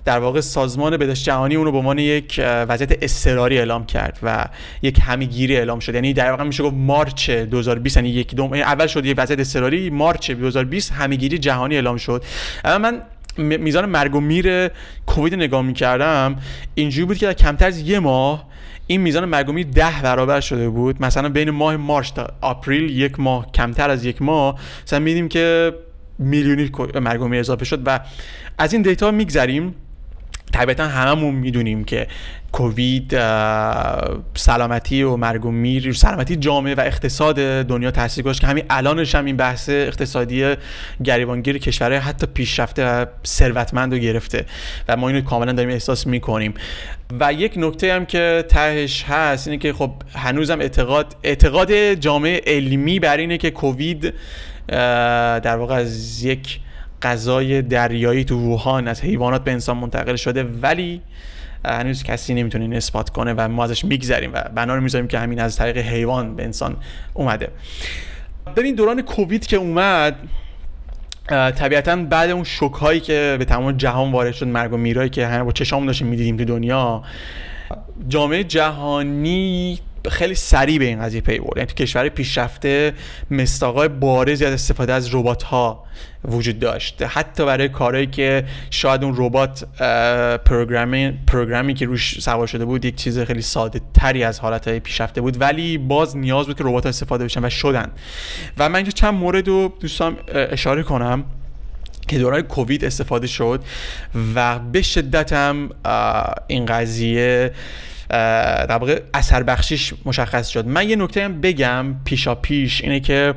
در 0.05 0.19
واقع 0.19 0.41
سازمان 0.41 0.97
بهداشت 0.97 1.25
جهانی 1.25 1.57
اون 1.57 1.65
رو 1.65 1.73
به 1.73 1.79
عنوان 1.79 1.99
یک 1.99 2.41
وضعیت 2.69 3.03
اضطراری 3.03 3.59
اعلام 3.59 3.87
کرد 3.87 4.19
و 4.23 4.47
یک 4.83 4.99
همیگیری 5.03 5.57
اعلام 5.57 5.79
شد. 5.79 5.95
یعنی 5.95 6.13
در 6.13 6.31
واقع 6.31 6.45
میشه 6.45 6.63
گفت 6.63 6.75
مارچ 6.75 7.31
2020 7.31 7.97
یعنی 7.97 8.09
یک 8.09 8.35
دوم 8.35 8.53
اول 8.53 8.87
شد 8.87 9.07
یک 9.07 9.15
وضعیت 9.19 9.41
اضطراری 9.41 9.91
مارچ 9.91 10.31
2020 10.31 10.93
همیگیری 10.93 11.39
جهانی 11.39 11.75
اعلام 11.75 11.97
شد. 11.97 12.25
اما 12.65 12.79
من 12.79 13.03
میزان 13.39 13.87
مرگ 13.87 14.15
و 14.15 14.21
میر 14.21 14.69
کووید 15.07 15.35
نگاه 15.35 15.63
می‌کردم 15.63 16.37
اینجوری 16.75 17.07
بود 17.07 17.17
که 17.17 17.27
در 17.27 17.33
کمتر 17.33 17.67
از 17.67 17.81
یه 17.81 17.99
ماه 17.99 18.47
این 18.87 19.01
میزان 19.01 19.25
مرگومی 19.25 19.65
ده 19.65 20.03
برابر 20.03 20.41
شده 20.41 20.69
بود. 20.69 21.03
مثلا 21.03 21.29
بین 21.29 21.51
ماه 21.51 21.77
مارچ 21.77 22.13
تا 22.13 22.29
آپریل 22.41 22.91
یک 22.91 23.21
ماه 23.21 23.53
کمتر 23.53 23.91
از 23.91 24.05
یک 24.05 24.23
ماه. 24.23 24.61
مثلا 24.87 24.99
میدیم 24.99 25.29
که 25.29 25.75
میلیونی 26.19 26.71
مرگومی 27.01 27.39
اضافه 27.39 27.65
شد 27.65 27.83
و 27.87 28.01
از 28.59 28.73
این 28.73 28.83
دیتا 28.83 29.11
میگذریم. 29.11 29.75
طبیعتا 30.55 30.87
هممون 30.87 31.35
می‌دونیم 31.35 31.85
که 31.85 32.07
کووید 32.53 33.11
سلامتی 34.35 35.03
و 35.03 35.17
مرگ 35.17 35.47
و 35.47 35.51
میر 35.51 35.93
سلامتی 35.93 36.37
جامعه 36.37 36.75
و 36.75 36.81
اقتصاد 36.81 37.37
دنیا 37.63 37.91
تاثیر 37.91 38.25
گذاشت 38.25 38.41
که 38.41 38.47
همین 38.47 38.65
الانش 38.71 39.15
هم 39.15 39.25
این 39.25 39.37
بحث 39.37 39.69
اقتصادی 39.69 40.55
گریبانگیر 41.05 41.59
کشورهای 41.59 41.99
حتی 41.99 42.27
پیشرفته 42.27 42.87
و 42.87 43.07
ثروتمند 43.27 43.93
رو 43.93 43.99
گرفته 43.99 44.47
و 44.89 44.97
ما 44.97 45.09
اینو 45.09 45.21
کاملا 45.21 45.53
داریم 45.53 45.71
احساس 45.71 46.07
می‌کنیم. 46.07 46.55
و 47.21 47.33
یک 47.33 47.53
نکته 47.57 47.95
هم 47.95 48.07
که 48.07 48.45
تهش 48.49 49.05
هست 49.09 49.49
اینه 49.49 49.59
که 49.59 49.73
خب 49.73 49.93
هنوزم 50.15 50.61
اعتقاد 50.61 51.17
اعتقاد 51.23 51.95
جامعه 51.95 52.41
علمی 52.47 52.99
بر 52.99 53.17
اینه 53.17 53.39
که 53.39 53.51
کووید 53.51 54.15
در 54.69 55.57
واقع 55.57 55.75
از 55.75 56.23
یک 56.25 56.61
غذای 57.05 57.63
دریایی 57.63 58.25
تو 58.25 58.39
ووهان 58.39 58.89
از 58.89 59.01
حیوانات 59.01 59.45
به 59.45 59.53
انسان 59.53 59.77
منتقل 59.77 60.17
شده 60.17 60.43
ولی 60.43 61.01
هنوز 61.65 62.03
کسی 62.03 62.35
نمی‌تونه 62.35 62.65
این 62.65 62.75
اثبات 62.75 63.11
کنه 63.11 63.35
و 63.37 63.49
ما 63.49 63.65
ازش 63.65 63.85
میگذریم 63.85 64.31
و 64.35 64.43
بنا 64.55 64.75
رو 64.75 64.81
می‌ذاریم 64.81 65.09
که 65.09 65.19
همین 65.19 65.41
از 65.41 65.57
طریق 65.57 65.77
حیوان 65.77 66.37
به 66.37 66.45
انسان 66.45 66.77
اومده. 67.15 67.49
ببین 68.57 68.75
دوران 68.75 69.03
کووید 69.03 69.47
که 69.47 69.57
اومد 69.57 70.17
طبیعتا 71.29 71.97
بعد 71.97 72.31
اون 72.31 72.45
شوک 72.45 72.73
هایی 72.73 73.01
که 73.01 73.37
به 73.39 73.45
تمام 73.45 73.73
جهان 73.73 74.13
وارد 74.13 74.33
شد 74.33 74.47
مرگ 74.47 74.73
و 74.73 74.77
میرایی 74.77 75.11
که 75.11 75.27
همه 75.27 75.45
با 75.45 75.53
چشامون 75.53 75.87
داشتیم 75.87 76.07
می‌دیدیم 76.07 76.37
تو 76.37 76.45
دنیا 76.45 77.03
جامعه 78.09 78.45
جهانی 78.45 79.79
خیلی 80.11 80.35
سریع 80.35 80.79
به 80.79 80.85
این 80.85 81.03
قضیه 81.03 81.21
پی 81.21 81.39
برد. 81.39 81.57
یعنی 81.57 81.67
تو 81.67 81.75
کشور 81.75 82.09
پیشرفته 82.09 82.93
مستاقای 83.31 83.89
بارزی 83.89 84.45
از 84.45 84.53
استفاده 84.53 84.93
از 84.93 85.15
ربات 85.15 85.43
ها 85.43 85.85
وجود 86.25 86.59
داشت. 86.59 87.03
حتی 87.03 87.47
برای 87.47 87.69
کارهایی 87.69 88.07
که 88.07 88.45
شاید 88.71 89.05
اون 89.05 89.15
ربات 89.17 89.65
پروگرامی 90.45 91.13
پروگرامی 91.27 91.75
که 91.75 91.87
روش 91.87 92.21
سوار 92.21 92.47
شده 92.47 92.65
بود 92.65 92.85
یک 92.85 92.97
چیز 92.97 93.19
خیلی 93.19 93.43
ساده 93.43 93.81
تری 93.95 94.25
از 94.25 94.41
حالت 94.41 94.79
پیشرفته 94.79 95.21
بود 95.21 95.41
ولی 95.41 95.79
باز 95.79 96.17
نیاز 96.17 96.47
بود 96.47 96.59
که 96.59 96.65
ربات 96.65 96.87
استفاده 96.87 97.25
بشن 97.25 97.45
و 97.45 97.51
شدن. 97.51 97.91
و 98.59 98.69
من 98.69 98.77
اینجا 98.77 98.91
چند 98.91 99.15
مورد 99.15 99.49
رو 99.49 99.73
دوستان 99.81 100.17
اشاره 100.35 100.83
کنم 100.83 101.25
که 102.09 102.19
دوران 102.19 102.43
کووید 102.43 102.85
استفاده 102.85 103.27
شد 103.27 103.65
و 104.35 104.59
به 104.59 104.83
شدت 104.83 105.33
هم 105.33 105.71
این 106.47 106.67
قضیه 106.67 107.53
در 108.09 108.77
واقع 108.77 109.01
اثر 109.15 109.43
بخشیش 109.43 109.95
مشخص 110.05 110.49
شد. 110.49 110.67
من 110.67 110.89
یه 110.89 110.97
نکته 110.97 111.25
هم 111.25 111.41
بگم 111.41 111.95
پیشا 112.05 112.35
پیش 112.35 112.83
اینه 112.83 113.01
که 113.01 113.35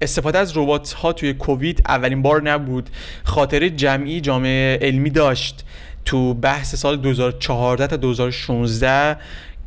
استفاده 0.00 0.38
از 0.38 0.56
ربات 0.56 0.92
ها 0.92 1.12
توی 1.12 1.32
کووید 1.32 1.82
اولین 1.88 2.22
بار 2.22 2.42
نبود. 2.42 2.90
خاطر 3.24 3.68
جمعی 3.68 4.20
جامعه 4.20 4.78
علمی 4.82 5.10
داشت. 5.10 5.64
تو 6.04 6.34
بحث 6.34 6.74
سال 6.74 6.96
2014 6.96 7.86
تا 7.86 7.96
2016 7.96 9.16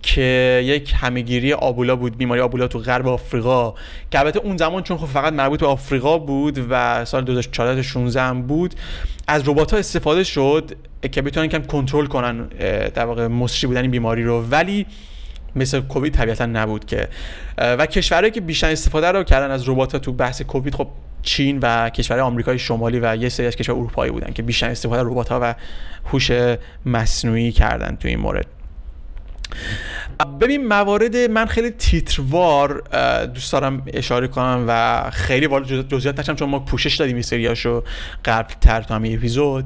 که 0.06 0.62
یک 0.66 0.94
همهگیری 0.98 1.54
آبولا 1.54 1.96
بود 1.96 2.18
بیماری 2.18 2.42
آبولا 2.42 2.68
تو 2.68 2.80
غرب 2.80 3.08
آفریقا. 3.08 3.74
که 4.12 4.20
البته 4.20 4.40
اون 4.40 4.58
زمان 4.58 4.84
چون 4.84 4.98
خب 4.98 5.06
فقط 5.06 5.34
مربوط 5.34 5.60
به 5.60 5.68
آفریقا 5.68 6.18
بود 6.18 6.66
و 6.70 7.06
سال 7.06 7.24
2014 7.24 7.82
16 7.82 8.22
هم 8.22 8.42
بود 8.42 8.76
از 9.28 9.50
ربات 9.50 9.72
ها 9.72 9.78
استفاده 9.78 10.24
شد 10.24 10.72
که 11.12 11.22
بتونن 11.22 11.48
کم 11.48 11.62
کنترل 11.62 12.06
کنن 12.06 12.48
در 12.96 13.06
واقع 13.06 13.28
مصری 13.28 13.68
بودن 13.68 13.82
این 13.82 13.92
بیماری 13.92 14.24
رو. 14.24 14.42
ولی 14.42 14.86
مثل 15.56 15.82
کووید 15.82 16.14
طبیعتا 16.14 16.46
نبود 16.46 16.86
که. 16.86 17.08
و 17.58 17.86
کشورهایی 17.86 18.32
که 18.32 18.42
بیشتر 18.42 18.72
استفاده 18.72 19.12
رو 19.12 19.24
کردن 19.24 19.52
از 19.52 19.70
ربات 19.70 19.96
تو 19.96 20.14
بحث 20.14 20.42
کووید 20.42 20.76
خب 20.76 20.88
چین 21.22 21.60
و 21.62 21.90
کشور 21.90 22.20
آمریکای 22.20 22.60
شمالی 22.60 23.00
و 23.00 23.16
یه 23.16 23.30
سری 23.30 23.48
از 23.48 23.56
کشور 23.56 23.76
اروپایی 23.76 24.12
بودن 24.12 24.34
که 24.34 24.44
بیشتر 24.44 24.70
استفاده 24.70 25.02
ربات 25.04 25.30
ها 25.30 25.40
و 25.42 25.56
هوش 26.06 26.32
مصنوعی 26.86 27.52
کردن 27.52 27.96
تو 27.96 28.08
این 28.08 28.20
مورد. 28.20 28.46
ببین 30.42 30.68
موارد 30.68 31.18
من 31.18 31.46
خیلی 31.46 31.70
تیتروار 31.70 32.84
دوست 33.26 33.52
دارم 33.54 33.84
اشاره 33.94 34.28
کنم 34.28 34.66
و 34.68 35.04
خیلی 35.12 35.46
وارد 35.46 35.88
جزئیات 35.88 36.20
نشم 36.20 36.36
چون 36.36 36.50
ما 36.50 36.60
پوشش 36.60 36.96
دادیم 36.96 37.16
این 37.16 37.24
سریاشو 37.24 37.84
قبل 38.26 38.54
تر 38.62 38.82
تو 38.82 38.94
همین 38.94 39.18
اپیزود. 39.18 39.66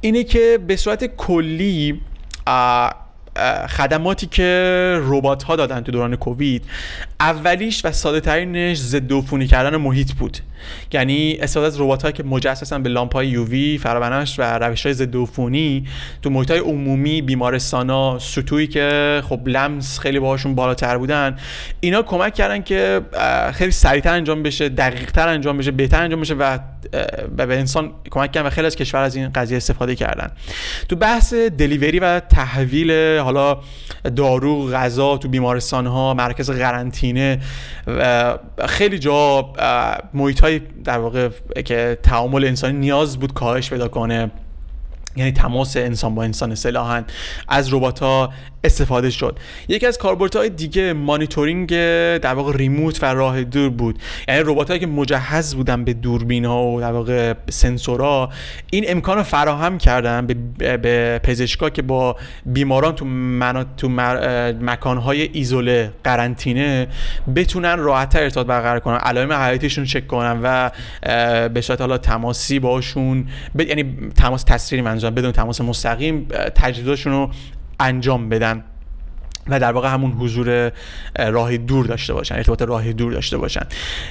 اینه 0.00 0.24
که 0.24 0.58
به 0.66 0.76
صورت 0.76 1.04
کلی 1.04 2.00
خدماتی 3.68 4.26
که 4.26 5.00
ربات 5.02 5.42
ها 5.42 5.56
دادن 5.56 5.80
تو 5.80 5.92
دوران 5.92 6.16
کووید 6.16 6.64
اولیش 7.20 7.84
و 7.84 7.92
ساده 7.92 8.20
ترینش 8.20 8.78
ضد 8.78 9.12
عفونی 9.12 9.46
کردن 9.46 9.76
محیط 9.76 10.12
بود. 10.12 10.38
یعنی 10.92 11.38
استفاده 11.40 11.66
از 11.66 11.80
ربات 11.80 12.14
که 12.14 12.22
مجسسن 12.22 12.82
به 12.82 12.88
لامپ 12.88 13.14
های 13.14 13.28
یووی 13.28 13.78
فرابنفش 13.78 14.38
و 14.38 14.42
روش 14.42 14.86
های 14.86 14.94
ضد 14.94 15.16
عفونی 15.16 15.84
تو 16.22 16.30
محیط 16.30 16.50
های 16.50 16.60
عمومی 16.60 17.22
بیمارستانا 17.22 18.18
سطوحی 18.18 18.66
که 18.66 19.22
خب 19.28 19.48
لمس 19.48 19.98
خیلی 19.98 20.18
باهاشون 20.18 20.54
بالاتر 20.54 20.98
بودن 20.98 21.36
اینا 21.80 22.02
کمک 22.02 22.34
کردن 22.34 22.62
که 22.62 23.00
خیلی 23.52 23.70
سریعتر 23.70 24.14
انجام 24.14 24.42
بشه 24.42 24.68
دقیقتر 24.68 25.28
انجام 25.28 25.58
بشه 25.58 25.70
بهتر 25.70 26.02
انجام 26.02 26.20
بشه 26.20 26.34
و 26.34 26.58
به 27.36 27.58
انسان 27.58 27.92
کمک 28.10 28.32
کردن 28.32 28.46
و 28.46 28.50
خیلی 28.50 28.66
از 28.66 28.76
کشور 28.76 29.02
از 29.02 29.16
این 29.16 29.28
قضیه 29.32 29.56
استفاده 29.56 29.94
کردن. 29.94 30.30
تو 30.88 30.96
بحث 30.96 31.34
دلیوری 31.34 31.98
و 31.98 32.20
تحویل 32.20 33.18
حالا 33.18 33.60
دارو 34.16 34.70
غذا 34.70 35.16
تو 35.16 35.28
بیمارستان 35.28 35.86
ها 35.86 36.14
مرکز 36.14 36.50
قرنطینه 36.50 37.40
خیلی 38.68 38.98
جا 38.98 39.52
محیط 40.14 40.40
های 40.48 40.60
در 40.84 40.98
واقع 40.98 41.28
که 41.64 41.98
تعامل 42.02 42.44
انسانی 42.44 42.78
نیاز 42.78 43.18
بود 43.18 43.34
کاهش 43.34 43.70
پیدا 43.70 43.88
کنه 43.88 44.30
یعنی 45.16 45.32
تماس 45.32 45.76
انسان 45.76 46.14
با 46.14 46.22
انسان 46.22 46.52
اصطلاحا 46.52 47.02
از 47.48 47.74
ربات 47.74 47.98
ها 47.98 48.32
استفاده 48.64 49.10
شد. 49.10 49.38
یکی 49.68 49.86
از 49.86 49.98
کاربردهای 49.98 50.48
دیگه 50.48 50.92
مانیتورینگ 50.92 51.70
در 52.18 52.34
واقع 52.34 52.56
ریموت 52.56 53.02
و 53.02 53.06
راه 53.06 53.44
دور 53.44 53.70
بود. 53.70 53.98
یعنی 54.28 54.42
ربات 54.46 54.80
که 54.80 54.86
مجهز 54.86 55.54
بودن 55.54 55.84
به 55.84 55.92
دوربین 55.92 56.44
ها 56.44 56.66
و 56.66 56.80
در 56.80 56.92
واقع 56.92 57.34
سنسورها 57.50 58.30
این 58.70 58.84
امکان 58.88 59.16
رو 59.16 59.22
فراهم 59.22 59.78
کردن 59.78 60.26
به, 60.26 60.76
به 60.76 61.20
پزشکا 61.22 61.70
که 61.70 61.82
با 61.82 62.16
بیماران 62.46 62.94
تو, 62.94 63.04
منا... 63.04 63.64
تو 63.64 63.88
مکان 64.60 64.98
های 64.98 65.22
ایزوله 65.32 65.92
قرنطینه 66.04 66.88
بتونن 67.36 67.78
راحتتر 67.78 68.22
ارتباط 68.22 68.46
برقرار 68.46 68.80
کنن 68.80 68.96
علائم 68.96 69.32
حیاتیشون 69.32 69.84
چک 69.84 70.06
کنن 70.06 70.40
و 70.42 70.70
به 71.48 71.60
صورت 71.60 71.80
حالا 71.80 71.98
تماسی 71.98 72.58
باشون 72.58 73.28
ب... 73.58 73.60
یعنی 73.60 74.10
تماس 74.16 74.42
تصویری 74.42 74.82
منظورم 74.82 75.14
بدون 75.14 75.32
تماس 75.32 75.60
مستقیم 75.60 76.28
تجهیزاتشون 76.54 77.12
رو 77.12 77.30
انجام 77.80 78.28
بدن. 78.28 78.64
و 79.48 79.60
در 79.60 79.72
واقع 79.72 79.88
همون 79.88 80.12
حضور 80.12 80.72
راه 81.18 81.56
دور 81.56 81.86
داشته 81.86 82.14
باشن 82.14 82.34
ارتباط 82.34 82.62
راه 82.62 82.92
دور 82.92 83.12
داشته 83.12 83.38
باشن. 83.38 83.62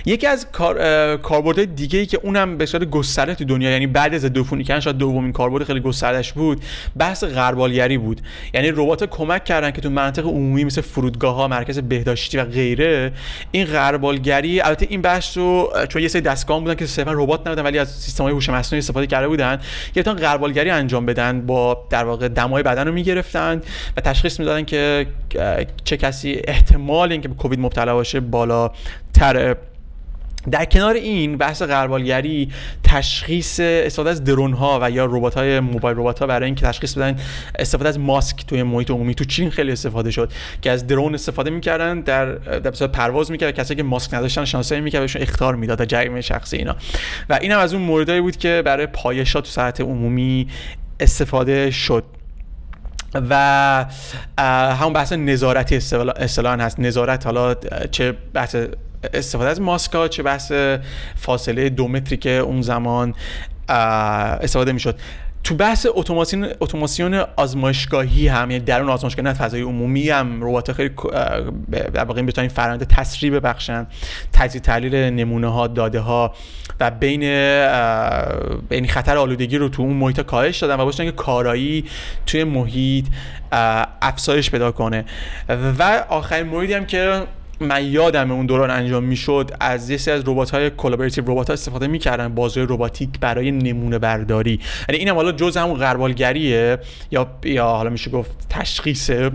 یکی 0.06 0.28
از 0.28 0.48
کار 0.52 0.78
کاربردهای 1.18 1.66
دیگه 1.66 2.00
ای 2.00 2.06
که 2.06 2.20
اونم 2.24 2.58
به 2.58 2.66
صورت 2.66 2.90
گسترده 2.90 3.36
تو 3.36 3.46
دنیا 3.46 3.72
یعنی 3.72 3.88
بعد 3.88 4.14
از 4.14 4.26
کردن 4.64 4.80
شاید 4.80 4.98
دومین 4.98 5.32
کاربرد 5.32 5.64
خیلی 5.64 5.80
گستردش 5.80 6.34
بود 6.34 6.62
بحث 6.98 7.24
غربالگری 7.24 7.98
بود. 7.98 8.22
یعنی 8.54 8.72
ربات 8.72 9.04
کمک 9.04 9.44
کردن 9.44 9.72
که 9.72 9.82
تو 9.82 9.90
مناطق 9.90 10.26
عمومی 10.26 10.64
مثل 10.64 10.82
فرودگاه 10.82 11.36
ها 11.36 11.48
مرکز 11.48 11.80
بهداشتی 11.80 12.38
و 12.38 12.46
غیره 12.46 13.12
این 13.52 13.66
غربالگری 13.66 14.62
البته 14.62 14.88
این 14.90 15.02
بحث 15.02 15.38
رو 15.38 15.74
چون 15.90 16.02
یه 16.02 16.08
سری 16.08 16.22
دستگاه 16.22 16.60
بودن 16.60 16.76
که 16.76 16.86
صرفا 16.86 17.14
ربات 17.14 17.48
نبودن 17.48 17.64
ولی 17.64 17.80
از 17.80 17.92
سیستم 17.92 18.24
های 18.24 18.34
هوش 18.34 18.50
مصنوعی 18.50 18.80
استفاده 18.80 19.08
کرده 19.08 19.28
بودن 19.28 19.60
تا 20.04 20.14
غربالگری 20.14 20.70
انجام 20.70 21.06
بدن 21.06 21.42
با 21.46 21.88
در 21.90 22.04
واقع 22.04 22.28
دمای 22.28 22.64
بدن 22.64 22.88
رو 22.88 22.94
می‌گرفتن 22.94 23.62
و 23.98 24.02
تشخیص 24.02 24.40
می‌دادن 24.40 24.66
که 24.66 25.08
چه 25.84 25.98
کسی 25.98 26.42
احتمال 26.48 27.12
اینکه 27.12 27.28
به 27.28 27.36
کووید 27.36 27.60
مبتلا 27.60 27.94
باشه 27.94 28.20
بالاتر. 28.20 29.56
در 30.52 30.66
کنار 30.66 30.94
این 30.94 31.38
بحث 31.38 31.62
غربالگری 31.62 32.52
تشخیص 32.84 33.60
استفاده 33.60 34.10
از 34.10 34.24
درون 34.24 34.54
ها 34.54 34.80
و 34.82 34.92
یا 34.92 35.06
ربات 35.06 35.38
های 35.38 35.60
موبایل 35.60 35.98
ربات 35.98 36.20
ها 36.20 36.28
برای 36.28 36.46
اینکه 36.46 36.66
تشخیص 36.66 36.98
بدن 36.98 37.20
استفاده 37.60 37.90
از 37.90 38.00
ماسک 38.00 38.46
توی 38.46 38.64
محیط 38.64 38.92
عمومی. 38.92 39.16
تو 39.16 39.24
چین 39.24 39.50
خیلی 39.50 39.72
استفاده 39.72 40.12
شد 40.12 40.32
که 40.62 40.72
از 40.72 40.88
درون 40.88 41.14
استفاده 41.14 41.50
می‌کردن 41.50 42.02
در 42.02 42.26
در 42.36 42.88
پرواز 42.88 43.32
می‌کرد 43.32 43.56
کسی 43.56 43.76
که 43.76 43.84
ماسک 43.84 44.14
نداشتن 44.14 44.46
شانسایی 44.46 44.82
می‌کرد 44.82 45.02
بهشون 45.02 45.22
اختار 45.22 45.56
می‌داد 45.56 45.86
جریمه 45.86 46.22
شخصی 46.22 46.58
اینا. 46.58 46.76
و 47.30 47.40
اینم 47.42 47.60
از 47.60 47.74
اون 47.74 47.84
موردایی 47.84 48.22
بود 48.22 48.38
که 48.38 48.62
برای 48.66 48.86
پایشات 48.86 49.44
تو 49.44 49.50
ساعت 49.50 49.82
عمومی 49.82 50.48
استفاده 51.00 51.72
شد. 51.72 52.04
و 53.30 53.86
همون 54.80 54.94
بحث 54.94 55.14
نظارتی 55.14 55.76
اصطلاحا 55.76 56.58
هست. 56.58 56.80
نظارت 56.80 57.26
حالا 57.26 57.56
چه 57.92 58.14
بحث 58.34 58.56
استفاده 59.14 59.50
از 59.50 59.62
ماسکا 59.62 60.08
چه 60.08 60.24
بحث 60.24 60.52
فاصله 61.16 61.70
دو 61.70 61.88
متری 61.88 62.18
که 62.18 62.30
اون 62.30 62.62
زمان 62.62 63.14
استفاده 63.70 64.72
می‌شد. 64.72 65.00
تو 65.44 65.56
بحث 65.56 65.88
اتوماسیون 65.90 66.50
اتوماسیون 66.60 67.14
آزمایشگاهی 67.36 68.28
هم 68.28 68.52
یعنی 68.52 68.66
درون 68.66 68.90
آزمایشگاه 68.90 69.26
نه 69.26 69.34
فضای 69.34 69.62
عمومی 69.62 70.10
هم 70.10 70.44
ربات 70.44 70.72
خیلی 70.72 70.90
در 71.70 72.04
واقع 72.04 72.22
بتونن 72.22 72.48
فرآیند 72.48 72.84
تسریع 72.84 73.32
ببخشن. 73.32 73.88
تجزیه 74.34 74.62
تحلیل 74.62 74.96
نمونه 74.96 75.48
ها 75.48 75.68
داده 75.68 76.00
ها 76.00 76.34
و 76.80 76.92
بین 76.92 77.20
بین 78.70 78.88
خطر 78.88 79.18
آلودگی 79.18 79.58
رو 79.58 79.70
تو 79.70 79.82
اون 79.82 79.94
محیط 79.94 80.22
کاهش 80.22 80.58
دادن 80.58 80.80
و 80.80 80.86
باشن 80.86 81.06
که 81.06 81.12
کارایی 81.12 81.86
توی 82.26 82.44
محیط 82.44 83.06
افزایش 84.02 84.52
پیدا 84.52 84.72
کنه. 84.72 85.06
و 85.80 86.06
آخرین 86.10 86.48
موردی 86.48 86.74
هم 86.74 86.86
که 86.86 87.24
من 87.60 87.86
یادم 87.86 88.32
اون 88.32 88.46
دوران 88.46 88.72
انجام 88.72 89.04
می‌شد 89.04 89.52
از 89.60 89.90
یه 89.90 89.98
سری 89.98 90.14
از 90.14 90.24
ربات 90.28 90.50
های 90.50 90.70
collaborative 90.70 91.32
robot 91.32 91.48
ها 91.48 91.54
استفاده 91.54 91.88
می‌کردن 91.88 92.36
بازوی 92.36 92.60
رباتیک 92.60 93.10
برای 93.20 93.52
نمونه 93.52 94.00
برداری. 94.00 94.60
یعنی 94.90 95.00
اینم 95.00 95.16
حالا 95.16 95.32
جز 95.32 95.58
همون 95.58 95.80
غربالگریه 95.80 96.78
یا 97.12 97.28
یا 97.44 97.66
حالا 97.66 97.90
میشه 97.90 98.12
گفت 98.12 98.32
تشخیصه. 98.50 99.32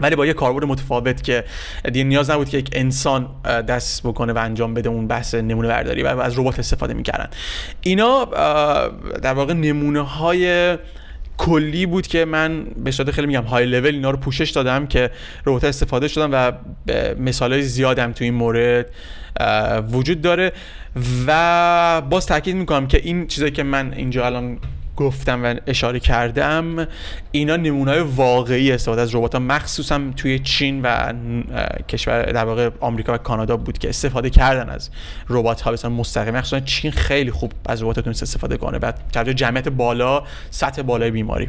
ولی 0.00 0.16
با 0.16 0.26
یه 0.26 0.32
کاربرد 0.32 0.64
متفاوت 0.64 1.22
که 1.22 1.44
دیگه 1.92 2.04
نیاز 2.04 2.30
نبود 2.30 2.48
که 2.48 2.58
یک 2.58 2.68
انسان 2.72 3.28
دست 3.44 4.02
بکنه 4.02 4.32
و 4.32 4.38
انجام 4.38 4.74
بده 4.74 4.88
اون 4.88 5.06
بحث 5.06 5.34
نمونه 5.34 5.68
برداری 5.68 6.02
و 6.02 6.06
از 6.06 6.38
ربات 6.38 6.58
استفاده 6.58 6.94
می‌کردن. 6.94 7.28
اینا 7.80 8.24
در 9.22 9.34
واقع 9.34 9.52
نمونه 9.52 10.00
های 10.00 10.76
کلی 11.38 11.86
بود 11.86 12.06
که 12.06 12.24
من 12.24 12.64
به 12.64 12.90
صورت 12.90 13.10
خیلی 13.10 13.26
میگم 13.26 13.44
های 13.44 13.66
لول 13.66 13.94
اینا 13.94 14.10
رو 14.10 14.16
پوشش 14.16 14.50
دادم 14.50 14.86
که 14.86 15.10
ربات 15.46 15.64
استفاده 15.64 16.08
شدم 16.08 16.30
و 16.32 16.52
مثال 17.18 17.52
های 17.52 17.62
زیادم 17.62 18.12
تو 18.12 18.24
این 18.24 18.34
مورد 18.34 18.86
وجود 19.92 20.22
داره. 20.22 20.52
و 21.26 22.00
باز 22.00 22.26
تاکید 22.26 22.56
می‌کنم 22.56 22.86
که 22.86 23.00
این 23.04 23.26
چیزایی 23.26 23.52
که 23.52 23.62
من 23.62 23.92
اینجا 23.92 24.26
الان 24.26 24.58
گفتم 24.98 25.44
و 25.44 25.54
اشاره 25.66 26.00
کردم 26.00 26.86
اینا 27.30 27.56
نمونه 27.56 27.90
های 27.90 28.00
واقعی 28.00 28.72
استفاده 28.72 29.02
از 29.02 29.14
ربات 29.14 29.34
ها 29.34 29.40
مخصوصا 29.40 30.00
توی 30.16 30.38
چین 30.38 30.82
و 30.82 31.12
کشور 31.88 32.22
در 32.22 32.44
واقع 32.44 32.70
آمریکا 32.80 33.14
و 33.14 33.16
کانادا 33.16 33.56
بود 33.56 33.78
که 33.78 33.88
استفاده 33.88 34.30
کردن 34.30 34.70
از 34.70 34.90
ربات 35.28 35.60
ها 35.60 35.70
مثلا 35.70 35.90
مستقیم. 35.90 36.34
مخصوصا 36.34 36.60
چین 36.60 36.90
خیلی 36.90 37.30
خوب 37.30 37.52
از 37.66 37.82
ربات 37.82 38.00
تونست 38.00 38.22
استفاده 38.22 38.56
کنه. 38.56 38.78
بعد 38.78 38.98
توجه 39.12 39.34
جمعیت 39.34 39.68
بالا 39.68 40.22
سطح 40.50 40.82
بالای 40.82 41.10
بیماری. 41.10 41.48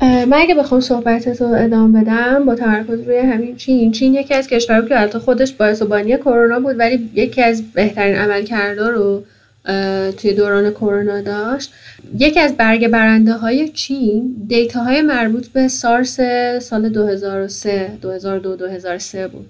من 0.00 0.32
اگه 0.32 0.54
بخوام 0.54 0.80
صحبت 0.80 1.40
رو 1.40 1.46
ادامه 1.46 2.00
بدم 2.00 2.44
با 2.46 2.54
تمرکز 2.54 3.00
روی 3.00 3.18
همین 3.18 3.56
چین. 3.56 3.92
چین 3.92 4.14
یکی 4.14 4.34
از 4.34 4.48
کشورها 4.48 4.88
که 4.88 5.00
البته 5.00 5.18
خودش 5.18 5.52
باعث 5.52 5.82
بانی 5.82 6.16
کرونا 6.16 6.60
بود 6.60 6.78
ولی 6.78 7.10
یکی 7.14 7.42
از 7.42 7.72
بهترین 7.72 8.16
عملکردها 8.16 8.88
رو 8.88 9.24
توی 10.16 10.32
دوران 10.34 10.70
کرونا 10.70 11.20
داشت. 11.20 11.72
یکی 12.18 12.40
از 12.40 12.56
برگ 12.56 12.88
برنده 12.88 13.32
های 13.32 13.68
چین 13.68 14.36
دیتا 14.46 14.84
های 14.84 15.02
مربوط 15.02 15.48
به 15.48 15.68
سارس 15.68 16.20
سال 16.60 16.88
2003 16.88 17.98
2002 18.02 18.56
2003 18.56 19.28
بود. 19.28 19.46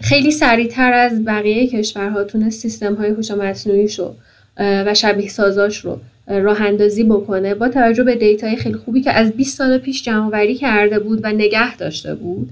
خیلی 0.00 0.30
سریعتر 0.30 0.92
از 0.92 1.24
بقیه 1.24 1.66
کشورها 1.66 2.24
تونست 2.24 2.60
سیستم 2.60 2.94
های 2.94 3.10
هوش 3.10 3.30
مصنوعی 3.30 3.88
شو 3.88 4.14
و 4.58 4.94
شبیه 4.94 5.28
سازاش 5.28 5.78
رو 5.78 6.00
راه 6.28 6.62
اندازی 6.62 7.04
بکنه. 7.04 7.54
با 7.54 7.68
توجه 7.68 8.02
به 8.02 8.14
data 8.14 8.48
ی 8.48 8.56
خیلی 8.56 8.74
خوبی 8.74 9.00
که 9.00 9.12
از 9.12 9.32
20 9.32 9.58
سال 9.58 9.78
پیش 9.78 10.02
جمع 10.02 10.54
کرده 10.54 10.98
بود 10.98 11.20
و 11.22 11.32
نگه 11.32 11.76
داشته 11.76 12.14
بود 12.14 12.50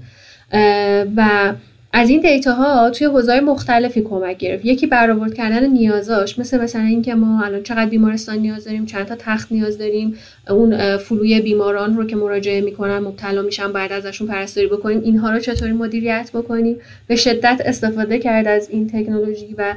و 1.15 1.53
از 1.93 2.09
این 2.09 2.21
data 2.21 2.53
ها 2.53 2.89
توی 2.89 3.07
حوزه‌های 3.07 3.41
مختلفی 3.41 4.01
کمک 4.01 4.37
گرفت. 4.37 4.65
یکی 4.65 4.87
برآورد 4.87 5.33
کردن 5.33 5.69
نیازاش 5.69 6.39
مثل 6.39 6.61
مثلا 6.61 6.81
اینکه 6.81 7.15
ما 7.15 7.43
الان 7.43 7.63
چقدر 7.63 7.85
بیمارستان 7.85 8.37
نیاز 8.37 8.63
داریم 8.63 8.85
چند 8.85 9.05
تا 9.05 9.15
تخت 9.19 9.51
نیاز 9.51 9.77
داریم 9.77 10.17
اون 10.49 10.97
flow 10.97 11.32
ی 11.32 11.41
بیماران 11.41 11.97
رو 11.97 12.07
که 12.07 12.15
مراجعه 12.15 12.61
می‌کنن 12.61 12.99
مبتلا 12.99 13.41
میشن 13.41 13.71
بعد 13.71 13.91
ازشون 13.91 14.27
پرستاری 14.27 14.67
بکنیم. 14.67 15.01
اینها 15.03 15.31
رو 15.31 15.39
چطوری 15.39 15.71
مدیریت 15.71 16.29
بکنیم؟ 16.33 16.75
به 17.07 17.15
شدت 17.15 17.61
استفاده 17.65 18.19
کرد 18.19 18.47
از 18.47 18.69
این 18.69 18.87
تکنولوژی 18.87 19.55
و 19.57 19.75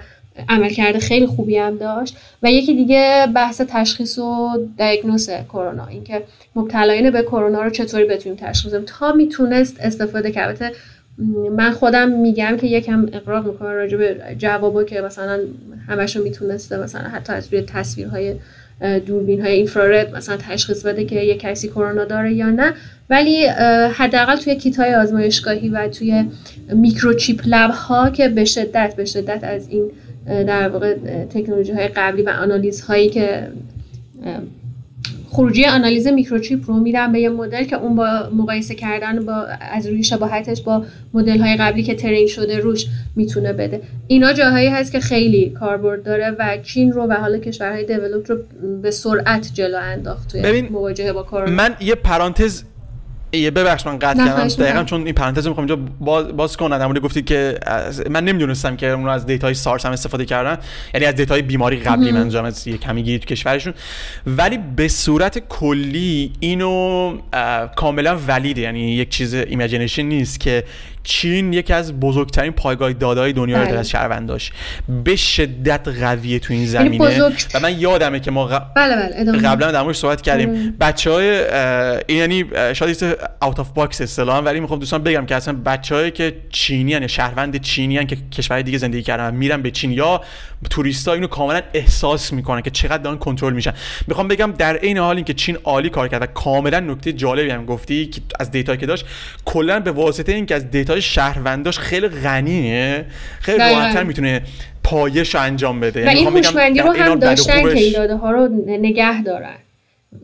عملکرد 0.48 0.98
خیلی 0.98 1.26
خوبی 1.26 1.56
هم 1.56 1.76
داشت. 1.78 2.16
و 2.42 2.50
یکی 2.50 2.74
دیگه 2.74 3.28
بحث 3.34 3.60
تشخیص 3.68 4.18
و 4.18 4.48
دیاگنوز 4.78 5.30
کرونا 5.48 5.86
اینکه 5.86 6.22
مبتلایین 6.56 7.10
به 7.10 7.22
کرونا 7.22 7.62
رو 7.62 7.70
چطوری 7.70 8.04
بتونیم 8.04 8.38
تشخیص 8.38 8.72
بدیم. 8.72 8.84
تا 8.86 9.12
می‌تونست 9.12 9.76
استفاده 9.80 10.30
کرد. 10.32 10.72
من 11.56 11.70
خودم 11.70 12.08
میگم 12.08 12.56
که 12.60 12.66
یکم 12.66 13.06
اقراق 13.12 13.46
می‌کنم 13.46 13.68
راجع 13.68 13.96
به 13.96 14.16
جوابا 14.38 14.84
که 14.84 15.00
مثلا 15.00 15.40
همشو 15.88 16.22
می‌تونسته 16.22 16.78
مثلا 16.78 17.08
حتی 17.08 17.32
از 17.32 17.52
روی 17.52 17.62
تصویرهای 17.62 18.34
دوربین 19.06 19.40
های 19.40 19.52
اینفرارد 19.52 20.16
مثلا 20.16 20.36
تشخیص 20.36 20.86
بده 20.86 21.04
که 21.04 21.20
یه 21.20 21.36
کسی 21.36 21.68
کرونا 21.68 22.04
داره 22.04 22.34
یا 22.34 22.50
نه. 22.50 22.72
ولی 23.10 23.46
حداقل 23.92 24.36
توی 24.36 24.56
کیت 24.56 24.76
های 24.76 24.94
آزمایشگاهی 24.94 25.68
و 25.68 25.88
توی 25.88 26.24
microchip 26.72 27.42
lab 27.46 27.70
ها 27.70 28.10
که 28.10 28.28
به 28.28 28.44
شدت 28.44 28.94
به 28.96 29.04
شدت 29.04 29.40
از 29.42 29.68
این 29.68 29.90
در 30.26 30.68
واقع 30.68 30.94
تکنولوژی 31.24 31.72
های 31.72 31.88
قبلی 31.88 32.22
و 32.22 32.28
آنالیز 32.28 32.80
هایی 32.80 33.10
که 33.10 33.48
خروجی 35.34 35.66
آنالیز 35.66 36.06
microchip 36.06 36.70
رو 36.70 36.74
میدم 36.74 37.12
به 37.12 37.20
یه 37.20 37.28
مدل 37.28 37.64
که 37.64 37.76
اون 37.76 37.96
با 37.96 38.30
مقایسه 38.36 38.74
کردن 38.74 39.26
با 39.26 39.46
از 39.72 39.86
روی 39.86 40.02
شباهتش 40.02 40.62
با 40.62 40.84
مدل 41.14 41.38
های 41.38 41.56
قبلی 41.56 41.82
که 41.82 41.94
train 41.94 42.26
شده 42.26 42.58
روش 42.58 42.86
می‌تونه 43.16 43.52
بده. 43.52 43.80
اینا 44.06 44.32
جاهایی 44.32 44.68
هست 44.68 44.92
که 44.92 45.00
خیلی 45.00 45.50
کاربرد 45.50 46.02
داره 46.02 46.36
و 46.38 46.58
چین 46.62 46.92
رو 46.92 47.02
و 47.02 47.12
حالا 47.12 47.38
کشورهای 47.38 47.84
develop 47.84 48.30
رو 48.30 48.38
به 48.82 48.90
سرعت 48.90 49.50
جلو 49.54 49.78
انداخت 49.78 50.28
توی 50.28 50.62
مواجهه 50.62 51.12
با 51.12 51.22
کرونا. 51.22 51.50
من 51.50 51.76
یه 51.80 51.94
پرانتز 51.94 52.62
یه 53.36 53.50
ببخش 53.50 53.86
من 53.86 53.98
قطع 53.98 54.26
کردم. 54.26 54.48
دقیقا 54.48 54.84
چون 54.84 55.04
این 55.04 55.14
پرانتز 55.14 55.46
می‌خوام 55.46 55.66
اینجا 55.66 55.82
باز, 56.00 56.36
باز 56.36 56.56
کنم 56.56 56.78
در 56.78 57.00
گفتید 57.00 57.24
که 57.24 57.58
من 58.10 58.24
نمی‌دونستم 58.24 58.76
که 58.76 58.90
اون 58.90 59.04
رو 59.04 59.10
از 59.10 59.26
data 59.26 59.49
ی 59.49 59.54
سارس 59.54 59.86
هم 59.86 59.92
استفاده 59.92 60.24
کردن. 60.24 60.58
یعنی 60.94 61.06
از 61.06 61.14
data 61.14 61.37
ی 61.37 61.42
بیماری 61.42 61.76
قبلی 61.76 62.12
منظورم 62.12 62.44
از 62.44 62.68
همه‌گیری 62.68 63.18
تو 63.18 63.26
کشورشون. 63.26 63.74
ولی 64.26 64.58
به 64.76 64.88
صورت 64.88 65.38
کلی 65.38 66.32
اینو 66.40 67.18
کاملا 67.76 68.18
valid 68.28 68.55
ه 68.55 68.60
یعنی 68.60 68.94
یک 68.94 69.08
چیز 69.08 69.34
imagination 69.34 70.02
نیست 70.02 70.40
که 70.40 70.64
چین 71.04 71.52
یکی 71.52 71.72
از 71.72 72.00
بزرگترین 72.00 72.52
پایگاه 72.52 72.92
داده‌های 72.92 73.32
دنیا 73.32 73.58
رو 73.58 73.66
بله. 73.66 73.78
از 73.78 73.90
شهرونداش 73.90 74.52
به 75.04 75.16
شدت 75.16 75.88
قویه 75.88 76.38
تو 76.38 76.52
این 76.52 76.62
یعنی 76.62 76.98
زمینه. 76.98 77.22
و 77.54 77.60
من 77.62 77.80
یادمه 77.80 78.20
که 78.20 78.30
ما 78.30 78.46
بله 78.76 78.96
بله 78.96 79.38
قبلا 79.38 79.72
در 79.72 79.92
صحبت 79.92 80.22
کردیم. 80.22 80.52
بله. 80.52 80.72
بچه 80.80 81.10
های 81.10 81.26
یعنی 82.08 82.44
شاید 82.72 83.16
out 83.42 83.60
of 83.60 83.70
box 83.70 84.00
اصطلاحا 84.00 84.42
ولی 84.42 84.60
می‌خوام 84.60 84.80
دوستان 84.80 85.02
بگم 85.02 85.26
که 85.26 85.34
اصلا 85.34 85.54
بچه‌هایی 85.66 86.10
که 86.10 86.36
چینی 86.50 86.90
یا 86.90 87.06
شهروند 87.06 87.60
چینی 87.60 88.06
که 88.06 88.16
کشور 88.32 88.62
دیگه 88.62 88.78
زندگی 88.78 89.02
کردن 89.02 89.34
میرن 89.34 89.62
به 89.62 89.70
چین 89.70 89.92
یا 89.92 90.20
توریستا 90.70 91.12
اینو 91.12 91.26
کاملا 91.26 91.60
احساس 91.74 92.32
می‌کنن 92.32 92.60
که 92.60 92.70
چقدر 92.70 93.02
دارن 93.02 93.18
کنترل 93.18 93.52
میشن. 93.52 93.72
می‌خوام 94.06 94.28
بگم 94.28 94.52
در 94.58 94.76
عین 94.76 94.98
حال 94.98 95.16
اینکه 95.16 95.34
چین 95.34 95.56
عالی 95.64 95.90
کار 95.90 96.08
کرد 96.08 96.22
و 96.22 96.26
کاملا 96.26 96.80
نکته 96.80 97.12
جالبی 97.12 97.50
هم 97.50 97.64
گفتی 97.64 98.06
که 98.06 98.20
از 98.40 98.50
data 98.50 98.76
که 98.76 98.86
داشت 98.86 99.06
کلا 99.44 99.80
به 99.80 99.90
واسطه 99.90 100.32
اینکه 100.32 100.54
از 100.54 100.70
data 100.94 101.01
ی 101.01 101.02
شهرونداش 101.02 101.78
خیلی 101.78 102.08
غنیه. 102.08 103.04
خیلی 103.40 103.58
راحت‌تر 103.58 104.02
می‌تونه 104.02 104.42
پایش 104.84 105.34
انجام 105.34 105.80
بده. 105.80 106.06
و 106.06 106.08
این 106.08 106.28
هوشمندی 106.28 106.80
رو 106.80 106.92
هم 106.92 107.18
داشتن 107.18 107.62
که 107.62 107.68
این 107.68 107.92
داده 107.92 108.16
ها 108.16 108.30
رو 108.30 108.48
نگه 108.66 109.22
دارن 109.22 109.56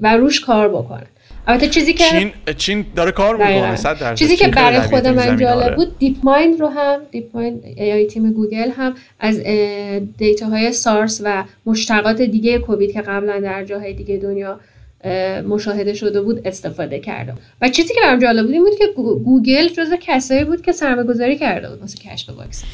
و 0.01 0.17
روش 0.17 0.41
کار 0.41 0.69
بکنن. 0.69 1.07
البته 1.47 1.69
چیزی 1.69 1.93
که 1.93 2.05
چین 2.05 2.33
چین 2.57 2.87
داره 2.97 3.11
کار 3.11 3.37
می‌کنه 3.37 3.77
صد 3.77 4.15
چیزی 4.15 4.37
که 4.37 4.49
برای 4.49 4.81
خود 4.81 5.07
من 5.07 5.37
جالب 5.37 5.77
بود 5.77 5.99
دیپ 5.99 6.17
مایند 6.23 6.61
رو 6.61 6.69
هم 6.69 7.01
دیپ 7.11 7.25
مایند 7.35 7.63
AI 7.65 8.07
تیم 8.07 8.33
گوگل 8.33 8.71
هم 8.77 8.95
از 9.21 9.41
data 10.19 10.55
های 10.55 10.73
سارس 10.73 11.21
و 11.25 11.45
مشتقات 11.67 12.23
دیگه 12.23 12.59
کووید 12.59 12.93
که 12.93 13.01
قبلا 13.01 13.41
در 13.41 13.65
جاهای 13.65 13.93
دیگه 13.93 14.17
دنیا 14.17 14.61
مشاهده 15.49 15.95
شده 15.95 16.21
بود 16.21 16.41
استفاده 16.45 16.99
کرده 16.99 17.35
و 17.61 17.69
چیزی 17.69 17.95
که 17.95 18.01
برام 18.03 18.19
جالب 18.19 18.43
بود 18.45 18.53
این 18.53 18.63
بود 18.63 18.79
که 18.79 18.87
گوگل 19.25 19.69
جزو 19.69 19.97
کسایی 20.01 20.45
بود 20.45 20.63
که 20.63 20.73
سرمایه 20.73 21.09
گذاری 21.09 21.39
کرده 21.39 21.69
بود 21.69 21.81
واسه 21.81 21.99
کشف 21.99 22.29
واکسن. 22.29 22.67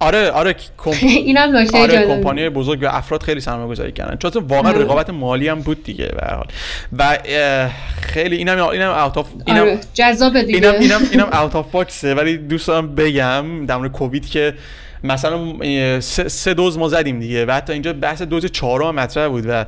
آره 0.00 0.30
آره 0.30 0.54
کم... 0.84 0.90
اینم 1.06 1.56
نکته 1.56 1.78
آره 1.78 2.06
کمپانی 2.06 2.48
بزرگ 2.48 2.82
و 2.82 2.86
افراد 2.86 3.22
خیلی 3.22 3.40
سرمایه 3.40 3.68
گذاری 3.68 3.92
کردن. 3.92 4.16
چون 4.16 4.42
واقعا 4.42 4.72
آره. 4.72 4.84
رقابت 4.84 5.10
مالی 5.10 5.48
هم 5.48 5.60
بود 5.60 5.84
دیگه 5.84 6.06
به 6.06 6.26
حال. 6.26 6.46
و 6.98 7.18
خیلی 8.00 8.36
اینم 8.36 8.66
اینم 8.66 8.90
out 8.90 9.18
of 9.18 9.28
اینم 9.46 9.60
آره. 9.60 9.78
جذاب 9.94 10.42
دیگه. 10.42 10.54
اینم 10.54 10.80
اینم 10.80 11.00
اینم 11.12 11.26
out 11.26 11.56
of 11.56 11.70
box 11.70 12.03
ه 12.03 12.14
ولی 12.14 12.36
دوست 12.36 12.68
دارم 12.68 12.94
بگم 12.94 13.66
در 13.66 13.76
مورد 13.76 13.92
کووید 13.92 14.28
که 14.28 14.54
مثلا 15.04 15.60
سه, 16.00 16.54
دوز 16.54 16.78
ما 16.78 16.88
زدیم 16.88 17.20
دیگه 17.20 17.46
و 17.46 17.50
حتی 17.50 17.72
اینجا 17.72 17.92
بحث 17.92 18.22
دوز 18.22 18.46
چهارم 18.46 18.94
مطرح 18.94 19.28
بود 19.28 19.44
و 19.48 19.64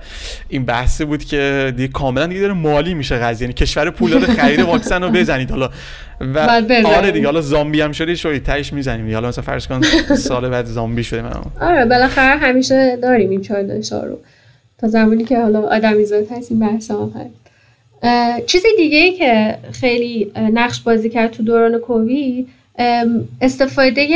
این 0.49 0.65
بحثی 0.65 1.05
بود 1.05 1.25
که 1.25 1.73
دیگه 1.77 1.89
کاملا 1.89 2.27
دیگه 2.27 2.41
داره 2.41 2.53
مالی 2.53 2.95
میشه 2.95 3.17
قضیه 3.17 3.43
یعنی 3.43 3.55
کشور 3.55 3.91
پول 3.91 4.11
داره 4.11 4.27
خرید 4.41 4.61
واکسن 4.61 5.03
رو 5.03 5.11
بزنید. 5.11 5.51
حالا 5.51 5.71
و 6.21 6.39
آره 6.85 7.11
دیگه 7.11 7.27
حالا 7.27 7.41
زامبی 7.41 7.81
هم 7.81 7.93
شدی 7.93 8.17
شوی 8.17 8.39
تهش 8.39 8.73
می‌زنیم 8.73 9.15
حالا 9.15 9.29
مثلا 9.29 9.45
فرض 9.45 9.67
کن 9.67 9.81
سال 10.17 10.49
بعد 10.49 10.67
زامبی 10.67 11.05
شده 11.05 11.23
من. 11.23 11.33
آره 11.61 11.85
بالاخره 11.85 12.39
همیشه 12.39 12.99
داریم 13.03 13.31
این 13.31 13.41
چالش 13.41 13.93
رو. 13.93 14.19
تا 14.79 14.89
زمانی 14.89 15.25
که 15.25 15.39
حالا 15.39 15.61
آدمی 15.61 16.05
زاد 16.05 16.27
هست 16.31 16.51
این 16.51 16.61
بحث 16.61 16.91
هم 16.91 17.13
هست. 17.17 17.47
چیز 18.47 18.63
دیگه 18.77 18.99
ای 18.99 19.13
که 19.13 19.59
خیلی 19.73 20.33
نقش 20.37 20.81
بازی 20.81 21.11
کرد 21.11 21.31
تو 21.31 21.43
دوران 21.43 21.79
کووید 21.79 22.49
استفاده 23.41 24.09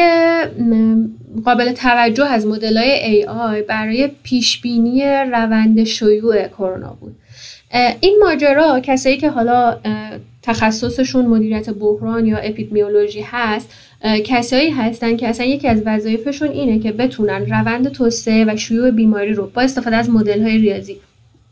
قابل 1.44 1.72
توجه 1.72 2.26
از 2.26 2.46
مدل 2.46 2.76
های 2.76 3.22
AI 3.22 3.66
برای 3.68 4.10
پیش 4.22 4.60
بینی 4.60 5.02
روند 5.06 5.84
شیوع 5.84 6.48
کرونا 6.48 6.96
بود. 7.00 7.16
این 8.00 8.18
ماجرا 8.24 8.80
کسایی 8.80 9.16
که 9.16 9.30
حالا 9.30 9.78
تخصصشون 10.42 11.26
مدیریت 11.26 11.70
بحران 11.70 12.26
یا 12.26 12.36
اپیدمیولوژی 12.36 13.20
هست 13.20 13.70
کسایی 14.24 14.70
هستن 14.70 15.16
که 15.16 15.28
اصلا 15.28 15.46
یکی 15.46 15.68
از 15.68 15.82
وظایفشون 15.86 16.48
اینه 16.48 16.78
که 16.78 16.92
بتونن 16.92 17.46
روند 17.46 17.88
توسعه 17.88 18.44
و 18.44 18.56
شیوع 18.56 18.90
بیماری 18.90 19.32
رو 19.32 19.46
با 19.46 19.62
استفاده 19.62 19.96
از 19.96 20.10
مدل 20.10 20.42
های 20.42 20.58
ریاضی 20.58 20.96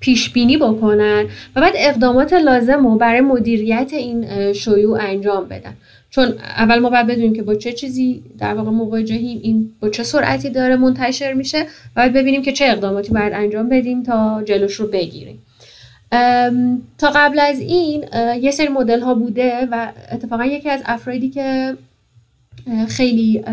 پیش 0.01 0.31
بینی 0.31 0.57
بکنن 0.57 1.25
و 1.57 1.61
بعد 1.61 1.73
اقدامات 1.77 2.33
لازم 2.33 2.87
رو 2.87 2.97
برای 2.97 3.21
مدیریت 3.21 3.91
این 3.93 4.53
شیوع 4.53 5.01
انجام 5.01 5.49
بدن. 5.49 5.75
چون 6.19 6.35
اول 6.39 6.79
ما 6.79 6.91
باید 6.91 7.07
بدونیم 7.07 7.33
که 7.33 7.43
با 7.43 7.55
چه 7.55 7.73
چیزی 7.73 8.23
در 8.39 8.55
واقع 8.55 8.71
مواجهیم 8.71 9.41
این 9.43 9.71
با 9.81 9.89
چه 9.89 10.03
سرعتی 10.03 10.51
داره 10.51 10.77
منتشر 10.77 11.33
میشه. 11.33 11.63
و 11.63 11.65
باید 11.97 12.13
ببینیم 12.13 12.43
که 12.43 12.53
چه 12.53 12.65
اقداماتی 12.65 13.13
باید 13.13 13.33
انجام 13.33 13.69
بدیم 13.69 14.03
تا 14.03 14.43
جلوش 14.45 14.75
رو 14.75 14.87
بگیریم. 14.87 15.43
تا 16.99 17.11
قبل 17.15 17.39
از 17.39 17.61
این 17.61 18.05
یه 18.41 18.51
سری 18.51 18.69
مدل 18.69 19.01
ها 19.01 19.15
بوده 19.15 19.69
و 19.71 19.93
اتفاقا 20.13 20.45
یکی 20.45 20.71
از 20.71 20.83
افرادی 20.87 21.29
که 21.31 21.77
خیلی 22.89 23.45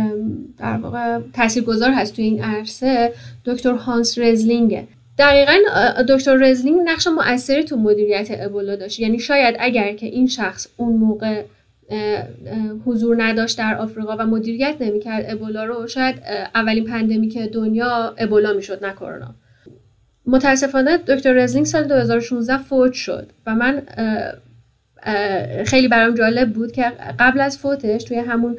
در 0.60 0.78
واقع 0.78 1.20
تاثیرگذار 1.34 1.92
هست 1.92 2.16
توی 2.16 2.26
این 2.26 2.44
عرصه 2.44 3.14
دکتر 3.46 3.74
هانس 3.74 4.18
رزلینگه. 4.18 4.88
دقیقا 5.18 5.54
دکتر 6.10 6.36
رزلینگ 6.36 6.80
نقش 6.86 7.08
مؤثری 7.08 7.64
تو 7.64 7.78
مدیریت 7.78 8.28
ابولا 8.32 8.76
داشت. 8.76 9.00
یعنی 9.00 9.20
شاید 9.20 9.56
اگر 9.60 9.94
که 9.94 10.06
این 10.06 10.28
شخص 10.28 10.68
اون 10.78 10.96
موقع 10.96 11.44
حضور 12.86 13.24
نداشت 13.24 13.58
در 13.58 13.78
آفریقا 13.78 14.16
و 14.20 14.26
مدیریت 14.26 14.76
نمی‌کرد. 14.80 15.26
ابولا 15.28 15.66
رو 15.66 15.88
شاید 15.88 16.16
اولین 16.56 16.84
pandemic 16.84 17.48
دنیا 17.48 18.14
ابولا 18.18 18.54
می‌شد 18.54 18.86
نه 18.86 18.94
کرونا. 18.94 19.36
متاسفانه 20.28 20.98
دکتر 20.98 21.34
رزلینگ 21.34 21.66
سال 21.66 21.84
2016 21.84 22.58
فوت 22.58 22.94
شد 22.94 23.28
و 23.46 23.56
من 23.56 23.82
خیلی 25.66 25.88
برام 25.88 26.16
جالب 26.16 26.54
بود 26.54 26.72
که 26.72 26.84
قبل 27.20 27.42
از 27.42 27.58
فوتش 27.58 28.04
توی 28.04 28.18
همون 28.18 28.58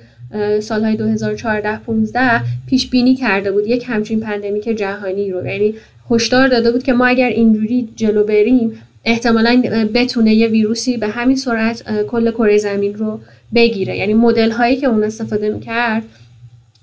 سالهای 0.60 0.96
2014 0.96 1.78
15 1.78 2.40
پیش 2.68 2.90
بینی 2.90 3.14
کرده 3.14 3.52
بود 3.52 3.66
یک 3.66 3.84
همچین 3.88 4.20
pandemic 4.20 4.64
جهانی 4.64 5.30
رو. 5.30 5.46
یعنی 5.46 5.74
هشدار 6.10 6.48
داده 6.48 6.72
بود 6.72 6.82
که 6.82 6.92
ما 6.92 7.06
اگر 7.06 7.28
اینجوری 7.28 7.88
جلو 7.96 8.24
بریم 8.24 8.82
احتمالا 9.06 9.62
بتونه 9.94 10.34
یه 10.34 10.48
ویروسی 10.48 10.96
به 10.96 11.08
همین 11.08 11.36
سرعت 11.36 11.82
کل 12.06 12.30
کره 12.30 12.58
زمین 12.58 12.94
رو 12.94 13.20
بگیره. 13.54 13.96
یعنی 13.96 14.14
مدل 14.14 14.50
هایی 14.50 14.76
که 14.76 14.86
اون 14.86 15.04
استفاده 15.04 15.48
می‌کرد 15.48 16.02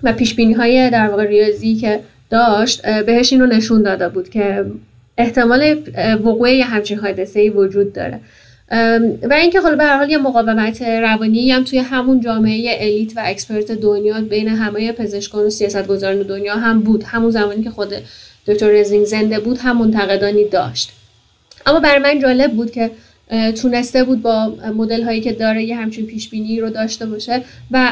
و 0.02 0.12
پیش 0.12 0.34
بینی 0.34 0.52
های 0.52 0.90
در 0.90 1.08
واقع 1.08 1.24
ریاضی 1.24 1.74
که 1.74 2.00
داشت 2.30 2.86
بهش 2.86 3.32
این 3.32 3.40
رو 3.42 3.46
نشون 3.46 3.82
داده 3.82 4.08
بود 4.08 4.28
که 4.28 4.64
احتمال 5.18 5.82
وقوع 6.24 6.50
همچین 6.50 6.98
حادثه 6.98 7.40
ای 7.40 7.50
وجود 7.50 7.92
داره. 7.92 8.20
و 9.22 9.34
اینکه 9.40 9.60
خب 9.60 9.76
به 9.76 9.84
هر 9.84 9.96
حال 9.96 10.10
یه 10.10 10.18
مقاومت 10.18 10.82
روانی 10.82 11.50
هم 11.50 11.64
توی 11.64 11.78
همون 11.78 12.20
جامعه 12.20 12.76
elite 12.80 13.16
و 13.16 13.20
expert 13.24 13.72
دنیا 13.72 14.20
بین 14.20 14.48
همه 14.48 14.92
پزشکان 14.92 15.46
و 15.46 15.50
سیاستگزاران 15.50 16.22
دنیا 16.22 16.54
هم 16.54 16.80
بود. 16.80 17.04
همون 17.06 17.30
زمانی 17.30 17.62
که 17.62 17.70
خود 17.70 17.94
دکتر 18.46 18.68
رزلینگ 18.68 19.04
زنده 19.04 19.40
بود 19.40 19.58
هم 19.58 19.78
منتقدانی 19.78 20.48
داشت. 20.48 20.90
اما 21.66 21.80
برای 21.80 21.98
من 21.98 22.18
جالب 22.18 22.52
بود 22.52 22.70
که 22.70 22.90
تونسته 23.62 24.04
بود 24.04 24.22
با 24.22 24.46
مدل 24.76 25.02
هایی 25.02 25.20
که 25.20 25.32
داره 25.32 25.64
یه 25.64 25.76
همچین 25.76 26.06
پیش 26.06 26.30
بینی 26.30 26.60
رو 26.60 26.70
داشته 26.70 27.06
باشه 27.06 27.42
و 27.70 27.90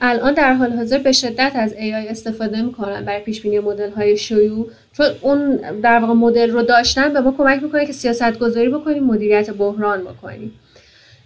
الان 0.00 0.34
در 0.34 0.52
حال 0.52 0.72
حاضر 0.72 0.98
به 0.98 1.12
شدت 1.12 1.52
از 1.54 1.74
AI 1.74 2.10
استفاده 2.10 2.62
می‌کنن 2.62 3.04
برای 3.04 3.20
پیش 3.20 3.40
بینی 3.40 3.58
مدل 3.58 3.90
های 3.90 4.16
شیوع. 4.16 4.70
چون 4.92 5.06
اون 5.20 5.56
در 5.82 5.98
واقع 5.98 6.12
مدل 6.12 6.50
رو 6.50 6.62
داشتن 6.62 7.12
به 7.12 7.20
ما 7.20 7.34
کمک 7.38 7.62
می‌کنه 7.62 7.86
که 7.86 7.92
سیاست 7.92 8.38
گذاری 8.38 8.68
بکنیم 8.68 9.04
مدیریت 9.04 9.50
بحران 9.50 10.00
بکنیم. 10.00 10.52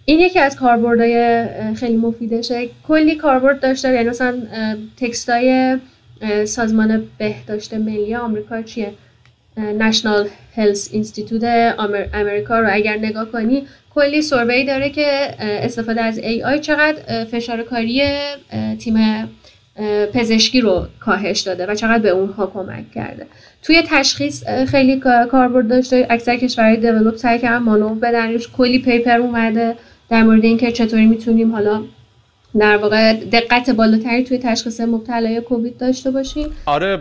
این 0.05 0.19
یکی 0.19 0.39
از 0.39 0.55
کاربردهای 0.55 1.45
خیلی 1.75 1.97
مفیدشه. 1.97 2.69
کلی 2.87 3.15
کاربرد 3.15 3.59
داشته 3.59 3.93
یعنی 3.93 4.09
مثلا 4.09 4.37
تکستای 4.97 5.77
سازمان 6.45 7.03
بهداشت 7.17 7.73
ملی 7.73 8.15
آمریکا 8.15 8.61
چیه؟ 8.61 8.93
نشنال 9.57 10.27
هلس 10.55 10.89
اینستیتوت 10.93 11.43
امریکا 12.13 12.59
رو 12.59 12.67
اگر 12.71 12.97
نگاه 12.97 13.31
کنی 13.31 13.67
کلی 13.95 14.21
سروی 14.21 14.63
داره 14.63 14.89
که 14.89 15.35
استفاده 15.39 16.01
از 16.01 16.19
AI 16.19 16.59
چقدر 16.59 17.25
فشار 17.25 17.63
کاری 17.63 18.03
تیم 18.79 18.95
پزشکی 20.13 20.61
رو 20.61 20.87
کاهش 20.99 21.39
داده 21.39 21.65
و 21.65 21.75
چقدر 21.75 22.03
به 22.03 22.09
اونها 22.09 22.47
کمک 22.47 22.91
کرده. 22.91 23.27
توی 23.63 23.83
تشخیص 23.87 24.43
خیلی 24.67 24.99
کاربرد 25.31 25.67
داشته 25.67 26.07
اکثر 26.09 26.37
کشورهای 26.37 26.77
دیولوب 26.77 27.15
سعی 27.15 27.39
کردن 27.39 27.57
مانور 27.57 27.99
بدن 27.99 28.37
کلی 28.57 28.79
پیپر 28.79 29.17
اومده 29.17 29.75
در 30.09 30.23
مورد 30.23 30.43
اینکه 30.43 30.71
چطوری 30.71 31.05
می‌تونیم 31.05 31.51
حالا 31.51 31.83
در 32.59 32.77
واقع 32.77 33.13
دقت 33.13 33.69
بالاتری 33.69 34.23
توی 34.23 34.37
تشخیص 34.37 34.81
مبتلای 34.81 35.41
کووید 35.41 35.77
داشته 35.77 36.11
باشیم. 36.11 36.47
آره 36.65 36.97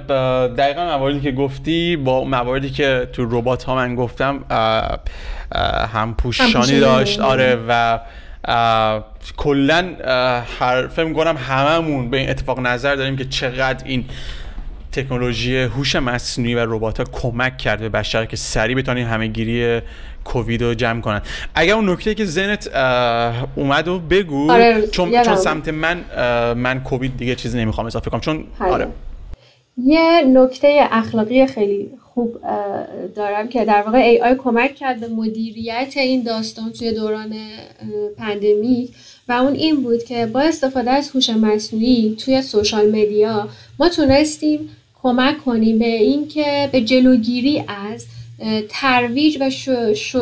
دقیقا 0.46 0.84
مواردی 0.84 1.20
که 1.20 1.32
گفتی 1.32 1.96
با 1.96 2.24
مواردی 2.24 2.70
که 2.70 3.08
تو 3.12 3.24
ربات 3.30 3.64
ها 3.64 3.74
من 3.74 3.94
گفتم 3.94 4.44
هم 5.92 6.14
پوشانی 6.14 6.80
داشت. 6.80 7.20
آره 7.20 7.58
و 7.68 7.98
کلا 9.36 9.90
هر 10.58 10.86
فکر 10.86 11.12
کنم 11.12 11.36
هممون 11.36 12.10
به 12.10 12.16
این 12.16 12.30
اتفاق 12.30 12.60
نظر 12.60 12.94
داریم 12.94 13.16
که 13.16 13.24
چقدر 13.24 13.84
این 13.86 14.04
تکنولوژی 14.94 15.56
هوش 15.56 15.96
مصنوعی 15.96 16.54
و 16.54 16.66
ربات 16.68 16.98
ها 16.98 17.04
کمک 17.12 17.58
کرد 17.58 17.80
به 17.80 17.88
بشر 17.88 18.26
که 18.26 18.36
سریع 18.36 18.76
بتونی 18.76 19.02
همهگیری 19.02 19.80
کووید 20.24 20.62
رو 20.62 20.74
جمع 20.74 21.00
کنن. 21.00 21.22
اگر 21.54 21.74
اون 21.74 21.90
نکته 21.90 22.14
که 22.14 22.24
ذهنت 22.24 22.68
اومد 23.56 23.88
و 23.88 23.98
بگو 23.98 24.52
آره 24.52 24.86
چون 24.86 25.22
چون 25.22 25.36
سمت 25.36 25.68
من 25.68 26.04
من 26.56 26.80
کووید 26.80 27.16
دیگه 27.16 27.34
چیزی 27.34 27.58
نمی‌خوام 27.58 27.86
اضافه 27.86 28.10
کنم. 28.10 28.20
چون 28.20 28.44
آره. 28.60 28.86
یه 29.84 30.22
نکته 30.26 30.88
اخلاقی 30.90 31.46
خیلی 31.46 31.90
خوب 32.14 32.40
دارم 33.16 33.48
که 33.48 33.64
در 33.64 33.82
واقع 33.82 33.98
AI 33.98 34.34
کمک 34.38 34.74
کرد 34.74 35.00
به 35.00 35.08
مدیریت 35.08 35.92
این 35.96 36.22
داستان 36.22 36.72
توی 36.72 36.92
دوران 36.92 37.34
pandemic. 38.18 38.90
و 39.28 39.32
اون 39.32 39.52
این 39.52 39.82
بود 39.82 40.04
که 40.04 40.26
با 40.26 40.40
استفاده 40.40 40.90
از 40.90 41.10
هوش 41.14 41.30
مصنوعی 41.30 42.16
توی 42.24 42.42
social 42.42 42.88
media 42.88 43.48
ما 43.78 43.88
تونستیم 43.88 44.68
کمک 45.04 45.44
کنیم 45.44 45.78
به 45.78 45.86
اینکه 45.86 46.68
به 46.72 46.80
جلوگیری 46.80 47.64
از 47.68 48.06
ترویج 48.68 49.38
و 49.40 49.50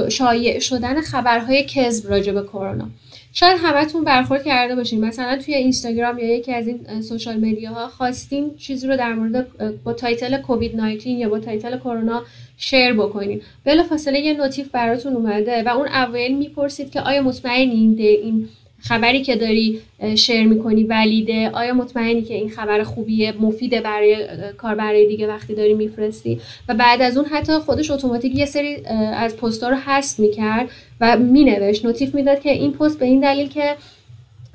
شایع 0.08 0.58
شدن 0.58 1.00
خبرهای 1.00 1.64
کذب 1.64 2.10
راجع 2.10 2.32
به 2.32 2.42
کرونا. 2.42 2.88
شاید 3.32 3.58
همتون 3.62 4.04
برخورد 4.04 4.44
کرده 4.44 4.74
باشین. 4.74 5.04
مثلا 5.04 5.38
توی 5.38 5.54
اینستاگرام 5.54 6.18
یا 6.18 6.36
یکی 6.36 6.52
از 6.52 6.66
این 6.66 7.02
social 7.02 7.36
media 7.36 7.80
ها 7.80 7.88
خواستین 7.88 8.50
چیزی 8.58 8.86
رو 8.86 8.96
در 8.96 9.12
مورد 9.12 9.46
با 9.84 9.92
title 9.92 10.36
کووید 10.36 10.76
19 10.76 11.10
یا 11.10 11.28
با 11.28 11.38
title 11.38 11.78
کرونا 11.78 12.22
share 12.56 12.92
بکنین. 12.92 13.40
فاصله 13.88 14.20
یه 14.20 14.32
notif 14.32 14.68
براتون 14.68 15.16
اومده 15.16 15.62
و 15.62 15.68
اون 15.68 15.88
اوایل 15.88 16.36
می‌پرسید 16.36 16.90
که 16.90 17.00
آیا 17.00 17.22
مطمئنین؟ 17.22 17.98
این 17.98 18.48
خبری 18.82 19.22
که 19.22 19.36
داری 19.36 19.80
share 20.14 20.46
می‌کنی 20.46 20.84
valid 20.84 21.32
ه. 21.32 21.50
آیا 21.50 21.74
مطمئنی 21.74 22.22
که 22.22 22.34
این 22.34 22.50
خبر 22.50 22.82
خوبیه؟ 22.82 23.32
مفیده 23.40 23.80
برای 23.80 24.16
کار 24.56 24.74
برای 24.74 25.06
دیگه 25.06 25.26
وقتی 25.26 25.54
داری 25.54 25.74
میفرستی؟ 25.74 26.40
و 26.68 26.74
بعد 26.74 27.02
از 27.02 27.16
اون 27.16 27.26
حتی 27.26 27.52
خودش 27.52 27.90
اتوماتیک 27.90 28.38
یه 28.38 28.46
سری 28.46 28.76
از 29.16 29.36
پستها 29.36 29.68
رو 29.68 29.76
حذف 29.76 30.20
می‌کرد 30.20 30.70
و 31.00 31.16
مینوشت 31.16 31.84
notif 31.84 32.14
می‌داد 32.14 32.40
که 32.40 32.50
این 32.50 32.72
پست 32.72 32.98
به 32.98 33.06
این 33.06 33.20
دلیل 33.20 33.48
که 33.48 33.74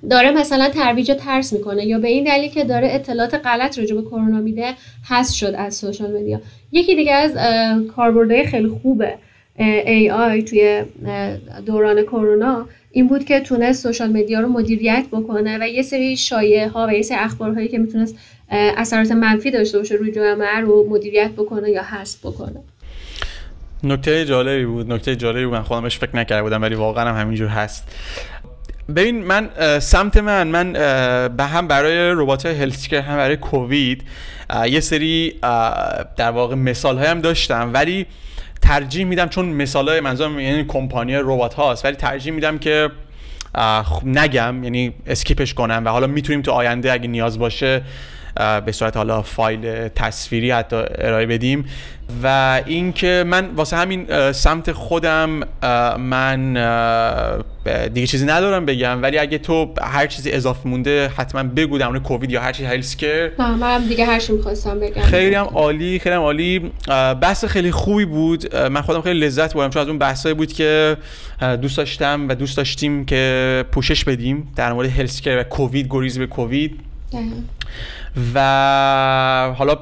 داره 0.09 0.32
مثلا 0.32 0.69
ترویج 0.69 1.11
ترس 1.19 1.53
می‌کنه 1.53 1.86
یا 1.86 1.99
به 1.99 2.07
این 2.07 2.23
دلیل 2.23 2.49
که 2.49 2.63
داره 2.63 2.88
اطلاعات 2.91 3.34
غلط 3.34 3.80
راجع 3.80 3.95
به 3.95 4.01
کرونا 4.01 4.39
میده 4.39 4.73
حذف 5.09 5.36
شد 5.36 5.55
از 5.57 5.75
social 5.75 6.11
media. 6.11 6.41
یکی 6.71 6.95
دیگه 6.95 7.13
از 7.13 7.32
کاربردهای 7.95 8.45
خیلی 8.45 8.67
خوبه 8.67 9.13
AI 9.59 10.43
توی 10.49 10.84
دوران 11.65 12.01
کرونا. 12.03 12.67
این 12.97 13.07
بود 13.07 13.25
که 13.25 13.39
تونست 13.39 13.83
social 13.83 14.09
media 14.09 14.39
رو 14.39 14.47
مدیریت 14.47 15.05
بکنه 15.11 15.57
و 15.61 15.67
یه 15.67 15.81
سری 15.81 16.17
شایعه 16.17 16.69
ها 16.69 16.87
و 16.89 16.93
یه 16.93 17.01
سری 17.01 17.17
اخبارهایی 17.17 17.67
که 17.67 17.77
می‌تونست 17.77 18.15
اثرات 18.49 19.11
منفی 19.11 19.51
داشته 19.51 19.77
باشه 19.77 19.95
روی 19.95 20.11
جامعه 20.11 20.59
رو 20.59 20.89
مدیریت 20.89 21.31
بکنه 21.31 21.69
یا 21.69 21.83
حذف 21.83 22.25
بکنه. 22.25 22.59
نکته 23.83 24.25
جالبی 24.25 24.65
بود 24.65 24.93
نکته 24.93 25.15
جالبی 25.15 25.45
بود. 25.45 25.53
من 25.53 25.63
خودمش 25.63 25.99
فکر 25.99 26.15
نکرده 26.15 26.43
بودم 26.43 26.61
ولی 26.61 26.75
واقعا 26.75 27.09
هم 27.09 27.21
همینجور 27.21 27.47
هست. 27.47 27.87
ببین 28.95 29.23
من 29.23 29.49
سمت 29.79 30.17
من 30.17 30.47
من 30.47 30.73
به 31.37 31.43
هم 31.43 31.67
برای 31.67 32.11
ربات 32.11 32.45
هلسکر 32.45 33.01
هم 33.01 33.17
برای 33.17 33.37
کووید 33.37 34.03
یه 34.65 34.79
سری 34.79 35.33
در 36.17 36.31
واقع 36.31 36.55
مثال 36.55 36.97
هم 36.97 37.21
داشتم. 37.21 37.71
ولی 37.73 38.05
ترجیح 38.68 39.05
میدم 39.05 39.28
چون 39.28 39.45
مثال 39.45 39.89
های 39.89 39.99
منظورم 39.99 40.39
یعنی 40.39 40.65
کمپانی 40.68 41.15
ربات 41.15 41.53
هاست 41.53 41.86
ولی 41.86 41.95
ترجیح 41.95 42.34
میدم 42.34 42.57
که 42.57 42.89
نگم 44.03 44.63
یعنی 44.63 44.93
اسکیپش 45.05 45.53
کنم 45.53 45.82
و 45.86 45.89
حالا 45.89 46.07
می‌تونیم 46.07 46.41
تو 46.41 46.51
آینده 46.51 46.91
اگه 46.91 47.07
نیاز 47.07 47.39
باشه 47.39 47.82
به 48.65 48.71
صورت 48.71 48.97
حالا 48.97 49.21
فایل 49.21 49.88
تصویری 49.88 50.51
حتی 50.51 50.75
ارائه 50.75 51.25
بدیم. 51.25 51.65
و 52.23 52.61
اینکه 52.65 53.23
من 53.27 53.49
واسه 53.55 53.77
همین 53.77 54.31
سمت 54.31 54.71
خودم 54.71 55.29
من 55.99 56.53
دیگه 57.93 58.07
چیزی 58.07 58.25
ندارم 58.25 58.65
بگم. 58.65 59.01
ولی 59.01 59.17
اگه 59.17 59.38
تو 59.38 59.73
هر 59.81 60.07
چیزی 60.07 60.31
اضافه 60.31 60.69
مونده 60.69 61.07
حتما 61.17 61.43
بگو 61.43 61.77
در 61.77 61.99
کووید 61.99 62.31
یا 62.31 62.41
هر 62.41 62.51
چیزی 62.51 62.69
هلس 62.69 62.95
که 62.95 63.31
من 63.38 63.88
دیگه 63.88 64.05
هر 64.05 64.19
چی 64.19 64.33
می‌خواستم 64.33 64.79
بگم. 64.79 65.01
خیلی 65.01 65.35
هم 65.35 65.45
عالی 65.45 65.99
خیلی 65.99 66.15
هم 66.15 66.21
عالی. 66.21 66.71
بحث 67.21 67.45
خیلی 67.45 67.71
خوبی 67.71 68.05
بود. 68.05 68.55
من 68.55 68.81
خودم 68.81 69.01
خیلی 69.01 69.19
لذت 69.19 69.53
بردم. 69.53 69.69
چون 69.69 69.81
از 69.81 69.88
اون 69.88 69.97
بحثایی 69.97 70.35
بود 70.35 70.53
که 70.53 70.97
دوست 71.61 71.77
داشتم 71.77 72.25
و 72.29 72.35
دوست 72.35 72.57
داشتیم 72.57 73.05
که 73.05 73.65
پوشش 73.71 74.03
بدیم 74.03 74.51
در 74.55 74.73
مورد 74.73 74.89
هلس 74.89 75.21
و 75.25 75.43
کووید 75.43 75.88
گریز 75.89 76.19
به 76.19 76.27
کووید. 76.27 76.79
و 78.33 79.53
حالا 79.57 79.77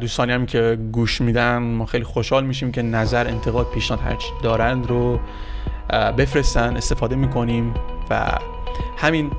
دوستانی 0.00 0.32
هم 0.32 0.46
که 0.46 0.78
گوش 0.92 1.20
میدن 1.20 1.58
ما 1.58 1.86
خیلی 1.86 2.04
خوشحال 2.04 2.44
میشیم 2.44 2.72
که 2.72 2.82
نظر 2.82 3.26
انتقاد 3.26 3.66
پیشنهاد 3.70 4.04
هرچی 4.06 4.28
دارند 4.42 4.86
رو 4.86 5.20
بفرستن 6.18 6.76
استفاده 6.76 7.16
می‌کنیم 7.16 7.74
و 8.10 8.26
همین. 8.96 9.30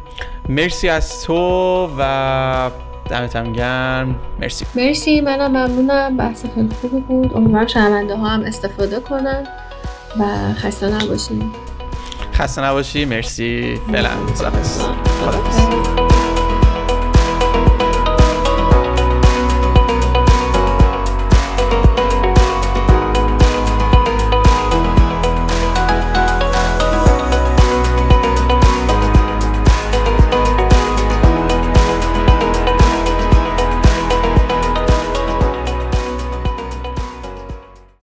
مرسی 0.50 0.90
از 0.90 1.24
تو 1.24 1.90
و 2.00 2.72
دمتم 3.10 3.54
گرم. 3.54 4.16
مرسی. 4.40 4.66
مرسی. 4.76 5.22
منم 5.22 5.52
ممنونم. 5.52 6.18
بحث 6.18 6.46
خیلی 6.56 6.70
خوبی 6.82 7.00
بود. 7.00 7.34
امیدوارم 7.38 7.68
شنونده 7.68 8.16
ها 8.18 8.28
هم 8.28 8.44
استفاده 8.44 9.00
کنن 9.00 9.48
و 10.20 10.54
خسته 10.54 10.90
نباشیم 10.90 11.52
خسته 12.34 12.64
نباشی. 12.64 13.06
مرسی. 13.06 13.80
فعلا. 13.92 14.10
خدافظ 14.10 14.82